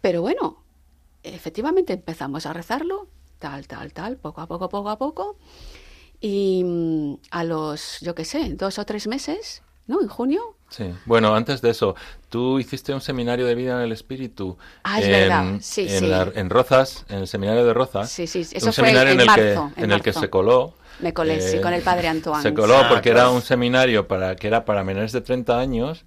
pero 0.00 0.20
bueno, 0.22 0.62
efectivamente 1.22 1.92
empezamos 1.94 2.46
a 2.46 2.52
rezarlo, 2.52 3.08
tal, 3.44 3.66
tal, 3.66 3.92
tal, 3.92 4.12
poco 4.16 4.40
a 4.40 4.46
poco, 4.46 4.68
poco 4.68 4.88
a 4.90 4.98
poco, 5.04 5.36
y 6.20 6.62
mm, 6.64 7.14
a 7.30 7.44
los, 7.44 7.98
yo 8.00 8.14
qué 8.14 8.24
sé, 8.24 8.54
dos 8.54 8.78
o 8.78 8.84
tres 8.86 9.06
meses, 9.06 9.62
¿no? 9.86 10.00
En 10.00 10.08
junio, 10.08 10.40
Sí. 10.72 10.86
Bueno, 11.04 11.34
antes 11.34 11.60
de 11.60 11.68
eso, 11.68 11.94
tú 12.30 12.58
hiciste 12.58 12.94
un 12.94 13.02
seminario 13.02 13.44
de 13.44 13.54
vida 13.54 13.72
en 13.76 13.82
el 13.82 13.92
espíritu 13.92 14.56
Ah, 14.84 15.00
es 15.00 15.04
en, 15.04 15.12
verdad. 15.12 15.44
Sí, 15.60 15.82
en, 15.82 16.00
sí. 16.00 16.06
la- 16.06 16.32
en 16.34 16.48
Rozas, 16.48 17.04
en 17.10 17.18
el 17.18 17.26
seminario 17.28 17.66
de 17.66 17.74
Rozas. 17.74 18.10
Sí, 18.10 18.26
sí, 18.26 18.40
eso 18.40 18.54
un 18.68 18.72
fue 18.72 18.72
seminario 18.72 19.12
en 19.12 19.20
el 19.20 19.26
que, 19.26 19.42
marzo, 19.54 19.72
en 19.76 19.84
en 19.84 19.92
el 19.92 20.00
que 20.00 20.10
marzo. 20.10 20.20
se 20.20 20.30
coló. 20.30 20.74
eh, 20.78 21.02
Me 21.02 21.12
colé, 21.12 21.40
sí, 21.42 21.60
con 21.60 21.74
el 21.74 21.82
padre 21.82 22.08
Antoine. 22.08 22.42
Se 22.42 22.54
coló 22.54 22.76
Ah, 22.76 22.88
porque 22.88 23.10
claro. 23.10 23.28
era 23.28 23.36
un 23.36 23.42
seminario 23.42 24.08
para 24.08 24.34
que 24.34 24.46
era 24.46 24.64
para 24.64 24.82
menores 24.82 25.12
de 25.12 25.20
30 25.20 25.58
años 25.60 26.06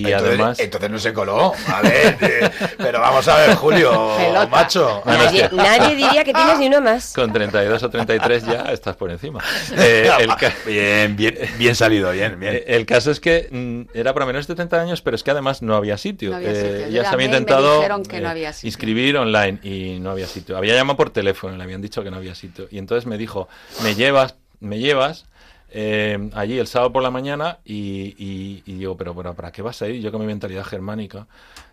y 0.00 0.06
entonces, 0.06 0.28
además 0.28 0.58
entonces 0.60 0.90
no 0.90 0.98
se 0.98 1.12
coló, 1.12 1.52
a 1.66 1.82
ver, 1.82 2.16
eh, 2.20 2.50
pero 2.78 3.00
vamos 3.00 3.26
a 3.28 3.36
ver, 3.36 3.54
Julio, 3.56 4.14
Pelota. 4.16 4.46
macho. 4.46 4.98
Es 5.00 5.06
Nadie, 5.06 5.48
nadie 5.52 5.94
diría 5.96 6.24
que 6.24 6.32
tienes 6.32 6.58
ni 6.58 6.66
uno 6.68 6.80
más. 6.80 7.12
con 7.14 7.32
32 7.32 7.82
o 7.82 7.90
33 7.90 8.44
ya 8.46 8.62
estás 8.72 8.96
por 8.96 9.10
encima. 9.10 9.40
Eh, 9.76 10.08
el 10.20 10.34
ca- 10.36 10.52
Bien, 10.66 11.16
bien, 11.16 11.36
bien 11.58 11.74
salido, 11.74 12.10
bien, 12.12 12.38
bien. 12.38 12.54
Eh, 12.56 12.64
El 12.68 12.86
caso 12.86 13.10
es 13.10 13.20
que 13.20 13.48
mm, 13.50 13.96
era 13.96 14.12
para 14.14 14.26
menores 14.26 14.46
de 14.46 14.54
30 14.54 14.80
años, 14.80 15.02
pero 15.02 15.14
es 15.16 15.22
que 15.22 15.30
además 15.30 15.62
no 15.62 15.74
había 15.76 15.96
sitio. 15.98 16.30
No 16.30 16.36
había 16.36 16.54
sitio. 16.54 16.78
Yo 16.86 16.88
ya 16.88 17.04
se 17.08 17.14
había 17.14 17.26
intentado 17.26 17.76
dijeron 17.76 18.02
que 18.04 18.20
no 18.20 18.28
había 18.28 18.52
sitio. 18.52 18.68
inscribir 18.68 19.16
online 19.16 19.58
y 19.62 19.98
no 20.00 20.10
había 20.10 20.26
sitio. 20.26 20.56
Había 20.56 20.74
llamado 20.74 20.96
por 20.96 21.10
teléfono, 21.10 21.56
le 21.56 21.62
habían 21.62 21.80
dicho 21.82 22.02
que 22.02 22.10
no 22.10 22.16
había 22.16 22.34
sitio. 22.34 22.66
Y 22.70 22.78
entonces 22.78 23.06
me 23.06 23.18
dijo, 23.18 23.48
me 23.82 23.94
llevas, 23.94 24.34
me 24.60 24.78
llevas 24.78 25.24
eh, 25.72 26.30
allí 26.34 26.58
el 26.58 26.66
sábado 26.66 26.92
por 26.92 27.02
la 27.02 27.10
mañana 27.10 27.58
y, 27.64 28.14
y- 28.18 28.62
y 28.66 28.74
digo, 28.78 28.96
pero, 28.96 29.14
pero 29.14 29.34
¿para 29.34 29.50
qué 29.52 29.62
vas 29.62 29.80
a 29.82 29.88
ir? 29.88 30.00
Yo 30.00 30.12
con 30.12 30.20
mi 30.20 30.26
mentalidad 30.26 30.64
germánica. 30.64 31.26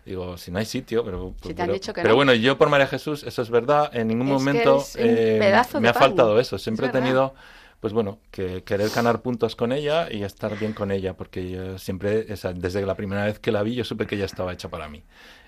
Digo, 0.04 0.36
si 0.38 0.50
no 0.50 0.58
hay 0.58 0.64
sitio, 0.66 1.04
pero... 1.04 1.34
Si 1.42 1.54
pero, 1.54 1.74
pero 1.94 2.08
no. 2.10 2.14
bueno, 2.16 2.34
yo 2.34 2.56
por 2.58 2.68
María 2.70 2.86
Jesús, 2.86 3.22
eso 3.22 3.42
es 3.42 3.50
verdad, 3.50 3.94
en 3.94 4.08
ningún 4.08 4.26
Es 4.28 4.32
momento 4.32 4.84
eh, 4.96 5.38
me 5.78 5.88
ha 5.88 5.94
faltado 5.94 6.40
eso. 6.40 6.58
Siempre 6.58 6.86
Es 6.86 6.90
he 6.90 6.92
tenido 6.92 7.34
pues 7.80 7.94
bueno, 7.94 8.18
que 8.30 8.62
querer 8.62 8.90
ganar 8.94 9.22
puntos 9.22 9.56
con 9.56 9.72
ella 9.72 10.08
y 10.12 10.22
estar 10.22 10.58
bien 10.58 10.74
con 10.74 10.90
ella, 10.90 11.14
porque 11.14 11.50
yo 11.50 11.78
siempre, 11.78 12.30
o 12.30 12.36
sea, 12.36 12.52
desde 12.52 12.84
la 12.84 12.94
primera 12.94 13.24
vez 13.24 13.38
que 13.38 13.50
la 13.52 13.62
vi, 13.62 13.74
yo 13.74 13.84
supe 13.84 14.06
que 14.06 14.16
ella 14.16 14.26
estaba 14.26 14.52
hecha 14.52 14.68
para 14.68 14.86
mí. 14.88 15.02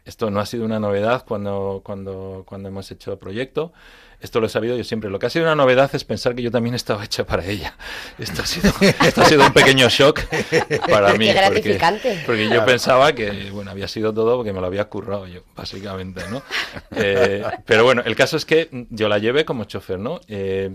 Esto 0.07 0.31
no 0.31 0.41
ha 0.41 0.47
sido 0.47 0.65
una 0.65 0.81
novedad 0.81 1.25
cuando, 1.29 1.83
cuando, 1.85 2.45
cuando 2.47 2.69
hemos 2.71 2.91
hecho 2.91 3.13
el 3.13 3.19
proyecto. 3.19 3.73
Esto 4.23 4.41
lo 4.41 4.47
he 4.47 4.49
sabido 4.49 4.77
yo 4.77 4.85
siempre. 4.85 5.11
Lo 5.11 5.19
que 5.19 5.27
ha 5.27 5.31
sido 5.31 5.45
una 5.45 5.55
novedad 5.57 5.91
es 5.95 6.05
pensar 6.05 6.35
que 6.35 6.43
yo 6.43 6.51
también 6.51 6.75
estaba 6.75 7.05
hecha 7.05 7.25
para 7.27 7.45
ella. 7.45 7.75
Esto 8.19 8.43
ha 8.43 8.47
sido, 8.47 8.73
esto 8.81 9.21
ha 9.23 9.25
sido 9.25 9.45
un 9.47 9.53
pequeño 9.53 9.89
shock 9.89 10.21
para 10.89 11.15
mí. 11.15 11.27
Qué 11.27 11.79
porque- 12.25 12.49
yo 12.49 12.65
pensaba 12.65 13.13
que, 13.15 13.51
bueno, 13.51 13.71
había 13.71 13.89
sido 13.89 14.13
todo 14.15 14.37
porque 14.37 14.53
me 14.53 14.61
lo 14.61 14.67
había 14.67 14.85
currado 14.87 15.27
yo, 15.27 15.41
básicamente, 15.57 16.23
¿no? 16.31 16.43
Eh, 16.97 17.43
pero 17.67 17.85
bueno, 17.85 18.03
el 18.05 18.15
caso 18.17 18.37
es 18.37 18.45
que 18.45 18.69
yo 18.91 19.09
la 19.09 19.19
llevé 19.19 19.45
como 19.45 19.65
chofer, 19.65 19.99
¿no? 19.99 20.21
Eh, 20.29 20.71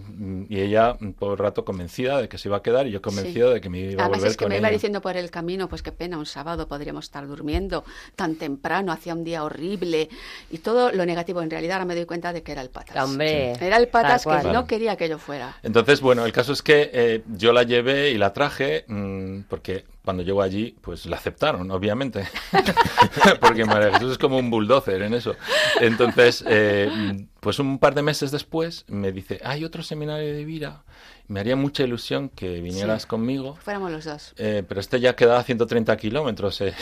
y 0.49 0.59
ella 0.59 0.97
todo 1.19 1.33
el 1.33 1.37
rato 1.37 1.63
convencida 1.65 2.21
de 2.21 2.27
que 2.29 2.37
se 2.37 2.49
iba 2.49 2.57
a 2.57 2.61
quedar 2.61 2.87
y 2.87 2.91
yo 2.91 3.01
convencido 3.01 3.47
Sí. 3.49 3.53
de 3.55 3.61
que 3.61 3.69
me 3.69 3.79
iba 3.79 4.03
a 4.03 4.05
Además 4.05 4.19
volver 4.19 4.31
es 4.31 4.37
que 4.37 4.43
con 4.45 4.49
me 4.49 4.57
iba 4.57 4.67
ella. 4.67 4.73
diciendo 4.73 5.01
por 5.01 5.15
el 5.17 5.31
camino, 5.31 5.69
pues 5.69 5.81
qué 5.81 5.91
pena, 5.91 6.17
un 6.17 6.25
sábado 6.25 6.67
podríamos 6.67 7.05
estar 7.05 7.25
durmiendo 7.27 7.83
tan 8.15 8.35
temprano, 8.35 8.91
hacía 8.91 9.13
un 9.13 9.23
día 9.23 9.43
horrible 9.43 10.09
y 10.51 10.57
todo 10.59 10.91
lo 10.91 11.05
negativo. 11.05 11.41
En 11.41 11.49
realidad 11.49 11.75
ahora 11.77 11.85
me 11.85 11.95
doy 11.95 12.05
cuenta 12.05 12.33
de 12.33 12.43
que 12.43 12.51
era 12.51 12.61
el 12.61 12.69
patas. 12.69 13.03
Hombre, 13.03 13.36
Era 13.59 13.77
el 13.77 13.87
patas 13.87 14.25
que 14.25 14.43
no 14.51 14.65
quería 14.67 14.95
que 14.97 15.09
yo 15.09 15.17
fuera. 15.17 15.57
Entonces, 15.63 16.01
bueno, 16.01 16.25
el 16.25 16.31
caso 16.31 16.53
es 16.53 16.61
que 16.61 16.89
eh, 16.93 17.23
yo 17.27 17.53
la 17.53 17.63
llevé 17.63 18.11
y 18.11 18.17
la 18.17 18.33
traje 18.33 18.85
mm, 18.87 19.41
porque 19.49 19.85
cuando 20.03 20.23
llegó 20.23 20.41
allí, 20.41 20.75
pues 20.81 21.05
la 21.05 21.17
aceptaron, 21.17 21.69
obviamente. 21.71 22.27
porque 23.41 23.65
María 23.65 23.91
Jesús 23.93 24.13
es 24.13 24.17
como 24.17 24.37
un 24.37 24.49
bulldozer 24.49 25.01
en 25.01 25.13
eso. 25.13 25.35
Entonces, 25.81 26.43
eh, 26.47 27.25
pues 27.41 27.59
un 27.59 27.77
par 27.79 27.93
de 27.93 28.01
meses 28.03 28.31
después 28.31 28.85
me 28.87 29.11
dice, 29.11 29.39
hay 29.43 29.63
otro 29.65 29.83
seminario 29.83 30.33
de 30.33 30.45
Vira. 30.45 30.83
Me 31.27 31.41
haría 31.41 31.57
mucha 31.57 31.83
ilusión 31.83 32.29
que 32.29 32.61
vinieras 32.61 33.01
Sí. 33.01 33.07
conmigo. 33.09 33.57
Fuéramos 33.61 33.91
los 33.91 34.05
dos. 34.05 34.33
Eh, 34.37 34.63
pero 34.65 34.79
este 34.79 35.01
ya 35.01 35.13
quedaba 35.17 35.39
a 35.39 35.43
130 35.43 35.97
kilómetros. 35.97 36.61
eh. 36.61 36.73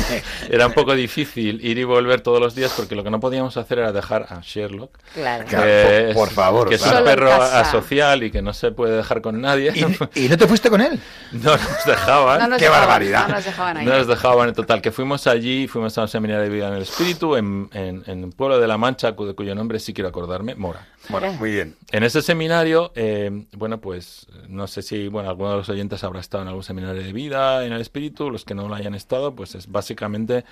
era 0.50 0.66
un 0.66 0.72
poco 0.72 0.94
difícil 0.94 1.64
ir 1.64 1.78
y 1.78 1.84
volver 1.84 2.20
todos 2.20 2.40
los 2.40 2.54
días 2.54 2.72
porque 2.76 2.94
lo 2.94 3.04
que 3.04 3.10
no 3.10 3.20
podíamos 3.20 3.56
hacer 3.56 3.78
era 3.78 3.92
dejar 3.92 4.26
a 4.30 4.40
Sherlock. 4.42 4.90
Claro. 5.14 5.44
Por- 5.46 6.14
por 6.14 6.30
favor, 6.30 6.68
Que 6.68 6.74
es 6.76 6.82
claro. 6.82 6.98
un 7.00 7.04
perro 7.04 7.32
asocial 7.32 8.22
y 8.22 8.30
que 8.30 8.42
no 8.42 8.52
se 8.52 8.70
puede 8.72 8.96
dejar 8.96 9.20
con 9.20 9.40
nadie. 9.40 9.72
¿Y, 9.74 10.24
y 10.24 10.28
no 10.28 10.36
te 10.36 10.46
fuiste 10.46 10.70
con 10.70 10.80
él? 10.80 10.98
no 11.32 11.52
nos 11.56 11.84
dejaban. 11.86 12.38
No 12.40 12.48
nos 12.48 12.58
¡Qué 12.58 12.64
dejaban, 12.64 12.88
barbaridad! 12.88 13.28
No 13.28 13.34
nos 13.34 13.44
dejaban 13.44 13.76
ahí. 13.76 13.86
No 13.86 13.96
nos 13.98 14.06
dejaban 14.06 14.48
en 14.48 14.54
total. 14.54 14.82
Que 14.82 14.92
fuimos 14.92 15.26
allí, 15.26 15.68
fuimos 15.68 15.96
a 15.98 16.02
un 16.02 16.08
seminario 16.08 16.42
de 16.42 16.48
vida 16.48 16.68
en 16.68 16.74
el 16.74 16.82
espíritu 16.82 17.36
en, 17.36 17.68
en, 17.72 18.02
en 18.06 18.24
un 18.24 18.32
pueblo 18.32 18.58
de 18.58 18.66
La 18.66 18.76
Mancha, 18.78 19.12
de 19.12 19.34
cuyo 19.34 19.54
nombre 19.54 19.78
sí 19.78 19.92
quiero 19.94 20.08
acordarme, 20.08 20.54
Mora. 20.54 20.86
Bueno, 21.08 21.32
muy 21.34 21.50
bien. 21.52 21.76
En 21.92 22.02
ese 22.02 22.20
seminario, 22.22 22.92
eh, 22.94 23.46
bueno, 23.56 23.80
pues 23.80 24.26
no 24.48 24.66
sé 24.66 24.82
si, 24.82 25.08
bueno, 25.08 25.28
alguno 25.30 25.50
de 25.52 25.56
los 25.58 25.68
oyentes 25.68 26.02
habrá 26.04 26.20
estado 26.20 26.42
en 26.42 26.48
algún 26.48 26.62
seminario 26.64 27.02
de 27.02 27.12
vida 27.12 27.64
en 27.64 27.72
el 27.72 27.80
espíritu, 27.80 28.30
los 28.30 28.44
que 28.44 28.54
no 28.54 28.68
lo 28.68 28.74
hayan 28.74 28.94
estado, 28.94 29.34
pues 29.34 29.54
es 29.54 29.70
básicamente 29.70 30.44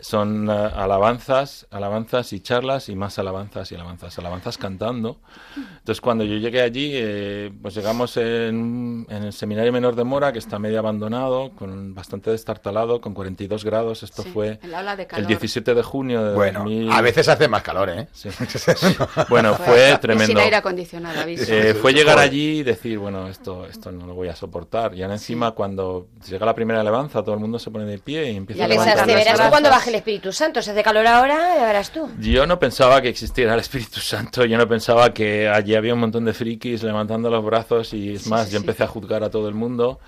son 0.00 0.48
eh, 0.48 0.52
alabanzas, 0.52 1.66
alabanzas 1.70 2.32
y 2.32 2.40
charlas 2.40 2.88
y 2.88 2.96
más 2.96 3.18
alabanzas 3.18 3.70
y 3.70 3.74
alabanzas, 3.74 4.18
alabanzas 4.18 4.58
cantando. 4.58 5.18
Entonces 5.56 6.00
cuando 6.00 6.24
yo 6.24 6.36
llegué 6.36 6.60
allí, 6.62 6.90
eh, 6.94 7.52
pues 7.62 7.74
llegamos 7.74 8.16
en, 8.16 9.06
en 9.08 9.22
el 9.24 9.32
seminario 9.32 9.72
menor 9.72 9.94
de 9.94 10.04
Mora, 10.04 10.32
que 10.32 10.38
está 10.38 10.58
medio 10.58 10.78
abandonado, 10.78 11.50
con 11.52 11.94
bastante 11.94 12.30
destartalado, 12.30 13.00
con 13.00 13.14
42 13.14 13.64
grados. 13.64 14.02
Esto 14.02 14.22
Sí, 14.22 14.30
fue 14.30 14.58
el 14.62 14.74
el 14.74 15.06
calor. 15.06 15.26
17 15.26 15.74
de 15.74 15.82
junio 15.82 16.24
de 16.24 16.34
Bueno, 16.34 16.60
2000. 16.60 16.90
a 16.90 17.00
veces 17.00 17.28
hace 17.28 17.46
más 17.48 17.62
calor, 17.62 17.90
¿eh? 17.90 18.08
Sí. 18.12 18.28
Bueno, 19.28 19.54
Fue- 19.54 19.66
tremendo. 20.00 20.26
Sin 20.26 20.38
aire 20.38 20.56
acondicionado, 20.56 21.20
aviso. 21.20 21.44
Eh, 21.52 21.74
fue 21.74 21.92
llegar 21.92 22.18
allí 22.18 22.60
y 22.60 22.62
decir, 22.62 22.98
bueno, 22.98 23.28
esto, 23.28 23.66
esto 23.66 23.92
no 23.92 24.06
lo 24.06 24.14
voy 24.14 24.28
a 24.28 24.34
soportar. 24.36 24.94
Y 24.94 25.02
ahora 25.02 25.14
encima, 25.14 25.52
cuando 25.52 26.08
llega 26.28 26.44
la 26.46 26.54
primera 26.54 26.80
alabanza, 26.80 27.22
todo 27.22 27.34
el 27.34 27.40
mundo 27.40 27.58
se 27.58 27.70
pone 27.70 27.84
de 27.84 27.98
pie 27.98 28.32
y 28.32 28.36
empieza 28.36 28.64
a 28.64 28.68
levantar 28.68 29.06
verás 29.06 29.40
tú 29.40 29.48
cuando 29.50 29.70
baje 29.70 29.90
el 29.90 29.96
Espíritu 29.96 30.32
Santo. 30.32 30.62
Se 30.62 30.70
hace 30.72 30.82
calor 30.82 31.06
ahora, 31.06 31.56
ya 31.56 31.66
verás 31.66 31.90
tú. 31.92 32.08
Yo 32.18 32.46
no 32.46 32.58
pensaba 32.58 33.00
que 33.02 33.08
existiera 33.08 33.54
el 33.54 33.60
Espíritu 33.60 34.00
Santo, 34.00 34.44
yo 34.44 34.56
no 34.58 34.66
pensaba 34.68 35.12
que 35.14 35.48
allí 35.48 35.74
había 35.74 35.94
un 35.94 36.00
montón 36.00 36.24
de 36.24 36.32
frikis 36.32 36.82
levantando 36.82 37.28
los 37.30 37.44
brazos 37.44 37.92
y 37.94 38.14
es 38.14 38.22
Sí, 38.22 38.30
más, 38.30 38.46
sí, 38.46 38.52
yo 38.54 38.58
sí. 38.58 38.62
empecé 38.64 38.84
a 38.84 38.86
juzgar 38.88 39.22
a 39.24 39.30
todo 39.30 39.48
el 39.48 39.54
mundo. 39.54 40.00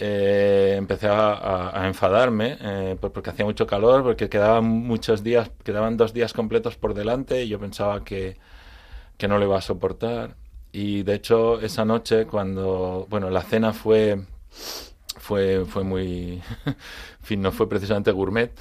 eh, 0.00 0.74
empecé 0.78 1.08
a, 1.08 1.32
a- 1.32 1.82
a 1.82 1.86
enfadarme 1.88 2.56
eh, 2.60 2.96
por- 3.00 3.10
porque 3.12 3.30
hacía 3.30 3.44
mucho 3.44 3.66
calor, 3.66 4.02
porque 4.04 4.28
quedaban 4.28 4.64
muchos 4.64 5.24
días, 5.24 5.50
quedaban 5.64 5.96
dos 5.96 6.12
días 6.12 6.32
completos 6.32 6.76
por 6.76 6.94
delante 6.94 7.42
y 7.42 7.48
yo 7.48 7.58
pensaba 7.58 8.04
que, 8.04 8.36
que 9.18 9.28
no 9.28 9.36
lo 9.38 9.44
iba 9.44 9.58
a 9.58 9.62
soportar. 9.62 10.36
Y 10.72 11.02
de 11.02 11.14
hecho, 11.14 11.60
esa 11.60 11.84
noche, 11.84 12.24
cuando, 12.26 13.06
bueno, 13.10 13.28
la 13.30 13.42
cena 13.42 13.72
fue, 13.72 14.22
fue, 15.18 15.64
fue 15.66 15.82
muy, 15.84 16.40
en 16.66 16.74
fin, 17.22 17.42
no 17.42 17.50
fue 17.52 17.68
precisamente 17.68 18.10
gourmet. 18.12 18.52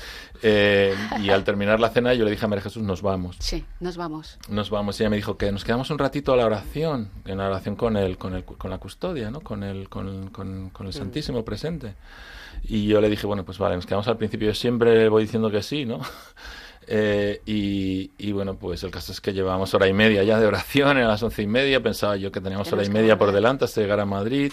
eh, 0.41 0.95
y 1.21 1.29
al 1.29 1.43
terminar 1.43 1.79
la 1.79 1.89
cena, 1.89 2.13
yo 2.13 2.25
le 2.25 2.31
dije 2.31 2.45
a 2.45 2.47
María 2.47 2.63
Jesús, 2.63 2.81
nos 2.83 3.01
vamos. 3.01 3.35
Sí, 3.39 3.65
nos 3.79 3.97
vamos. 3.97 4.37
Nos 4.49 4.69
vamos. 4.69 4.99
Y 4.99 5.03
ella 5.03 5.09
me 5.09 5.15
dijo 5.17 5.37
que 5.37 5.51
nos 5.51 5.63
quedamos 5.63 5.89
un 5.89 5.99
ratito 5.99 6.33
a 6.33 6.37
la 6.37 6.45
oración, 6.45 7.09
en 7.25 7.37
la 7.37 7.47
oración 7.47 7.75
con 7.75 7.97
el, 7.97 8.17
con 8.17 8.33
el, 8.33 8.43
con 8.45 8.69
la 8.71 8.77
custodia, 8.79 9.29
¿no? 9.29 9.41
Con 9.41 9.63
el, 9.63 9.89
con, 9.89 10.07
el- 10.07 10.31
con- 10.31 10.69
con 10.71 10.87
el 10.87 10.93
Santísimo 10.93 11.43
presente. 11.45 11.93
Y 12.63 12.87
yo 12.87 13.01
le 13.01 13.09
dije, 13.09 13.27
bueno, 13.27 13.45
pues 13.45 13.59
vale, 13.59 13.75
nos 13.75 13.85
quedamos 13.85 14.07
al 14.07 14.17
principio. 14.17 14.47
Yo 14.47 14.55
siempre 14.55 15.09
voy 15.09 15.23
diciendo 15.23 15.51
que 15.51 15.61
sí, 15.61 15.85
¿no? 15.85 15.99
Eh, 16.89 17.41
y, 17.45 18.11
y 18.17 18.31
bueno, 18.31 18.55
pues 18.55 18.83
el 18.83 18.91
caso 18.91 19.11
es 19.11 19.19
que 19.19 19.33
llevábamos 19.33 19.73
hora 19.73 19.87
y 19.87 19.93
media 19.93 20.23
ya 20.23 20.39
de 20.39 20.45
oración, 20.47 20.97
a 20.97 21.07
las 21.07 21.21
once 21.21 21.41
y 21.41 21.47
media. 21.47 21.81
Pensaba 21.83 22.15
yo 22.15 22.31
que 22.31 22.41
teníamos 22.41 22.71
hora 22.71 22.83
y 22.83 22.89
media 22.89 23.17
por 23.17 23.31
delante 23.31 23.65
hasta 23.65 23.81
llegar 23.81 23.99
a 23.99 24.05
Madrid. 24.05 24.51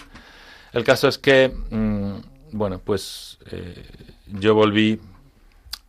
El 0.73 0.83
caso 0.83 1.07
es 1.07 1.17
que, 1.17 1.53
mm, 1.69 2.15
bueno, 2.51 2.79
pues 2.83 3.37
eh, 3.49 3.85
yo 4.27 4.53
volví, 4.53 4.99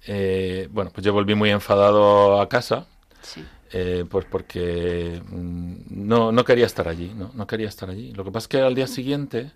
eh, 0.07 0.68
bueno, 0.70 0.90
pues 0.94 1.05
yo 1.05 1.12
volví 1.12 1.34
muy 1.34 1.51
enfadado 1.51 2.40
a 2.40 2.49
casa. 2.49 2.86
Sí. 3.20 3.44
Eh, 3.72 4.05
pues 4.09 4.24
porque 4.26 5.20
mm, 5.28 5.74
no, 5.90 6.30
no 6.30 6.44
quería 6.44 6.66
estar 6.66 6.86
allí, 6.86 7.12
¿no? 7.16 7.32
no 7.34 7.47
quería 7.49 7.68
estar 7.68 7.90
allí. 7.90 8.12
Lo 8.12 8.24
que 8.24 8.30
pasa 8.30 8.44
es 8.44 8.49
que 8.49 8.61
al 8.61 8.76
día 8.76 8.86
siguiente, 8.86 9.51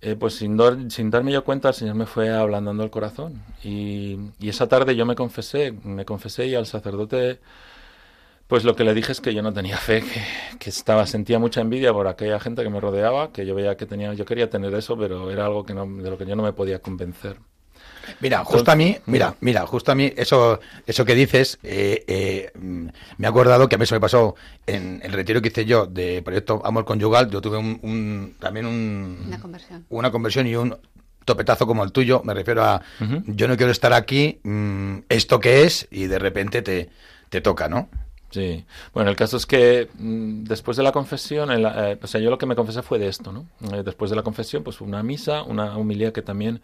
eh, 0.00 0.16
pues 0.16 0.34
sin, 0.34 0.56
dar- 0.56 0.90
sin 0.90 1.10
darme 1.10 1.32
yo 1.32 1.44
cuenta, 1.44 1.68
el 1.68 1.74
Señor 1.74 1.94
me 1.96 2.06
fue 2.06 2.30
ablandando 2.30 2.82
el 2.84 2.90
corazón. 2.90 3.42
Y, 3.64 4.18
y 4.40 4.48
esa 4.48 4.68
tarde 4.68 4.96
yo 4.96 5.06
me 5.06 5.14
confesé, 5.16 5.72
me 5.84 6.04
confesé 6.04 6.46
y 6.46 6.54
al 6.54 6.66
sacerdote, 6.66 7.40
pues 8.46 8.64
lo 8.64 8.74
que 8.74 8.84
le 8.84 8.94
dije 8.94 9.12
es 9.12 9.20
que 9.20 9.34
yo 9.34 9.42
no 9.42 9.52
tenía 9.52 9.76
fe, 9.76 10.00
que, 10.02 10.22
que 10.58 10.70
estaba, 10.70 11.06
sentía 11.06 11.38
mucha 11.38 11.60
envidia 11.60 11.92
por 11.92 12.06
aquella 12.08 12.40
gente 12.40 12.62
que 12.62 12.70
me 12.70 12.80
rodeaba, 12.80 13.32
que 13.32 13.44
yo 13.46 13.54
veía 13.54 13.76
que 13.76 13.86
tenía, 13.86 14.14
yo 14.14 14.24
quería 14.24 14.48
tener 14.50 14.74
eso, 14.74 14.96
pero 14.96 15.30
era 15.30 15.46
algo 15.46 15.64
que 15.66 15.74
no, 15.74 15.86
de 15.86 16.10
lo 16.10 16.16
que 16.18 16.26
yo 16.26 16.34
no 16.36 16.42
me 16.42 16.52
podía 16.54 16.80
convencer. 16.80 17.38
Mira, 18.20 18.44
justo 18.44 18.70
a 18.70 18.74
mí, 18.76 18.96
mira, 19.06 19.34
mira, 19.40 19.66
justo 19.66 19.92
a 19.92 19.94
mí, 19.94 20.12
eso, 20.16 20.60
eso 20.86 21.04
que 21.04 21.14
dices, 21.14 21.58
eh, 21.62 22.04
eh, 22.06 22.50
mm, 22.58 22.88
me 23.18 23.26
he 23.26 23.28
acordado 23.28 23.68
que 23.68 23.76
a 23.76 23.78
mí 23.78 23.86
se 23.86 23.94
me 23.94 24.00
pasó 24.00 24.34
en 24.66 25.00
el 25.02 25.12
retiro 25.12 25.40
que 25.42 25.48
hice 25.48 25.64
yo 25.64 25.86
de 25.86 26.22
Proyecto 26.22 26.60
Amor 26.64 26.84
Conyugal, 26.84 27.30
yo 27.30 27.40
tuve 27.40 27.56
un, 27.58 27.78
un- 27.82 28.34
también 28.38 28.66
un, 28.66 29.24
Una 29.26 29.40
conversión. 29.40 29.86
una 29.88 30.10
conversión 30.10 30.46
y 30.46 30.56
un 30.56 30.76
topetazo 31.24 31.66
como 31.66 31.84
el 31.84 31.92
tuyo, 31.92 32.22
me 32.24 32.32
refiero 32.34 32.64
a, 32.64 32.80
yo 33.26 33.48
no 33.48 33.56
quiero 33.56 33.70
estar 33.72 33.92
aquí, 33.92 34.40
mm, 34.42 34.98
esto 35.08 35.40
que 35.40 35.64
es, 35.64 35.86
y 35.90 36.06
de 36.06 36.18
repente 36.18 36.62
te, 36.62 36.88
te 37.28 37.40
toca, 37.40 37.68
¿no? 37.68 37.88
Sí, 38.30 38.64
bueno, 38.92 39.08
el 39.10 39.16
caso 39.16 39.38
es 39.38 39.46
que 39.46 39.88
mm, 39.98 40.44
después 40.44 40.76
de 40.76 40.82
la 40.82 40.92
confesión, 40.92 41.50
en 41.50 41.62
la- 41.62 41.92
eh, 41.92 41.98
o 42.02 42.06
sea, 42.06 42.20
yo 42.20 42.28
lo 42.30 42.36
que 42.38 42.44
me 42.46 42.54
confesé 42.56 42.82
fue 42.82 42.98
de 42.98 43.08
esto, 43.08 43.32
¿no? 43.32 43.46
Eh, 43.72 43.82
después 43.84 44.10
de 44.10 44.16
la 44.16 44.22
confesión, 44.22 44.62
pues 44.62 44.80
una 44.82 45.02
misa, 45.02 45.42
una 45.42 45.76
humildad 45.78 46.12
que 46.12 46.20
también 46.22 46.60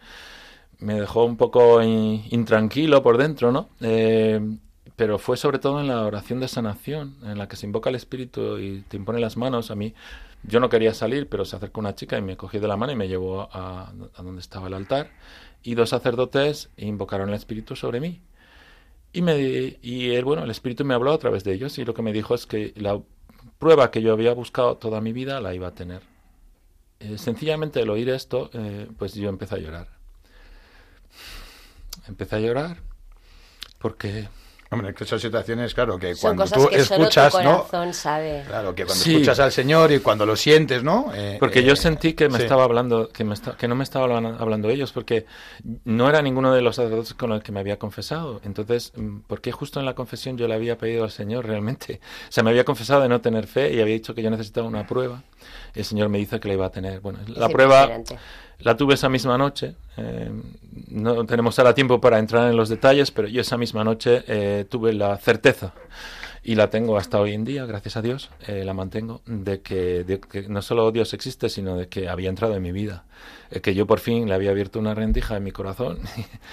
me 0.79 0.99
dejó 0.99 1.25
un 1.25 1.37
poco 1.37 1.81
in- 1.81 2.23
intranquilo 2.31 3.01
por 3.03 3.17
dentro, 3.17 3.51
¿no? 3.51 3.69
Eh, 3.81 4.39
pero 4.95 5.19
fue 5.19 5.37
sobre 5.37 5.59
todo 5.59 5.81
en 5.81 5.87
la 5.87 6.05
oración 6.05 6.39
de 6.39 6.47
sanación, 6.47 7.17
en 7.23 7.37
la 7.37 7.47
que 7.47 7.57
se 7.57 7.65
invoca 7.65 7.89
el 7.89 7.95
Espíritu 7.95 8.57
y 8.59 8.81
te 8.87 8.97
impone 8.97 9.19
las 9.19 9.35
manos. 9.37 9.71
A 9.71 9.75
mí, 9.75 9.93
yo 10.43 10.59
no 10.59 10.69
quería 10.69 10.93
salir, 10.93 11.27
pero 11.27 11.43
se 11.43 11.55
acercó 11.55 11.81
una 11.81 11.95
chica 11.95 12.17
y 12.17 12.21
me 12.21 12.37
cogió 12.37 12.61
de 12.61 12.67
la 12.67 12.77
mano 12.77 12.93
y 12.93 12.95
me 12.95 13.07
llevó 13.07 13.49
a, 13.51 13.91
donde 14.17 14.41
estaba 14.41 14.67
el 14.67 14.73
altar. 14.73 15.11
Y 15.63 15.75
dos 15.75 15.89
sacerdotes 15.89 16.69
invocaron 16.77 17.29
el 17.29 17.35
Espíritu 17.35 17.75
sobre 17.75 17.99
mí. 17.99 18.21
Y, 19.11 19.21
me, 19.21 19.37
y 19.81 20.21
bueno, 20.21 20.43
el 20.43 20.51
Espíritu 20.51 20.85
me 20.85 20.93
habló 20.93 21.11
a 21.13 21.17
través 21.17 21.43
de 21.43 21.53
ellos 21.53 21.77
y 21.77 21.85
lo 21.85 21.93
que 21.93 22.01
me 22.01 22.13
dijo 22.13 22.35
es 22.35 22.45
que 22.45 22.73
la 22.75 23.01
prueba 23.59 23.89
que 23.91 24.01
yo 24.01 24.13
había 24.13 24.33
buscado 24.33 24.77
toda 24.77 25.01
mi 25.01 25.13
vida 25.13 25.41
la 25.41 25.53
iba 25.53 25.67
a 25.67 25.73
tener. 25.73 26.01
Eh, 26.99 27.17
sencillamente 27.17 27.81
el 27.81 27.89
oír 27.89 28.09
esto, 28.09 28.49
eh, 28.53 28.87
pues 28.97 29.13
yo 29.15 29.29
empecé 29.29 29.55
a 29.55 29.59
llorar. 29.59 29.94
Empecé 32.07 32.35
a 32.35 32.39
llorar 32.39 32.77
porque 33.79 34.27
Hombre, 34.71 34.95
que 34.95 35.05
son 35.05 35.19
situaciones, 35.19 35.75
claro, 35.75 35.97
que 35.99 36.15
Son 36.15 36.35
cuando 36.35 36.43
cosas 36.43 36.57
tú 36.57 36.69
que 36.75 36.83
solo 36.83 37.03
escuchas, 37.03 37.33
tu 37.33 37.43
¿no? 37.43 37.93
sabe. 37.93 38.43
Claro, 38.47 38.73
que 38.73 38.83
cuando 38.83 39.03
Sí. 39.03 39.13
escuchas 39.13 39.39
al 39.39 39.51
Señor 39.51 39.91
y 39.91 39.99
cuando 39.99 40.25
lo 40.25 40.35
sientes, 40.35 40.83
¿no? 40.83 41.11
Eh, 41.13 41.37
Porque 41.39 41.59
eh, 41.59 41.63
yo 41.63 41.75
sentí 41.75 42.13
que 42.13 42.27
me 42.29 42.37
sí. 42.39 42.43
estaba 42.43 42.63
hablando, 42.63 43.07
que, 43.09 43.23
me 43.23 43.35
esta- 43.35 43.55
que 43.55 43.67
no 43.67 43.75
me 43.75 43.83
estaba 43.83 44.05
hablan- 44.07 44.35
hablando 44.39 44.69
ellos, 44.69 44.91
porque 44.91 45.27
no 45.85 46.09
era 46.09 46.21
ninguno 46.23 46.51
de 46.51 46.61
los 46.63 46.77
sacerdotes 46.77 47.13
con 47.13 47.31
el 47.31 47.43
que 47.43 47.51
me 47.51 47.59
había 47.59 47.77
confesado. 47.77 48.41
Entonces, 48.43 48.91
mm, 48.95 49.19
¿por 49.27 49.39
qué 49.39 49.51
justo 49.51 49.79
en 49.79 49.85
la 49.85 49.93
confesión 49.93 50.35
yo 50.35 50.47
le 50.47 50.55
había 50.55 50.77
pedido 50.79 51.03
al 51.03 51.11
Señor 51.11 51.45
realmente? 51.45 52.01
O 52.29 52.31
sea, 52.31 52.43
me 52.43 52.49
había 52.49 52.65
confesado 52.65 53.03
de 53.03 53.07
no 53.07 53.21
tener 53.21 53.45
fe 53.45 53.71
y 53.71 53.79
había 53.81 53.93
dicho 53.93 54.15
que 54.15 54.23
yo 54.23 54.31
necesitaba 54.31 54.67
una 54.67 54.87
prueba. 54.87 55.21
Y 55.75 55.79
el 55.79 55.85
Señor 55.85 56.09
me 56.09 56.17
dice 56.17 56.39
que 56.39 56.47
la 56.47 56.53
iba 56.55 56.65
a 56.65 56.71
tener. 56.71 57.01
Bueno, 57.01 57.19
la 57.27 57.47
prueba. 57.49 57.87
La 58.59 58.75
tuve 58.77 58.93
esa 58.95 59.09
misma 59.09 59.37
noche. 59.37 59.75
eh, 59.97 60.31
no 60.87 61.25
tenemos 61.25 61.57
ahora 61.59 61.73
tiempo 61.73 61.99
para 62.01 62.19
entrar 62.19 62.49
en 62.49 62.57
los 62.57 62.69
detalles, 62.69 63.11
pero 63.11 63.27
yo 63.27 63.41
esa 63.41 63.57
misma 63.57 63.83
noche 63.83 64.23
eh, 64.27 64.65
tuve 64.69 64.93
la 64.93 65.17
certeza 65.17 65.73
y 66.45 66.53
la 66.55 66.69
tengo 66.69 66.95
hasta 66.95 67.19
hoy 67.19 67.33
en 67.33 67.43
día, 67.43 67.65
gracias 67.65 67.97
a 67.97 68.03
Dios, 68.03 68.29
eh, 68.47 68.63
la 68.63 68.75
mantengo, 68.75 69.21
de 69.25 69.61
que, 69.61 70.03
de 70.03 70.19
que 70.19 70.47
no 70.47 70.61
solo 70.61 70.91
Dios 70.91 71.13
existe, 71.15 71.49
sino 71.49 71.75
de 71.75 71.89
que 71.89 72.07
había 72.07 72.29
entrado 72.29 72.55
en 72.55 72.61
mi 72.61 72.71
vida, 72.71 73.05
eh, 73.49 73.61
que 73.61 73.73
yo 73.73 73.87
por 73.87 73.99
fin 73.99 74.29
le 74.29 74.35
había 74.35 74.51
abierto 74.51 74.77
una 74.77 74.93
rendija 74.93 75.35
en 75.35 75.43
mi 75.43 75.51
corazón 75.51 75.99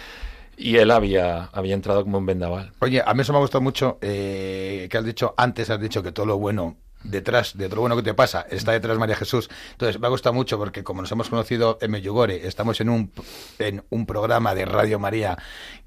y 0.57 0.77
él 0.77 0.91
había, 0.91 1.45
había 1.53 1.75
entrado 1.75 2.05
como 2.05 2.17
un 2.19 2.25
vendaval. 2.25 2.73
Oye, 2.79 3.03
a 3.05 3.13
mí 3.13 3.21
eso 3.21 3.33
me 3.33 3.39
ha 3.39 3.43
gustado 3.43 3.61
mucho 3.61 3.99
eh, 4.01 4.89
que 4.91 4.97
has 4.97 5.05
dicho, 5.05 5.35
antes 5.37 5.69
has 5.69 5.81
dicho 5.81 6.03
que 6.03 6.11
todo 6.11 6.25
lo 6.25 6.39
bueno 6.39 6.77
detrás 7.05 7.57
de 7.57 7.69
todo 7.69 7.81
bueno 7.81 7.97
que 7.97 8.03
te 8.03 8.15
pasa 8.15 8.47
está 8.51 8.73
detrás 8.73 8.97
de 8.97 9.01
María 9.01 9.17
Jesús. 9.17 9.49
Entonces, 9.73 10.01
me 10.01 10.07
ha 10.07 10.11
gustado 10.11 10.33
mucho 10.35 10.59
porque 10.59 10.83
como 10.85 11.03
nos 11.03 11.11
hemos 11.13 11.29
conocido 11.31 11.79
en 11.81 11.91
Medjugorje, 11.91 12.47
estamos 12.47 12.81
en 12.81 12.89
un, 12.89 13.13
en 13.59 13.85
un 13.91 14.07
programa 14.07 14.55
de 14.55 14.65
Radio 14.65 14.99
María 14.99 15.37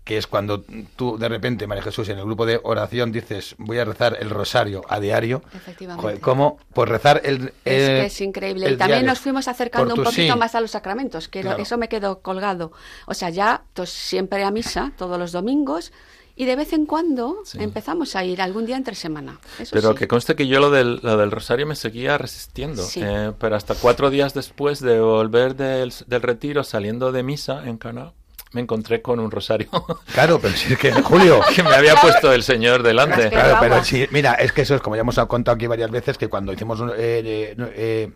que 0.04 0.18
es 0.18 0.28
cuando 0.28 0.64
tú 0.96 1.18
de 1.18 1.28
repente, 1.28 1.66
María 1.66 1.82
Jesús, 1.82 2.08
en 2.10 2.20
el 2.20 2.26
grupo 2.26 2.46
de 2.46 2.60
oración 2.64 3.12
dices, 3.12 3.56
voy 3.58 3.80
a 3.80 3.86
rezar 3.86 4.18
el 4.20 4.30
rosario 4.30 4.84
a 4.88 5.00
diario. 5.00 5.42
Efectivamente. 5.52 6.20
¿Cómo? 6.22 6.60
Pues 6.76 6.88
rezar 6.90 7.22
el... 7.24 7.54
Es, 7.66 7.90
el- 7.90 8.02
que 8.02 8.06
es 8.06 8.22
increíble. 8.22 8.66
Y 8.68 8.78
también 8.78 9.00
diario. 9.00 9.08
nos 9.08 9.20
fuimos 9.20 9.48
acercando 9.48 9.96
un 9.96 10.04
poquito 10.04 10.34
sí. 10.34 10.40
más 10.40 10.54
a 10.54 10.62
los 10.62 10.70
sacramentos, 10.72 11.28
que 11.28 11.42
Claro. 11.42 11.62
eso 11.62 11.78
me 11.80 11.90
quedó 11.90 12.20
colgado. 12.22 12.72
O 13.08 13.16
sea, 13.16 13.32
ya 13.32 13.64
pues, 13.74 13.90
siempre 13.90 14.44
a 14.44 14.52
misa, 14.52 14.92
todos 14.96 15.18
los 15.18 15.32
domingos, 15.32 15.92
y 16.36 16.46
de 16.46 16.56
vez 16.56 16.74
en 16.74 16.86
cuando 16.86 17.38
Sí. 17.46 17.58
empezamos 17.62 18.16
a 18.16 18.24
ir 18.26 18.42
algún 18.42 18.66
día 18.66 18.76
entre 18.78 18.96
semana. 18.96 19.40
Eso 19.60 19.72
Pero 19.74 19.92
sí. 19.94 19.98
que 20.00 20.08
conste 20.08 20.36
que 20.36 20.48
yo 20.48 20.60
lo 20.60 20.70
del, 20.70 21.00
lo 21.02 21.18
del 21.18 21.32
rosario 21.32 21.66
me 21.66 21.76
seguía 21.76 22.18
resistiendo. 22.18 22.84
Sí. 22.84 23.02
eh, 23.04 23.32
pero 23.40 23.56
hasta 23.56 23.76
cuatro 23.76 24.10
días 24.10 24.34
después 24.34 24.80
de 24.80 25.00
volver 25.00 25.56
del, 25.56 25.94
del 26.08 26.22
retiro, 26.22 26.64
saliendo 26.64 27.12
de 27.12 27.24
misa 27.24 27.64
en 27.68 27.78
Cana, 27.78 28.14
me 28.52 28.62
encontré 28.62 29.02
con 29.02 29.20
un 29.20 29.32
rosario 29.32 29.68
Claro, 30.14 30.40
pero 30.42 30.56
si 30.56 30.74
es 30.74 30.80
que, 30.80 30.92
Julio... 31.04 31.42
que 31.54 31.62
me 31.64 31.76
había 31.76 31.96
puesto 31.96 32.32
el 32.32 32.44
Señor 32.44 32.84
delante. 32.84 33.30
Claro, 33.30 33.58
pero 33.60 33.84
sí, 33.84 34.08
mira, 34.12 34.34
es 34.36 34.52
que 34.54 34.62
eso 34.62 34.76
es 34.76 34.82
como 34.82 34.96
ya 34.96 35.02
hemos 35.02 35.16
contado 35.28 35.56
aquí 35.56 35.68
varias 35.68 35.92
veces, 35.92 36.18
que 36.18 36.28
cuando 36.30 36.54
hicimos 36.54 36.80
eh, 36.98 37.22
eh, 37.26 37.56
eh, 37.76 38.12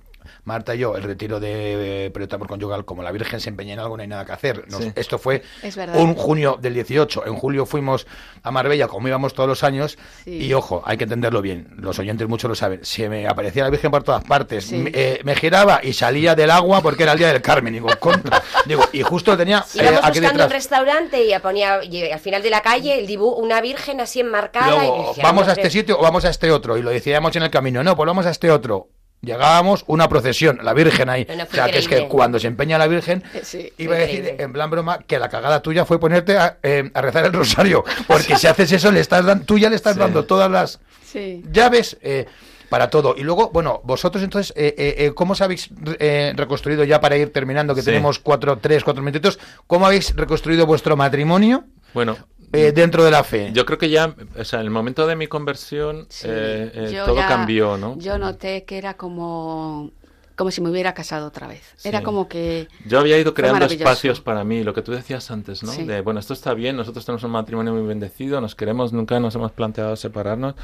Marta 0.50 0.74
y 0.76 0.80
yo 0.80 0.96
el 0.98 1.04
retiro 1.04 1.40
de 1.40 2.08
eh, 2.08 2.10
Proyecto 2.12 2.36
Amor 2.38 2.48
Conyugal, 2.48 2.84
como 2.86 3.04
la 3.04 3.12
Virgen 3.12 3.40
se 3.40 3.50
empeña 3.50 3.74
en 3.76 3.80
algo, 3.80 3.96
no 3.96 4.02
hay 4.02 4.08
nada 4.10 4.26
que 4.26 4.32
hacer. 4.34 4.68
Nos- 4.68 4.80
Sí. 4.80 4.92
Esto 4.96 5.18
fue 5.20 5.44
Es 5.62 5.78
un 5.78 6.16
junio 6.16 6.58
del 6.60 6.74
18. 6.74 7.26
En 7.28 7.36
julio 7.36 7.66
fuimos 7.66 8.08
a 8.44 8.50
Marbella, 8.52 8.88
como 8.88 9.08
íbamos 9.08 9.34
todos 9.34 9.48
los 9.48 9.64
años, 9.64 9.98
Sí. 10.24 10.32
y 10.46 10.54
ojo, 10.54 10.82
hay 10.86 10.98
que 10.98 11.04
entenderlo 11.04 11.42
bien, 11.42 11.68
los 11.78 12.00
oyentes 12.00 12.28
muchos 12.28 12.50
lo 12.50 12.56
saben. 12.56 12.80
Se 12.84 13.08
me 13.10 13.28
aparecía 13.28 13.64
la 13.64 13.70
Virgen 13.70 13.92
por 13.92 14.04
todas 14.04 14.24
partes, 14.24 14.66
Sí. 14.66 14.78
me, 14.78 14.92
eh, 14.94 15.20
me 15.24 15.36
giraba 15.36 15.82
y 15.84 15.94
salía 15.94 16.34
del 16.36 16.50
agua 16.52 16.82
porque 16.82 17.04
era 17.04 17.12
el 17.14 17.20
día 17.20 17.28
del 17.32 17.42
Carmen. 17.42 17.74
Digo, 17.74 17.90
contra. 18.00 18.42
Digo, 18.66 18.84
y 18.92 19.02
justo 19.04 19.38
tenía 19.38 19.64
eh, 19.76 20.00
aquí 20.02 20.20
buscando 20.20 20.46
un 20.46 20.50
restaurante 20.52 21.24
y 21.26 21.38
ponía 21.40 21.84
y 21.84 22.10
al 22.12 22.20
final 22.20 22.42
de 22.42 22.50
la 22.50 22.62
calle 22.62 23.00
el 23.00 23.06
dibujo, 23.08 23.36
una 23.38 23.62
virgen 23.62 24.02
así 24.02 24.20
enmarcada. 24.22 24.68
y 24.84 24.88
Luego, 24.88 25.08
decía, 25.10 25.24
vamos 25.24 25.48
a 25.48 25.52
"Hombre, 25.52 25.64
este 25.64 25.70
sitio 25.80 26.00
o 26.00 26.02
vamos 26.02 26.26
a 26.26 26.30
este 26.30 26.50
otro. 26.52 26.78
Y 26.78 26.82
lo 26.82 26.90
decíamos 26.90 27.36
en 27.36 27.44
el 27.44 27.50
camino. 27.50 27.84
No, 27.84 27.96
pues 27.96 28.08
vamos 28.08 28.26
a 28.26 28.30
este 28.32 28.50
otro. 28.50 28.88
Llegábamos, 29.22 29.84
una 29.88 30.08
procesión, 30.08 30.60
la 30.64 30.74
Virgen 30.74 31.10
ahí. 31.10 31.26
Bueno, 31.26 31.46
o 31.50 31.54
sea, 31.54 31.70
que 31.70 31.80
es 31.80 31.88
que 31.90 32.08
cuando 32.08 32.40
se 32.40 32.48
empeña 32.48 32.78
la 32.78 32.88
Virgen, 32.88 33.22
sí, 33.44 33.72
iba 33.78 33.96
a 33.96 34.00
decir 34.00 34.20
increíble. 34.20 34.44
en 34.44 34.54
plan 34.54 34.70
broma 34.70 35.00
que 35.00 35.20
la 35.20 35.28
cagada 35.30 35.62
tuya 35.62 35.84
fue 35.86 36.00
ponerte 36.00 36.38
a, 36.38 36.58
eh, 36.64 36.90
a 36.94 37.02
rezar 37.02 37.26
el 37.26 37.34
rosario. 37.34 37.84
Porque 38.08 38.38
si 38.38 38.48
haces 38.48 38.72
eso, 38.72 38.92
le 38.92 39.02
estás 39.02 39.26
dando, 39.26 39.46
tú 39.46 39.58
ya 39.58 39.70
le 39.70 39.76
estás 39.76 39.96
Sí. 39.96 40.00
dando 40.00 40.24
todas 40.26 40.50
las 40.50 40.80
Sí. 41.06 41.44
llaves 41.52 41.98
eh, 42.02 42.28
para 42.70 42.90
todo. 42.90 43.16
Y 43.18 43.24
luego, 43.24 43.50
bueno, 43.50 43.82
vosotros 43.84 44.24
entonces, 44.24 44.54
eh, 44.56 44.74
eh, 44.78 44.96
eh, 45.06 45.12
¿cómo 45.14 45.34
os 45.34 45.42
habéis 45.42 45.70
eh, 46.00 46.32
reconstruido 46.36 46.84
ya 46.86 47.02
para 47.02 47.18
ir 47.18 47.34
terminando? 47.34 47.76
Que 47.76 47.82
Sí. 47.82 47.86
tenemos 47.88 48.20
cuatro, 48.20 48.58
tres, 48.60 48.84
cuatro 48.86 49.02
minutitos. 49.04 49.38
¿Cómo 49.68 49.86
habéis 49.86 50.16
reconstruido 50.16 50.66
vuestro 50.66 50.96
matrimonio 50.96 51.66
Bueno, 51.94 52.16
eh, 52.54 52.72
dentro 52.72 53.04
de 53.04 53.12
la 53.12 53.24
fe? 53.24 53.52
yo 53.54 53.66
creo 53.66 53.78
que 53.78 53.90
ya, 53.90 54.16
o 54.38 54.44
sea, 54.44 54.60
en 54.60 54.66
el 54.66 54.72
momento 54.72 55.06
de 55.08 55.16
mi 55.16 55.28
conversión, 55.28 56.06
Sí. 56.10 56.28
eh, 56.30 56.72
eh, 56.74 57.02
todo 57.06 57.16
ya- 57.16 57.28
cambió, 57.28 57.78
¿no? 57.78 57.98
Yo 58.00 58.18
noté 58.18 58.64
que 58.66 58.78
era 58.78 58.96
como, 58.96 59.92
como 60.36 60.52
si 60.52 60.62
me 60.62 60.70
hubiera 60.70 60.94
casado 60.94 61.28
otra 61.28 61.48
vez. 61.48 61.62
Sí. 61.76 61.90
Era 61.90 62.02
como 62.02 62.28
que... 62.30 62.68
Yo 62.86 63.00
había 63.00 63.18
ido 63.18 63.34
creando 63.34 63.66
espacios 63.66 64.22
para 64.22 64.44
mí, 64.44 64.64
lo 64.64 64.74
que 64.74 64.82
tú 64.82 64.92
decías 64.94 65.30
antes, 65.32 65.64
¿no? 65.64 65.72
Sí. 65.72 65.84
De, 65.84 66.02
bueno, 66.02 66.20
esto 66.20 66.34
está 66.34 66.54
bien, 66.54 66.78
nosotros 66.78 67.06
tenemos 67.06 67.24
un 67.24 67.32
matrimonio 67.32 67.74
muy 67.74 67.86
bendecido, 67.86 68.40
nos 68.42 68.56
queremos, 68.56 68.94
nunca 68.94 69.20
nos 69.20 69.36
hemos 69.36 69.52
planteado 69.52 69.96
separarnos, 69.96 70.56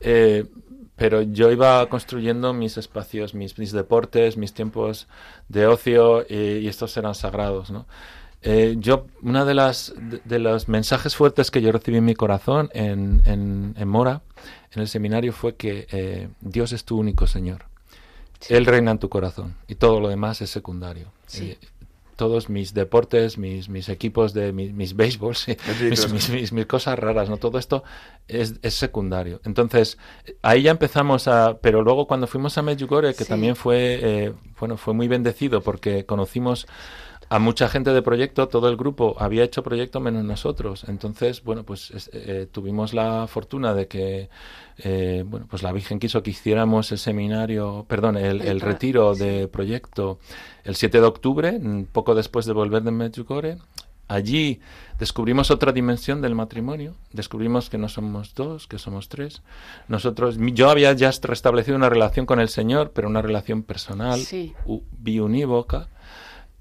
eh, 0.00 0.46
pero 0.94 1.20
yo 1.20 1.50
iba 1.52 1.86
construyendo 1.90 2.54
mis 2.54 2.78
espacios, 2.78 3.34
mis, 3.34 3.58
mis 3.58 3.72
deportes, 3.72 4.38
mis 4.38 4.54
tiempos 4.54 5.08
de 5.48 5.66
ocio, 5.66 6.24
y 6.26 6.66
estos 6.68 6.96
eran 6.96 7.14
sagrados, 7.14 7.70
¿no? 7.70 7.86
Eh, 8.46 8.76
yo, 8.78 9.06
una 9.22 9.44
de 9.44 9.54
las 9.54 9.92
de, 10.00 10.20
de 10.24 10.38
los 10.38 10.68
mensajes 10.68 11.16
fuertes 11.16 11.50
que 11.50 11.60
yo 11.60 11.72
recibí 11.72 11.98
en 11.98 12.04
mi 12.04 12.14
corazón 12.14 12.70
en, 12.72 13.22
en, 13.26 13.74
en 13.76 13.88
Mora, 13.88 14.22
en 14.72 14.82
el 14.82 14.88
seminario, 14.88 15.32
fue 15.32 15.56
que 15.56 15.86
eh, 15.90 16.28
Dios 16.40 16.72
es 16.72 16.84
tu 16.84 16.98
único 16.98 17.26
Señor. 17.26 17.64
Él 18.48 18.66
reina 18.66 18.90
en 18.92 18.98
tu 18.98 19.08
corazón 19.08 19.56
y 19.66 19.74
todo 19.76 19.98
lo 20.00 20.08
demás 20.08 20.40
es 20.42 20.50
secundario. 20.50 21.10
Sí. 21.26 21.50
Eh, 21.52 21.58
todos 22.16 22.48
mis 22.48 22.72
deportes, 22.72 23.36
mis, 23.36 23.68
mis 23.68 23.90
equipos 23.90 24.32
de 24.32 24.50
mis, 24.52 24.72
mis 24.72 24.96
béisbols, 24.96 25.38
sí, 25.40 25.56
mis, 25.90 26.10
mis, 26.12 26.30
mis- 26.30 26.52
mis 26.52 26.64
cosas 26.66 26.98
raras, 26.98 27.28
¿no? 27.28 27.36
Todo 27.36 27.58
esto 27.58 27.84
es, 28.26 28.54
es 28.62 28.74
secundario. 28.74 29.40
Entonces, 29.44 29.98
ahí 30.40 30.62
ya 30.62 30.70
empezamos 30.70 31.28
a... 31.28 31.58
Pero 31.60 31.82
luego 31.82 32.06
cuando 32.06 32.26
fuimos 32.26 32.56
a 32.56 32.62
Medjugorje, 32.62 33.12
que 33.14 33.24
Sí. 33.24 33.28
también 33.28 33.54
fue, 33.54 33.98
eh, 34.02 34.32
bueno, 34.58 34.78
fue 34.78 34.94
muy 34.94 35.08
bendecido 35.08 35.60
porque 35.60 36.06
conocimos 36.06 36.66
a 37.28 37.38
mucha 37.38 37.68
gente 37.68 37.92
de 37.92 38.02
proyecto, 38.02 38.48
todo 38.48 38.68
el 38.68 38.76
grupo 38.76 39.16
había 39.18 39.42
hecho 39.44 39.62
proyecto 39.62 39.98
menos 40.00 40.24
nosotros. 40.24 40.84
Entonces, 40.88 41.42
bueno, 41.42 41.64
pues 41.64 41.90
es- 41.90 42.10
eh, 42.12 42.46
tuvimos 42.50 42.94
la 42.94 43.26
fortuna 43.26 43.74
de 43.74 43.88
que, 43.88 44.28
eh, 44.78 45.24
bueno, 45.26 45.46
pues 45.50 45.62
la 45.62 45.72
Virgen 45.72 45.98
quiso 45.98 46.22
que 46.22 46.30
hiciéramos 46.30 46.92
el 46.92 46.98
seminario, 46.98 47.84
perdón, 47.88 48.16
el, 48.16 48.60
retiro 48.60 49.14
de 49.14 49.48
proyecto 49.48 50.18
el 50.64 50.76
7 50.76 51.00
de 51.00 51.06
octubre, 51.06 51.58
mm, 51.58 51.84
poco 51.92 52.14
después 52.14 52.46
de 52.46 52.52
volver 52.52 52.82
de 52.82 52.90
Medjugorje. 52.92 53.58
Allí 54.08 54.60
descubrimos 55.00 55.50
otra 55.50 55.72
dimensión 55.72 56.22
del 56.22 56.36
matrimonio. 56.36 56.94
Descubrimos 57.12 57.68
que 57.68 57.76
no 57.76 57.88
somos 57.88 58.36
dos, 58.36 58.68
que 58.68 58.78
somos 58.78 59.08
tres. 59.08 59.42
Nosotros, 59.88 60.36
yo 60.38 60.70
había 60.70 60.92
ya 60.92 61.10
restablecido 61.22 61.76
una 61.76 61.88
relación 61.88 62.24
con 62.24 62.38
el 62.38 62.48
Señor, 62.48 62.92
pero 62.94 63.08
una 63.08 63.20
relación 63.20 63.64
personal, 63.64 64.20
Sí. 64.20 64.54
u- 64.64 64.82
biunívoca. 64.96 65.88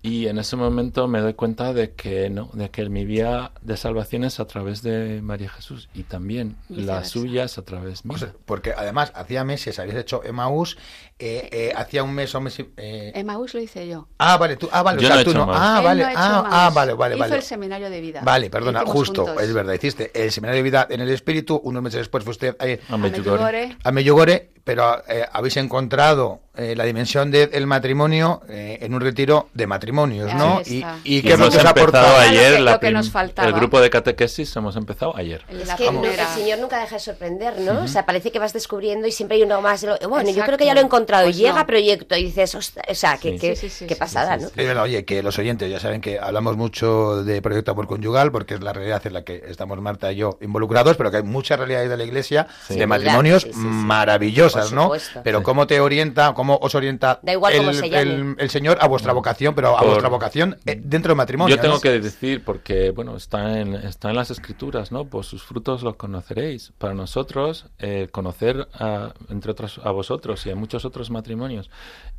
Y 0.05 0.27
en 0.27 0.37
ese 0.37 0.55
momento 0.55 1.07
me 1.07 1.19
doy 1.19 1.33
cuenta 1.33 1.73
de 1.73 1.93
que 1.93 2.29
no, 2.29 2.49
de 2.53 2.69
que 2.69 2.87
mi 2.89 3.05
vía 3.05 3.51
de 3.61 3.75
salvación 3.75 4.23
es 4.23 4.39
a 4.39 4.45
través 4.45 4.83
de 4.83 5.19
María 5.23 5.49
Jesús 5.49 5.89
y 5.95 6.03
también 6.03 6.57
la 6.69 7.03
suya 7.03 7.45
es 7.45 7.57
a 7.57 7.63
través 7.63 8.05
mía. 8.05 8.15
O 8.15 8.19
sea, 8.19 8.31
porque 8.45 8.71
además, 8.77 9.11
hacía 9.15 9.43
meses 9.43 9.79
habéis 9.79 9.95
hecho 9.95 10.23
Emmaús, 10.23 10.77
eh, 11.17 11.49
eh, 11.51 11.73
hacía 11.75 12.03
un 12.03 12.13
mes 12.13 12.35
o 12.35 12.41
mes 12.41 12.59
y- 12.59 12.69
eh, 12.77 13.13
Emmaús 13.15 13.55
lo 13.55 13.61
hice 13.61 13.87
yo. 13.87 14.07
Ah, 14.19 14.37
vale, 14.37 14.57
tú, 14.57 14.69
ah, 14.71 14.83
vale, 14.83 15.01
Yo 15.01 15.07
o 15.07 15.07
sea, 15.07 15.15
no 15.15 15.21
he 15.21 15.23
tú 15.25 15.31
hecho 15.31 15.45
no. 15.45 15.51
Ah, 15.51 15.81
vale, 15.81 16.03
no 16.03 16.09
ah, 16.15 16.49
ah, 16.51 16.71
vale, 16.71 16.93
vale, 16.93 17.15
Hizo 17.15 17.21
vale. 17.23 17.35
el 17.37 17.41
seminario 17.41 17.89
de 17.89 18.01
vida. 18.01 18.21
Vale, 18.23 18.51
perdona, 18.51 18.81
justo, 18.85 19.25
juntos. 19.25 19.41
es 19.43 19.53
verdad, 19.53 19.73
hiciste 19.73 20.11
el 20.13 20.31
seminario 20.31 20.57
de 20.59 20.63
vida 20.63 20.87
en 20.87 21.01
el 21.01 21.09
espíritu, 21.09 21.59
unos 21.63 21.81
meses 21.81 22.01
después 22.01 22.23
fue 22.23 22.31
usted 22.31 22.55
eh, 22.59 22.79
A 22.89 22.93
A 22.93 22.97
Medjugorje. 22.97 23.75
A 23.83 23.91
Medjugorje, 23.91 24.51
pero 24.63 25.01
eh, 25.07 25.25
habéis 25.31 25.57
encontrado 25.57 26.41
eh, 26.57 26.75
la 26.75 26.83
dimensión 26.85 27.31
del 27.31 27.67
matrimonio 27.67 28.41
eh, 28.49 28.77
en 28.81 28.93
un 28.93 29.01
retiro 29.01 29.49
de 29.53 29.67
matrimonios, 29.67 30.33
¿no? 30.33 30.61
Y, 30.65 30.77
está. 30.77 30.97
y 31.03 31.17
Y 31.17 31.21
qué 31.21 31.33
es 31.33 31.39
lo 31.39 31.45
hemos 31.45 31.55
que 31.55 31.59
os 31.61 31.65
ha 31.65 31.69
empezado 31.69 32.05
aportado. 32.07 32.17
ayer 32.29 32.51
Lo 32.51 32.57
que- 32.57 32.63
la 32.63 32.71
lo 32.71 32.79
que 32.79 32.85
prim- 32.87 32.93
nos 32.97 33.09
faltaba. 33.11 33.47
el 33.47 33.53
grupo 33.53 33.81
de 33.81 33.89
catequesis 33.89 34.55
hemos 34.55 34.75
empezado 34.75 35.15
ayer. 35.15 35.43
Es 35.49 35.69
que 35.75 35.91
no, 35.91 36.03
el 36.03 36.15
Señor 36.35 36.59
nunca 36.59 36.79
deja 36.79 36.95
de 36.95 36.99
sorprender, 37.01 37.59
¿no? 37.59 37.83
O 37.83 37.87
sea, 37.87 38.05
parece 38.05 38.31
que 38.31 38.39
vas 38.39 38.53
descubriendo 38.53 39.07
y 39.07 39.11
siempre 39.11 39.37
hay 39.37 39.43
uno 39.43 39.61
más. 39.61 39.81
de 39.81 39.87
lo- 39.87 40.09
Bueno, 40.09 40.29
yo 40.31 40.43
creo 40.45 40.57
que 40.57 40.65
ya 40.65 40.73
lo 40.73 40.79
he 40.81 40.83
encontrado. 40.83 41.25
Pues 41.25 41.37
y 41.37 41.39
llega 41.41 41.59
no. 41.59 41.65
proyecto 41.67 42.15
y 42.15 42.23
dices, 42.25 42.55
o 42.55 42.61
sea, 42.61 43.17
que, 43.17 43.33
Sí. 43.33 43.39
que- 43.39 43.55
Sí, 43.55 43.69
sí, 43.69 43.77
sí, 43.79 43.85
qué 43.87 43.93
sí. 43.95 43.99
pasada, 43.99 44.37
Sí, 44.39 44.45
¿no? 44.73 44.81
oye, 44.81 45.05
que 45.05 45.21
los 45.23 45.37
oyentes 45.39 45.69
ya 45.71 45.79
saben 45.79 46.01
que 46.01 46.19
hablamos 46.19 46.57
mucho 46.57 47.23
de 47.23 47.41
Proyecto 47.41 47.71
Amor 47.71 47.87
Conyugal, 47.87 48.31
porque 48.31 48.55
es 48.55 48.61
la 48.61 48.73
realidad 48.73 49.01
en 49.05 49.13
la 49.13 49.23
que 49.23 49.43
estamos 49.47 49.79
Marta 49.81 50.11
y 50.11 50.17
yo 50.17 50.37
involucrados, 50.41 50.95
pero 50.97 51.11
que 51.11 51.17
hay 51.17 51.23
muchas 51.23 51.57
realidades 51.57 51.89
de 51.89 51.97
la 51.97 52.03
Iglesia 52.03 52.47
Sí. 52.67 52.75
de 52.75 52.87
matrimonios 52.87 53.43
Sí, 53.43 53.49
sí, 53.53 53.59
sí. 53.59 53.65
maravillosas, 53.65 54.65
Por 54.67 54.73
¿no? 54.75 54.83
supuesto. 54.83 55.21
Pero. 55.23 55.43
¿cómo 55.43 55.67
te 55.67 55.79
orienta, 55.79 56.33
cómo 56.33 56.44
os 56.53 56.75
orienta 56.75 57.19
Da 57.23 57.31
igual 57.33 57.53
el, 57.53 57.59
cómo 57.59 57.73
se 57.73 57.89
llame. 57.89 58.01
el- 58.03 58.35
el 58.37 58.49
Señor 58.51 58.77
a 58.79 58.87
vuestra 58.87 59.11
vocación, 59.13 59.55
pero 59.55 59.75
a 59.75 59.79
Por- 59.79 59.87
vuestra 59.87 60.09
vocación 60.09 60.57
eh, 60.65 60.79
dentro 60.81 61.09
del 61.09 61.17
matrimonio? 61.17 61.55
Yo 61.55 61.61
tengo 61.61 61.75
¿no? 61.75 61.81
que 61.81 61.99
decir, 61.99 62.43
porque 62.43 62.91
bueno, 62.91 63.15
está 63.17 63.59
en, 63.59 63.73
está 63.73 64.09
en 64.11 64.15
las 64.15 64.29
escrituras, 64.31 64.91
¿no? 64.91 65.05
Pues 65.05 65.25
sus 65.27 65.43
frutos 65.43 65.81
los 65.83 65.95
conoceréis. 65.95 66.71
Para 66.77 66.93
nosotros, 66.93 67.65
eh, 67.79 68.07
conocer, 68.11 68.67
a, 68.73 69.13
entre 69.29 69.51
otros, 69.51 69.81
a 69.83 69.91
vosotros 69.91 70.45
y 70.45 70.51
a 70.51 70.55
muchos 70.55 70.85
otros 70.85 71.09
matrimonios 71.09 71.69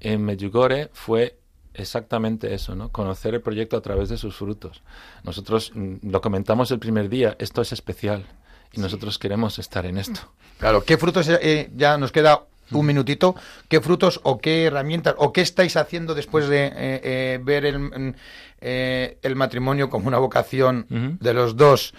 en 0.00 0.24
Medjugorje 0.24 0.90
fue 0.92 1.38
exactamente 1.74 2.54
eso, 2.54 2.74
¿no? 2.74 2.88
Conocer 2.90 3.34
el 3.34 3.42
proyecto 3.42 3.76
a 3.76 3.80
través 3.82 4.08
de 4.08 4.16
sus 4.16 4.34
frutos. 4.34 4.82
Nosotros 5.24 5.72
mm, 5.74 5.96
lo 6.10 6.20
comentamos 6.20 6.70
el 6.70 6.78
primer 6.78 7.08
día, 7.08 7.36
esto 7.38 7.60
es 7.62 7.72
especial 7.72 8.24
y 8.72 8.80
nosotros 8.80 9.18
queremos 9.18 9.58
estar 9.58 9.84
en 9.86 9.98
esto. 9.98 10.20
Claro, 10.58 10.84
¿qué 10.84 10.96
frutos 10.96 11.28
eh, 11.28 11.70
ya 11.76 11.98
nos 11.98 12.12
queda 12.12 12.44
un 12.72 12.86
minutito? 12.86 13.34
¿Qué 13.68 13.80
frutos 13.80 14.20
o 14.22 14.38
qué 14.38 14.64
herramientas 14.64 15.14
o 15.18 15.32
qué 15.32 15.40
estáis 15.40 15.76
haciendo 15.76 16.14
después 16.14 16.48
de 16.48 16.66
eh, 16.66 16.72
eh, 16.76 17.40
ver 17.42 17.64
el, 17.64 17.78
mm, 17.78 18.14
eh, 18.60 19.18
el 19.22 19.36
matrimonio 19.36 19.90
como 19.90 20.08
una 20.08 20.18
vocación 20.18 20.86
de 20.88 21.34
los 21.34 21.56
dos? 21.56 21.94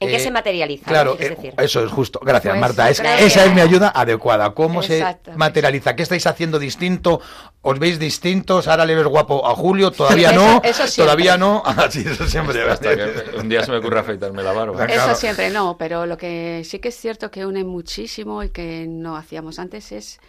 ¿En 0.00 0.08
qué 0.08 0.16
Eh, 0.16 0.20
se 0.20 0.30
materializa? 0.30 0.84
Claro, 0.86 1.16
eh, 1.18 1.30
decir? 1.30 1.54
eso 1.58 1.84
es 1.84 1.90
justo. 1.90 2.20
Gracias, 2.22 2.52
Pues, 2.52 2.60
Marta. 2.60 2.88
Es- 2.88 3.00
gracias. 3.00 3.32
esa 3.32 3.44
es 3.46 3.52
mi 3.54 3.60
ayuda 3.60 3.92
adecuada. 3.94 4.54
¿Cómo 4.54 4.82
se 4.82 5.04
materializa? 5.36 5.96
¿Qué 5.96 6.02
estáis 6.04 6.26
haciendo 6.26 6.58
distinto? 6.60 7.20
¿Os 7.62 7.78
veis 7.80 7.98
distintos? 7.98 8.68
¿Ahora 8.68 8.86
le 8.86 8.94
ves 8.94 9.06
guapo 9.06 9.46
a 9.46 9.54
Julio? 9.56 9.90
¿Todavía 9.90 10.30
Eso- 10.30 10.36
no? 10.40 10.60
eso 10.62 10.86
siempre. 10.86 11.04
¿Todavía 11.04 11.36
no? 11.36 11.62
Ah, 11.66 11.88
sí, 11.90 12.04
eso 12.06 12.26
siempre. 12.28 12.62
Hasta 12.70 12.94
que 12.96 13.36
un 13.38 13.48
día 13.48 13.64
se 13.64 13.70
me 13.72 13.78
ocurre 13.78 13.98
afeitarme 14.00 14.42
la 14.42 14.52
barba. 14.52 14.86
Claro. 14.86 15.10
Eso 15.12 15.14
siempre 15.20 15.50
no, 15.50 15.76
pero 15.78 16.06
lo 16.06 16.16
que 16.16 16.62
sí 16.64 16.78
que 16.78 16.88
es 16.88 16.94
cierto 16.96 17.30
que 17.30 17.44
une 17.44 17.64
muchísimo 17.64 18.42
y 18.44 18.50
que 18.50 18.86
no 18.88 19.16
hacíamos 19.16 19.58
antes 19.58 19.90
es 19.92 20.20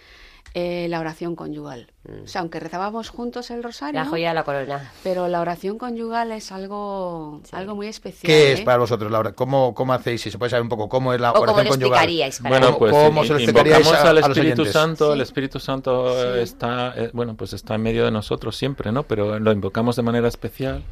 Eh, 0.56 0.88
la 0.90 1.00
oración 1.00 1.36
conyugal. 1.36 1.92
O 2.24 2.28
sea, 2.28 2.42
aunque 2.42 2.60
rezábamos 2.60 3.10
juntos 3.10 3.52
el 3.52 3.62
rosario. 3.62 4.00
La 4.00 4.06
joya 4.08 4.30
de 4.30 4.34
la 4.36 4.44
corona. 4.44 4.92
Pero 5.04 5.28
la 5.28 5.42
oración 5.42 5.78
conyugal 5.78 6.32
es 6.32 6.52
algo, 6.52 7.42
algo 7.52 7.76
muy 7.76 7.86
especial. 7.88 8.26
¿Qué 8.28 8.54
es 8.54 8.60
¿eh? 8.62 8.64
para 8.64 8.80
vosotros, 8.80 9.12
Laura? 9.12 9.34
¿Cómo, 9.34 9.76
¿Cómo 9.76 9.94
hacéis? 9.94 10.22
Si 10.22 10.32
se 10.32 10.40
puede 10.40 10.50
saber 10.50 10.64
un 10.64 10.70
poco 10.70 10.90
cómo 10.90 11.14
es 11.14 11.22
la 11.22 11.32
O 11.32 11.34
cómo 11.36 11.44
oración 11.54 11.66
lo 11.80 11.90
conyugal. 11.90 12.32
Bueno, 12.42 12.66
¿Cómo- 12.68 12.78
pues 12.80 12.92
cómo 12.92 13.24
se 13.26 13.44
invocamos 13.44 13.94
a- 13.94 14.10
al 14.10 14.18
Espíritu? 14.18 14.66
Santo. 14.66 15.14
El 15.14 15.20
Sí. 15.20 15.24
Espíritu 15.24 15.60
Santo 15.60 16.10
eh, 16.20 16.38
Sí. 16.38 16.44
está, 16.52 16.94
eh, 16.98 17.12
bueno, 17.14 17.36
pues 17.36 17.54
está 17.54 17.76
en 17.76 17.82
medio 17.84 18.06
de 18.06 18.12
nosotros 18.12 18.58
siempre, 18.58 18.92
¿no? 18.92 19.04
Pero 19.04 19.38
lo 19.40 19.52
invocamos 19.52 19.96
de 19.98 20.02
manera 20.02 20.28
especial. 20.28 20.84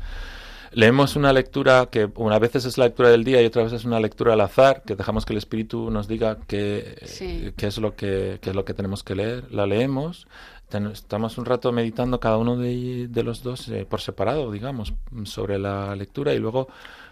Leemos 0.77 1.15
una 1.15 1.33
lectura 1.33 1.87
que 1.89 2.07
una 2.17 2.37
veces 2.37 2.65
es 2.65 2.77
la 2.77 2.85
lectura 2.85 3.09
del 3.09 3.23
día 3.23 3.41
y 3.41 3.45
otra 3.47 3.63
vez 3.63 3.73
es 3.73 3.83
una 3.83 3.99
lectura 3.99 4.33
al 4.33 4.41
azar, 4.41 4.83
que 4.85 4.95
dejamos 4.95 5.25
que 5.25 5.33
el 5.33 5.37
Espíritu 5.37 5.89
nos 5.89 6.07
diga 6.07 6.37
qué, 6.45 6.99
Sí. 7.03 7.51
qué 7.57 7.65
es 7.65 7.79
lo 7.79 7.95
que 7.95 8.37
qué 8.43 8.51
es 8.51 8.55
lo 8.55 8.63
que 8.63 8.75
tenemos 8.75 9.03
que 9.03 9.15
leer. 9.15 9.51
La 9.51 9.65
leemos, 9.65 10.27
ten- 10.69 10.85
estamos 10.91 11.39
un 11.39 11.45
rato 11.45 11.71
meditando 11.71 12.19
cada 12.19 12.37
uno 12.37 12.57
de, 12.57 13.07
de 13.07 13.23
los 13.23 13.41
dos 13.41 13.67
eh, 13.69 13.87
por 13.89 14.01
separado, 14.01 14.51
digamos, 14.51 14.93
sobre 15.23 15.57
la 15.57 15.95
lectura 15.95 16.35
y 16.35 16.37
luego 16.37 16.67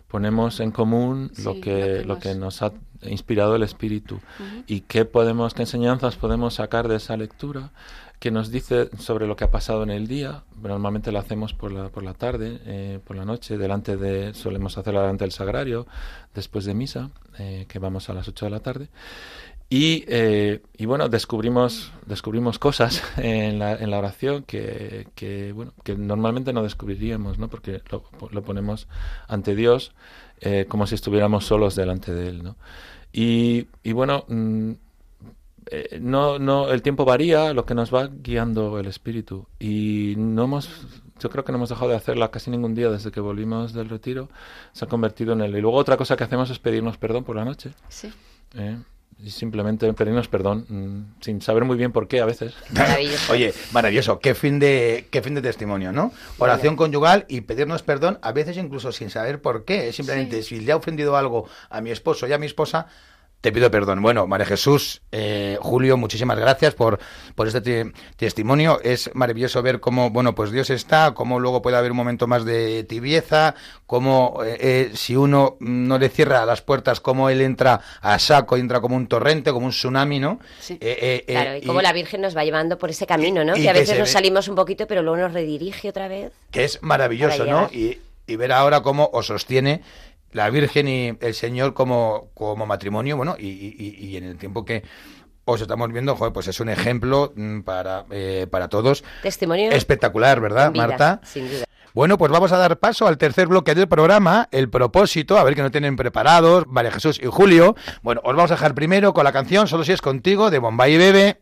ponemos 0.09 0.59
en 0.59 0.69
común 0.69 1.31
Sí, 1.33 1.41
lo 1.43 1.55
lo 1.55 1.61
que 1.61 1.61
que 1.61 2.03
lo 2.05 2.19
que 2.19 2.35
nos- 2.35 2.61
ha 2.61 2.71
inspirado 3.01 3.55
el 3.55 3.63
Espíritu 3.63 4.19
y 4.67 4.81
qué 4.81 5.05
podemos 5.05 5.55
qué 5.55 5.63
enseñanzas 5.63 6.17
podemos 6.17 6.53
sacar 6.53 6.87
de 6.87 6.97
esa 6.97 7.17
lectura 7.17 7.71
que 8.19 8.31
nos 8.31 8.51
dice 8.51 8.89
sobre 8.97 9.27
lo 9.27 9.35
que 9.35 9.43
ha 9.43 9.51
pasado 9.51 9.83
en 9.83 9.89
el 9.89 10.07
día 10.07 10.43
normalmente 10.61 11.11
lo 11.11 11.19
hacemos 11.19 11.53
por 11.53 11.71
la 11.71 11.89
por 11.89 12.03
la 12.03 12.13
tarde 12.13 12.59
eh, 12.65 12.99
por 13.03 13.15
la 13.15 13.25
noche 13.25 13.57
delante 13.57 13.97
de 13.97 14.33
solemos 14.33 14.77
hacerlo 14.77 15.01
delante 15.01 15.23
del 15.23 15.31
sagrario 15.31 15.87
después 16.33 16.65
de 16.65 16.73
misa 16.73 17.09
eh, 17.39 17.65
que 17.67 17.79
vamos 17.79 18.09
a 18.09 18.13
las 18.13 18.27
8 18.27 18.45
de 18.45 18.51
la 18.51 18.59
tarde 18.59 18.89
y, 19.67 20.05
eh, 20.07 20.61
y 20.77 20.85
bueno, 20.85 21.09
descubrimos, 21.09 21.91
descubrimos 22.05 22.59
cosas 22.59 23.01
en 23.17 23.57
la, 23.57 23.73
en 23.73 23.89
la 23.89 23.97
oración 23.97 24.43
que, 24.43 25.07
que, 25.15 25.53
bueno, 25.53 25.73
que 25.83 25.95
normalmente 25.95 26.53
no 26.53 26.61
descubriríamos, 26.61 27.39
¿no? 27.39 27.47
Porque 27.49 27.81
lo, 27.89 28.03
lo 28.29 28.43
ponemos 28.43 28.87
ante 29.27 29.55
Dios 29.55 29.91
como 30.67 30.85
si 30.85 30.93
estuviéramos 30.93 31.45
solos 31.45 31.75
delante 31.75 32.13
de 32.13 32.27
Él, 32.29 32.43
¿no? 32.43 32.57
Y, 33.11 33.69
y 33.81 33.93
bueno, 33.93 34.25
mm, 34.27 34.73
eh, 35.67 35.99
no, 36.01 36.39
no, 36.39 36.71
el 36.71 36.81
tiempo 36.81 37.05
varía, 37.05 37.53
lo 37.53 37.65
que 37.65 37.73
nos 37.73 37.93
va 37.93 38.09
guiando 38.11 38.79
el 38.79 38.87
Espíritu. 38.87 39.47
Y 39.59 40.13
no 40.17 40.43
hemos, 40.43 40.69
yo 41.19 41.29
creo 41.29 41.43
que 41.43 41.51
no 41.51 41.57
hemos 41.57 41.69
dejado 41.69 41.89
de 41.89 41.97
hacerla 41.97 42.29
casi 42.29 42.51
ningún 42.51 42.75
día 42.75 42.89
desde 42.89 43.11
que 43.11 43.19
volvimos 43.19 43.73
del 43.73 43.89
retiro. 43.89 44.29
Se 44.73 44.85
ha 44.85 44.87
convertido 44.87 45.33
en 45.33 45.41
él. 45.41 45.55
Y 45.55 45.61
luego 45.61 45.77
otra 45.77 45.97
cosa 45.97 46.15
que 46.15 46.23
hacemos 46.23 46.49
es 46.49 46.59
pedirnos 46.59 46.97
perdón 46.97 47.23
por 47.23 47.35
la 47.35 47.45
noche. 47.45 47.71
Sí. 47.89 48.13
¿eh? 48.55 48.77
Y 49.17 49.31
simplemente 49.31 49.91
pedirnos 49.93 50.27
perdón, 50.27 50.65
mm, 50.67 51.21
sin 51.21 51.41
saber 51.41 51.63
muy 51.63 51.77
bien 51.77 51.91
por 51.91 52.07
qué 52.07 52.19
a 52.19 52.25
veces. 52.25 52.53
Maravilloso. 52.71 53.31
Oye, 53.31 53.53
maravilloso, 53.71 54.19
qué 54.19 54.35
fin 54.35 54.59
de 54.59 55.07
qué 55.09 55.21
fin 55.21 55.35
de 55.35 55.41
testimonio, 55.41 55.93
¿no? 55.93 56.11
Oración 56.37 56.75
conyugal 56.75 57.25
y 57.29 57.41
pedirnos 57.41 57.81
perdón, 57.81 58.19
a 58.21 58.33
veces 58.33 58.57
incluso 58.57 58.91
sin 58.91 59.09
saber 59.09 59.41
por 59.41 59.63
qué, 59.63 59.93
simplemente 59.93 60.43
si 60.43 60.59
le 60.59 60.73
ha 60.73 60.75
ofendido 60.75 61.15
algo 61.15 61.47
a 61.69 61.79
mi 61.79 61.91
esposo 61.91 62.27
y 62.27 62.33
a 62.33 62.37
mi 62.37 62.45
esposa, 62.45 62.87
te 63.45 63.51
pido 63.51 63.69
perdón. 63.69 64.01
Bueno, 64.01 64.25
María 64.25 64.47
Jesús, 64.47 65.03
eh, 65.11 65.59
Julio, 65.61 65.97
muchísimas 65.97 66.39
gracias 66.39 66.73
por, 66.73 66.97
por 67.35 67.45
este 67.47 67.61
te- 67.61 67.91
testimonio. 68.17 68.79
Es 68.83 69.11
maravilloso 69.13 69.61
ver 69.61 69.79
cómo, 69.79 70.09
bueno, 70.09 70.33
pues 70.33 70.49
Dios 70.49 70.71
está, 70.71 71.13
cómo 71.13 71.39
luego 71.39 71.61
puede 71.61 71.77
haber 71.77 71.91
un 71.91 71.97
momento 71.97 72.25
más 72.25 72.43
de 72.43 72.83
tibieza, 72.85 73.53
cómo 73.85 74.39
eh, 74.43 74.57
eh, 74.59 74.91
si 74.95 75.15
uno 75.15 75.57
no 75.59 75.99
le 75.99 76.09
cierra 76.09 76.43
las 76.47 76.63
puertas, 76.63 76.99
cómo 76.99 77.29
él 77.29 77.39
entra 77.41 77.79
a 78.01 78.17
saco, 78.17 78.57
entra 78.57 78.81
como 78.81 78.95
un 78.95 79.05
torrente, 79.05 79.51
como 79.51 79.67
un 79.67 79.71
tsunami, 79.71 80.19
¿no? 80.19 80.39
Sí. 80.59 80.79
Eh, 80.81 81.23
Claro, 81.27 81.57
y 81.57 81.61
cómo 81.61 81.83
la 81.83 81.93
Virgen 81.93 82.21
nos 82.21 82.35
va 82.35 82.43
llevando 82.43 82.79
por 82.79 82.89
ese 82.89 83.05
camino, 83.05 83.43
¿no? 83.45 83.55
y 83.55 83.61
que 83.61 83.69
a 83.69 83.73
veces 83.73 83.99
nos 83.99 84.07
ve- 84.07 84.13
salimos 84.13 84.47
un 84.47 84.55
poquito, 84.55 84.87
pero 84.87 85.03
luego 85.03 85.17
nos 85.17 85.33
redirige 85.33 85.89
otra 85.89 86.07
vez. 86.07 86.31
que 86.49 86.63
es 86.63 86.81
maravilloso, 86.81 87.45
¿no? 87.45 87.69
Y, 87.71 87.99
y 88.25 88.35
ver 88.37 88.51
ahora 88.51 88.81
cómo 88.81 89.07
os 89.13 89.27
sostiene 89.27 89.83
la 90.35 90.49
Virgen 90.49 90.87
y 90.87 91.17
el 91.21 91.33
Señor 91.33 91.73
como, 91.73 92.29
como 92.33 92.65
matrimonio, 92.65 93.15
bueno, 93.17 93.35
y, 93.39 93.47
y- 93.47 93.95
y 94.05 94.17
en 94.17 94.25
el 94.25 94.37
tiempo 94.37 94.65
que 94.65 94.83
os 95.45 95.61
estamos 95.61 95.91
viendo, 95.93 96.15
joder, 96.15 96.33
pues 96.33 96.47
es 96.47 96.59
un 96.59 96.69
ejemplo 96.69 97.31
mm, 97.35 97.61
para, 97.61 98.05
eh, 98.11 98.47
para 98.49 98.67
todos. 98.67 99.03
Testimonio. 99.21 99.71
Espectacular, 99.71 100.41
¿verdad, 100.41 100.73
Marta? 100.73 101.21
Sin 101.23 101.47
duda. 101.49 101.65
Bueno, 101.93 102.17
pues 102.17 102.29
vamos 102.29 102.51
a 102.51 102.57
dar 102.57 102.77
paso 102.79 103.07
al 103.07 103.17
tercer 103.17 103.47
bloque 103.47 103.73
del 103.73 103.87
programa, 103.87 104.49
el 104.51 104.69
propósito, 104.69 105.37
a 105.37 105.43
ver 105.45 105.55
que 105.55 105.61
no 105.61 105.71
tienen 105.71 105.95
preparados, 105.95 106.67
María 106.67 106.91
Jesús 106.91 107.21
y 107.23 107.27
Julio. 107.27 107.75
Bueno, 108.01 108.19
os 108.25 108.35
vamos 108.35 108.51
a 108.51 108.55
dejar 108.55 108.75
primero 108.75 109.13
con 109.13 109.23
la 109.23 109.31
canción 109.31 109.67
Solo 109.69 109.85
si 109.85 109.93
es 109.93 110.01
contigo, 110.01 110.49
de 110.51 110.59
Bombay 110.59 110.95
y 110.95 110.97
Bebe. 110.97 111.41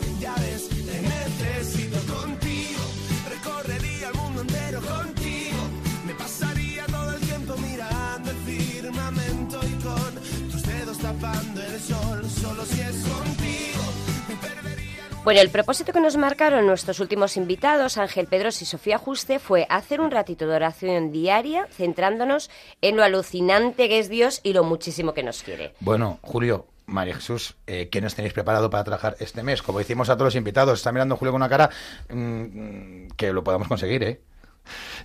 Ya 0.21 0.35
ves, 0.35 0.69
te 0.69 1.01
necesito 1.01 1.97
contigo, 2.13 2.79
recorrería 3.27 4.09
el 4.09 4.13
mundo 4.13 4.41
entero 4.41 4.79
contigo. 4.81 5.57
Me 6.05 6.13
pasaría 6.13 6.85
todo 6.85 7.15
el 7.15 7.21
tiempo 7.21 7.55
mirando 7.57 8.29
el 8.29 8.37
firmamento 8.37 9.59
y 9.65 9.81
con 9.81 10.51
tus 10.51 10.61
dedos 10.61 10.99
tapando 10.99 11.59
el 11.63 11.79
sol. 11.79 12.23
Solo 12.29 12.63
si 12.65 12.81
es 12.81 12.97
contigo, 12.97 13.81
me 14.29 14.35
perdería. 14.35 15.07
en 15.07 15.17
un 15.17 15.23
Bueno, 15.23 15.41
el 15.41 15.49
propósito 15.49 15.91
que 15.91 15.99
nos 15.99 16.15
marcaron 16.17 16.67
nuestros 16.67 16.99
últimos 16.99 17.35
invitados, 17.35 17.97
Ángel 17.97 18.27
Pedros 18.27 18.61
y 18.61 18.65
Sofía 18.65 18.99
Juste, 18.99 19.39
fue 19.39 19.65
hacer 19.71 20.01
un 20.01 20.11
ratito 20.11 20.45
de 20.45 20.55
oración 20.55 21.11
diaria 21.11 21.65
centrándonos 21.71 22.51
en 22.81 22.95
lo 22.95 23.03
alucinante 23.03 23.89
que 23.89 23.97
es 23.97 24.07
Dios 24.07 24.39
y 24.43 24.53
lo 24.53 24.63
muchísimo 24.63 25.15
que 25.15 25.23
nos 25.23 25.41
quiere. 25.41 25.73
Bueno, 25.79 26.19
Julio, 26.21 26.67
María 26.91 27.15
Jesús, 27.15 27.55
eh, 27.67 27.89
¿qué 27.91 28.01
nos 28.01 28.15
tenéis 28.15 28.33
preparado 28.33 28.69
para 28.69 28.83
trabajar 28.83 29.15
este 29.19 29.43
mes? 29.43 29.61
Como 29.61 29.79
decimos 29.79 30.09
a 30.09 30.15
todos 30.15 30.27
los 30.27 30.35
invitados, 30.35 30.79
está 30.79 30.91
mirando 30.91 31.15
Julio 31.17 31.31
con 31.31 31.41
una 31.41 31.49
cara 31.49 31.69
mm, 32.09 33.07
que 33.17 33.33
lo 33.33 33.43
podamos 33.43 33.67
conseguir, 33.67 34.03
¿eh? 34.03 34.21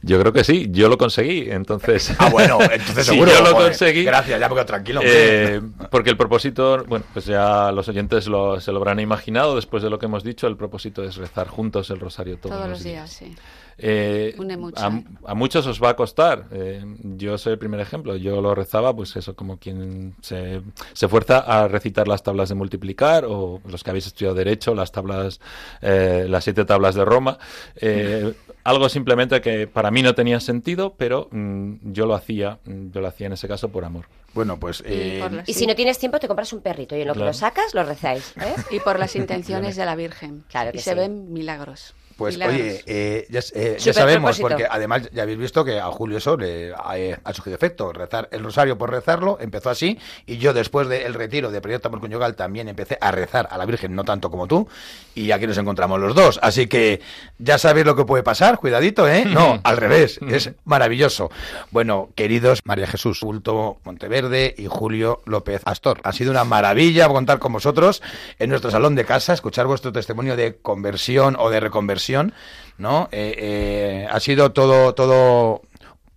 Yo 0.03 0.20
creo 0.20 0.32
que 0.32 0.45
sí, 0.45 0.68
yo 0.70 0.89
lo 0.89 0.99
conseguí, 0.99 1.51
entonces... 1.51 2.14
Ah, 2.18 2.28
bueno, 2.30 2.59
entonces 2.61 3.07
Sí, 3.07 3.12
seguro. 3.12 3.32
yo 3.32 3.41
lo 3.43 3.53
joder. 3.53 3.68
conseguí. 3.68 4.05
Gracias, 4.05 4.39
ya 4.39 4.49
porque 4.49 4.64
tranquilo. 4.64 5.01
Eh, 5.03 5.62
porque 5.91 6.11
el 6.11 6.16
propósito, 6.16 6.84
bueno, 6.87 7.05
pues 7.12 7.24
ya 7.24 7.72
los 7.72 7.89
oyentes 7.89 8.26
lo, 8.26 8.61
se 8.61 8.70
lo 8.72 8.78
habrán 8.78 9.01
imaginado 9.01 9.57
después 9.57 9.82
de 9.82 9.91
lo 9.91 9.99
que 9.99 10.07
hemos 10.07 10.22
dicho, 10.24 10.47
el 10.47 10.57
propósito 10.57 11.03
es 11.05 11.16
rezar 11.16 11.49
juntos 11.49 11.89
el 11.91 12.01
rosario 12.01 12.37
todos, 12.39 12.55
Todos 12.57 12.68
los 12.68 12.82
días, 12.82 13.11
sí. 13.11 13.34
Eh, 13.79 14.35
a, 14.77 15.03
a 15.27 15.35
muchos 15.35 15.66
os 15.66 15.83
va 15.83 15.91
a 15.91 15.97
costar. 15.97 16.47
eh, 16.51 16.83
yo 17.03 17.37
soy 17.39 17.53
el 17.55 17.59
primer 17.59 17.81
ejemplo. 17.81 18.16
Yo 18.16 18.41
lo 18.41 18.55
rezaba, 18.55 18.95
pues 18.95 19.16
eso, 19.16 19.35
como 19.37 19.59
quien 19.59 20.14
se, 20.22 20.62
se 20.93 21.09
fuerza 21.09 21.39
a 21.39 21.68
recitar 21.68 22.09
las 22.09 22.22
tablas 22.22 22.49
de 22.49 22.55
multiplicar 22.55 23.24
o 23.27 23.61
los 23.66 23.83
que 23.85 23.91
habéis 23.91 24.07
estudiado 24.07 24.35
derecho, 24.35 24.74
las 24.74 24.93
tablas, 24.93 25.41
eh, 25.83 26.27
las 26.29 26.45
siete 26.45 26.64
tablas 26.64 26.95
de 26.95 27.05
Roma. 27.05 27.39
Eh, 27.77 28.35
algo 28.64 28.89
simplemente 28.89 29.41
que 29.41 29.66
para 29.66 29.91
mí 29.91 30.03
no 30.03 30.14
tenía 30.14 30.41
sentido, 30.41 30.95
pero 30.97 31.29
mm, 31.31 31.93
yo 31.93 32.07
lo 32.07 32.14
hacía, 32.14 32.59
mm, 32.64 32.91
yo 32.91 33.01
lo 33.01 33.09
hacía 33.09 33.27
en 33.27 33.35
ese 33.35 33.47
caso 33.49 33.68
por 33.68 33.85
amor. 33.85 34.07
Bueno, 34.37 34.57
pues... 34.61 34.82
eh, 34.87 35.18
las- 35.32 35.49
Y 35.49 35.53
Sí. 35.55 35.61
si 35.61 35.66
no 35.66 35.74
tienes 35.74 35.99
tiempo, 35.99 36.20
te 36.20 36.28
compras 36.28 36.53
un 36.53 36.61
perrito 36.61 36.95
y 36.97 37.01
en 37.01 37.09
lo 37.09 37.14
que 37.14 37.20
lo 37.20 37.32
sacas, 37.32 37.74
lo 37.74 37.82
rezáis. 37.82 38.32
¿eh? 38.41 38.55
Y 38.70 38.78
por 38.80 38.99
las 39.01 39.16
intenciones 39.16 39.74
de 39.74 39.84
la 39.84 39.97
Virgen. 39.97 40.45
Claro 40.49 40.70
y 40.72 40.78
se 40.78 40.91
sí. 40.93 40.97
ven 40.97 41.32
milagros. 41.32 41.95
Pues 42.16 42.37
Milagros. 42.37 42.61
oye, 42.62 42.82
eh, 42.87 43.26
ya, 43.28 43.41
eh, 43.53 43.76
ya 43.78 43.93
sabemos, 43.93 44.39
propósito. 44.39 44.49
porque 44.49 44.66
además 44.70 45.11
ya 45.12 45.24
habéis 45.24 45.37
visto 45.37 45.62
que 45.66 45.78
a 45.78 45.84
Julio 45.91 46.16
eso 46.16 46.34
le 46.39 46.72
ha, 46.74 46.97
eh, 46.97 47.18
ha 47.22 47.34
surgido 47.34 47.57
efecto. 47.57 47.93
Rezar 47.93 48.30
el 48.32 48.43
rosario 48.43 48.78
por 48.78 48.91
rezarlo, 48.91 49.37
empezó 49.39 49.68
así, 49.68 49.99
y 50.24 50.39
yo 50.39 50.55
después 50.55 50.89
del 50.89 51.12
retiro 51.12 51.51
de 51.51 51.61
Proyecto 51.61 51.89
Amor 51.89 52.01
Conyugal 52.01 52.34
también 52.34 52.68
empecé 52.70 52.97
a 53.03 53.11
rezar 53.11 53.49
a 53.51 53.59
la 53.59 53.66
Virgen, 53.66 53.95
no 53.95 54.03
tanto 54.05 54.30
como 54.30 54.47
tú, 54.47 54.66
y 55.14 55.30
aquí 55.30 55.47
nos 55.47 55.59
encontramos 55.59 56.01
los 56.01 56.14
dos. 56.14 56.41
Así 56.43 56.68
que 56.68 57.03
ya 57.39 57.59
sabéis 57.59 57.84
lo 57.84 57.95
que 57.95 58.07
puede 58.07 58.22
pasar, 58.22 58.57
cuidadito, 58.57 59.07
¿eh? 59.07 59.26
No, 59.26 59.61
al 59.64 59.76
revés, 59.76 60.18
es 60.26 60.53
maravilloso. 60.64 61.30
Bueno, 61.70 62.09
queridos 62.14 62.61
María 62.64 62.87
Jesús 62.87 63.20
Bulto 63.20 63.76
Monteverde 63.84 64.26
y 64.57 64.66
Julio 64.66 65.20
López 65.27 65.62
Astor, 65.64 66.01
ha 66.05 66.12
sido 66.12 66.31
una 66.31 66.45
maravilla 66.45 67.09
contar 67.09 67.39
con 67.39 67.53
vosotros 67.53 68.03
en 68.39 68.51
nuestro 68.51 68.70
salón 68.70 68.95
de 68.95 69.05
casa, 69.05 69.33
escuchar 69.33 69.66
vuestro 69.66 69.93
testimonio 69.93 70.37
de 70.37 70.57
conversión 70.57 71.37
o 71.39 71.51
de 71.51 71.61
reconversión 71.61 72.35
¿no? 72.79 73.09
Eh, 73.12 73.35
eh, 73.39 74.09
ha 74.11 74.18
sido 74.20 74.53
todo, 74.53 74.95
todo 74.95 75.62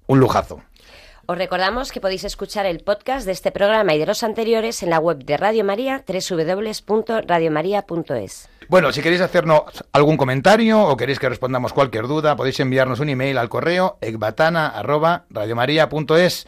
un 0.07 0.19
lujazo. 0.19 0.61
Os 1.25 1.37
recordamos 1.37 1.91
que 1.91 1.99
podéis 2.01 2.23
escuchar 2.23 2.65
el 2.65 2.79
podcast 2.79 3.27
de 3.27 3.33
este 3.33 3.51
programa 3.51 3.93
y 3.93 3.99
de 3.99 4.07
los 4.07 4.23
anteriores 4.23 4.81
en 4.81 4.89
la 4.89 4.97
web 4.97 5.23
de 5.23 5.37
Radio 5.37 5.63
María, 5.63 6.03
www.radiomaria.es. 6.07 8.49
Bueno, 8.67 8.91
si 8.91 9.03
queréis 9.03 9.21
hacernos 9.21 9.61
algún 9.93 10.17
comentario 10.17 10.81
o 10.81 10.97
queréis 10.97 11.19
que 11.19 11.29
respondamos 11.29 11.71
cualquier 11.71 12.07
duda, 12.07 12.35
podéis 12.35 12.59
enviarnos 12.59 12.99
un 12.99 13.09
email 13.09 13.37
al 13.37 13.49
correo 13.49 13.99
ecbatana@radiomaria.es. 14.01 16.47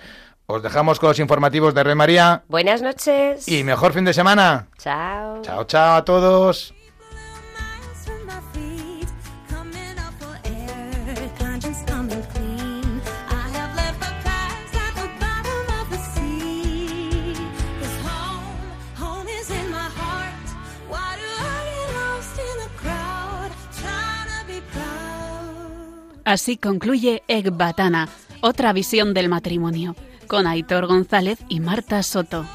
Os 0.54 0.62
dejamos 0.62 0.99
con 0.99 1.08
los 1.08 1.20
informativos 1.20 1.74
de 1.74 1.82
Radio 1.82 1.95
María 1.95 2.43
Buenas 2.49 2.82
noches. 2.82 3.47
y 3.47 3.64
mejor 3.64 3.93
fin 3.93 4.04
de 4.04 4.14
semana. 4.14 4.68
Chao. 4.78 5.41
Chao, 5.43 5.64
chao 5.64 5.95
a 5.95 6.04
todos. 6.04 6.74
Así 26.26 26.56
concluye 26.58 27.24
Ecbatana, 27.28 28.08
otra 28.41 28.74
visión 28.74 29.14
del 29.14 29.28
matrimonio, 29.28 29.95
con 30.32 30.47
Aitor 30.47 30.88
González 30.88 31.39
y 31.49 31.59
Marta 31.59 32.01
Soto. 32.03 32.45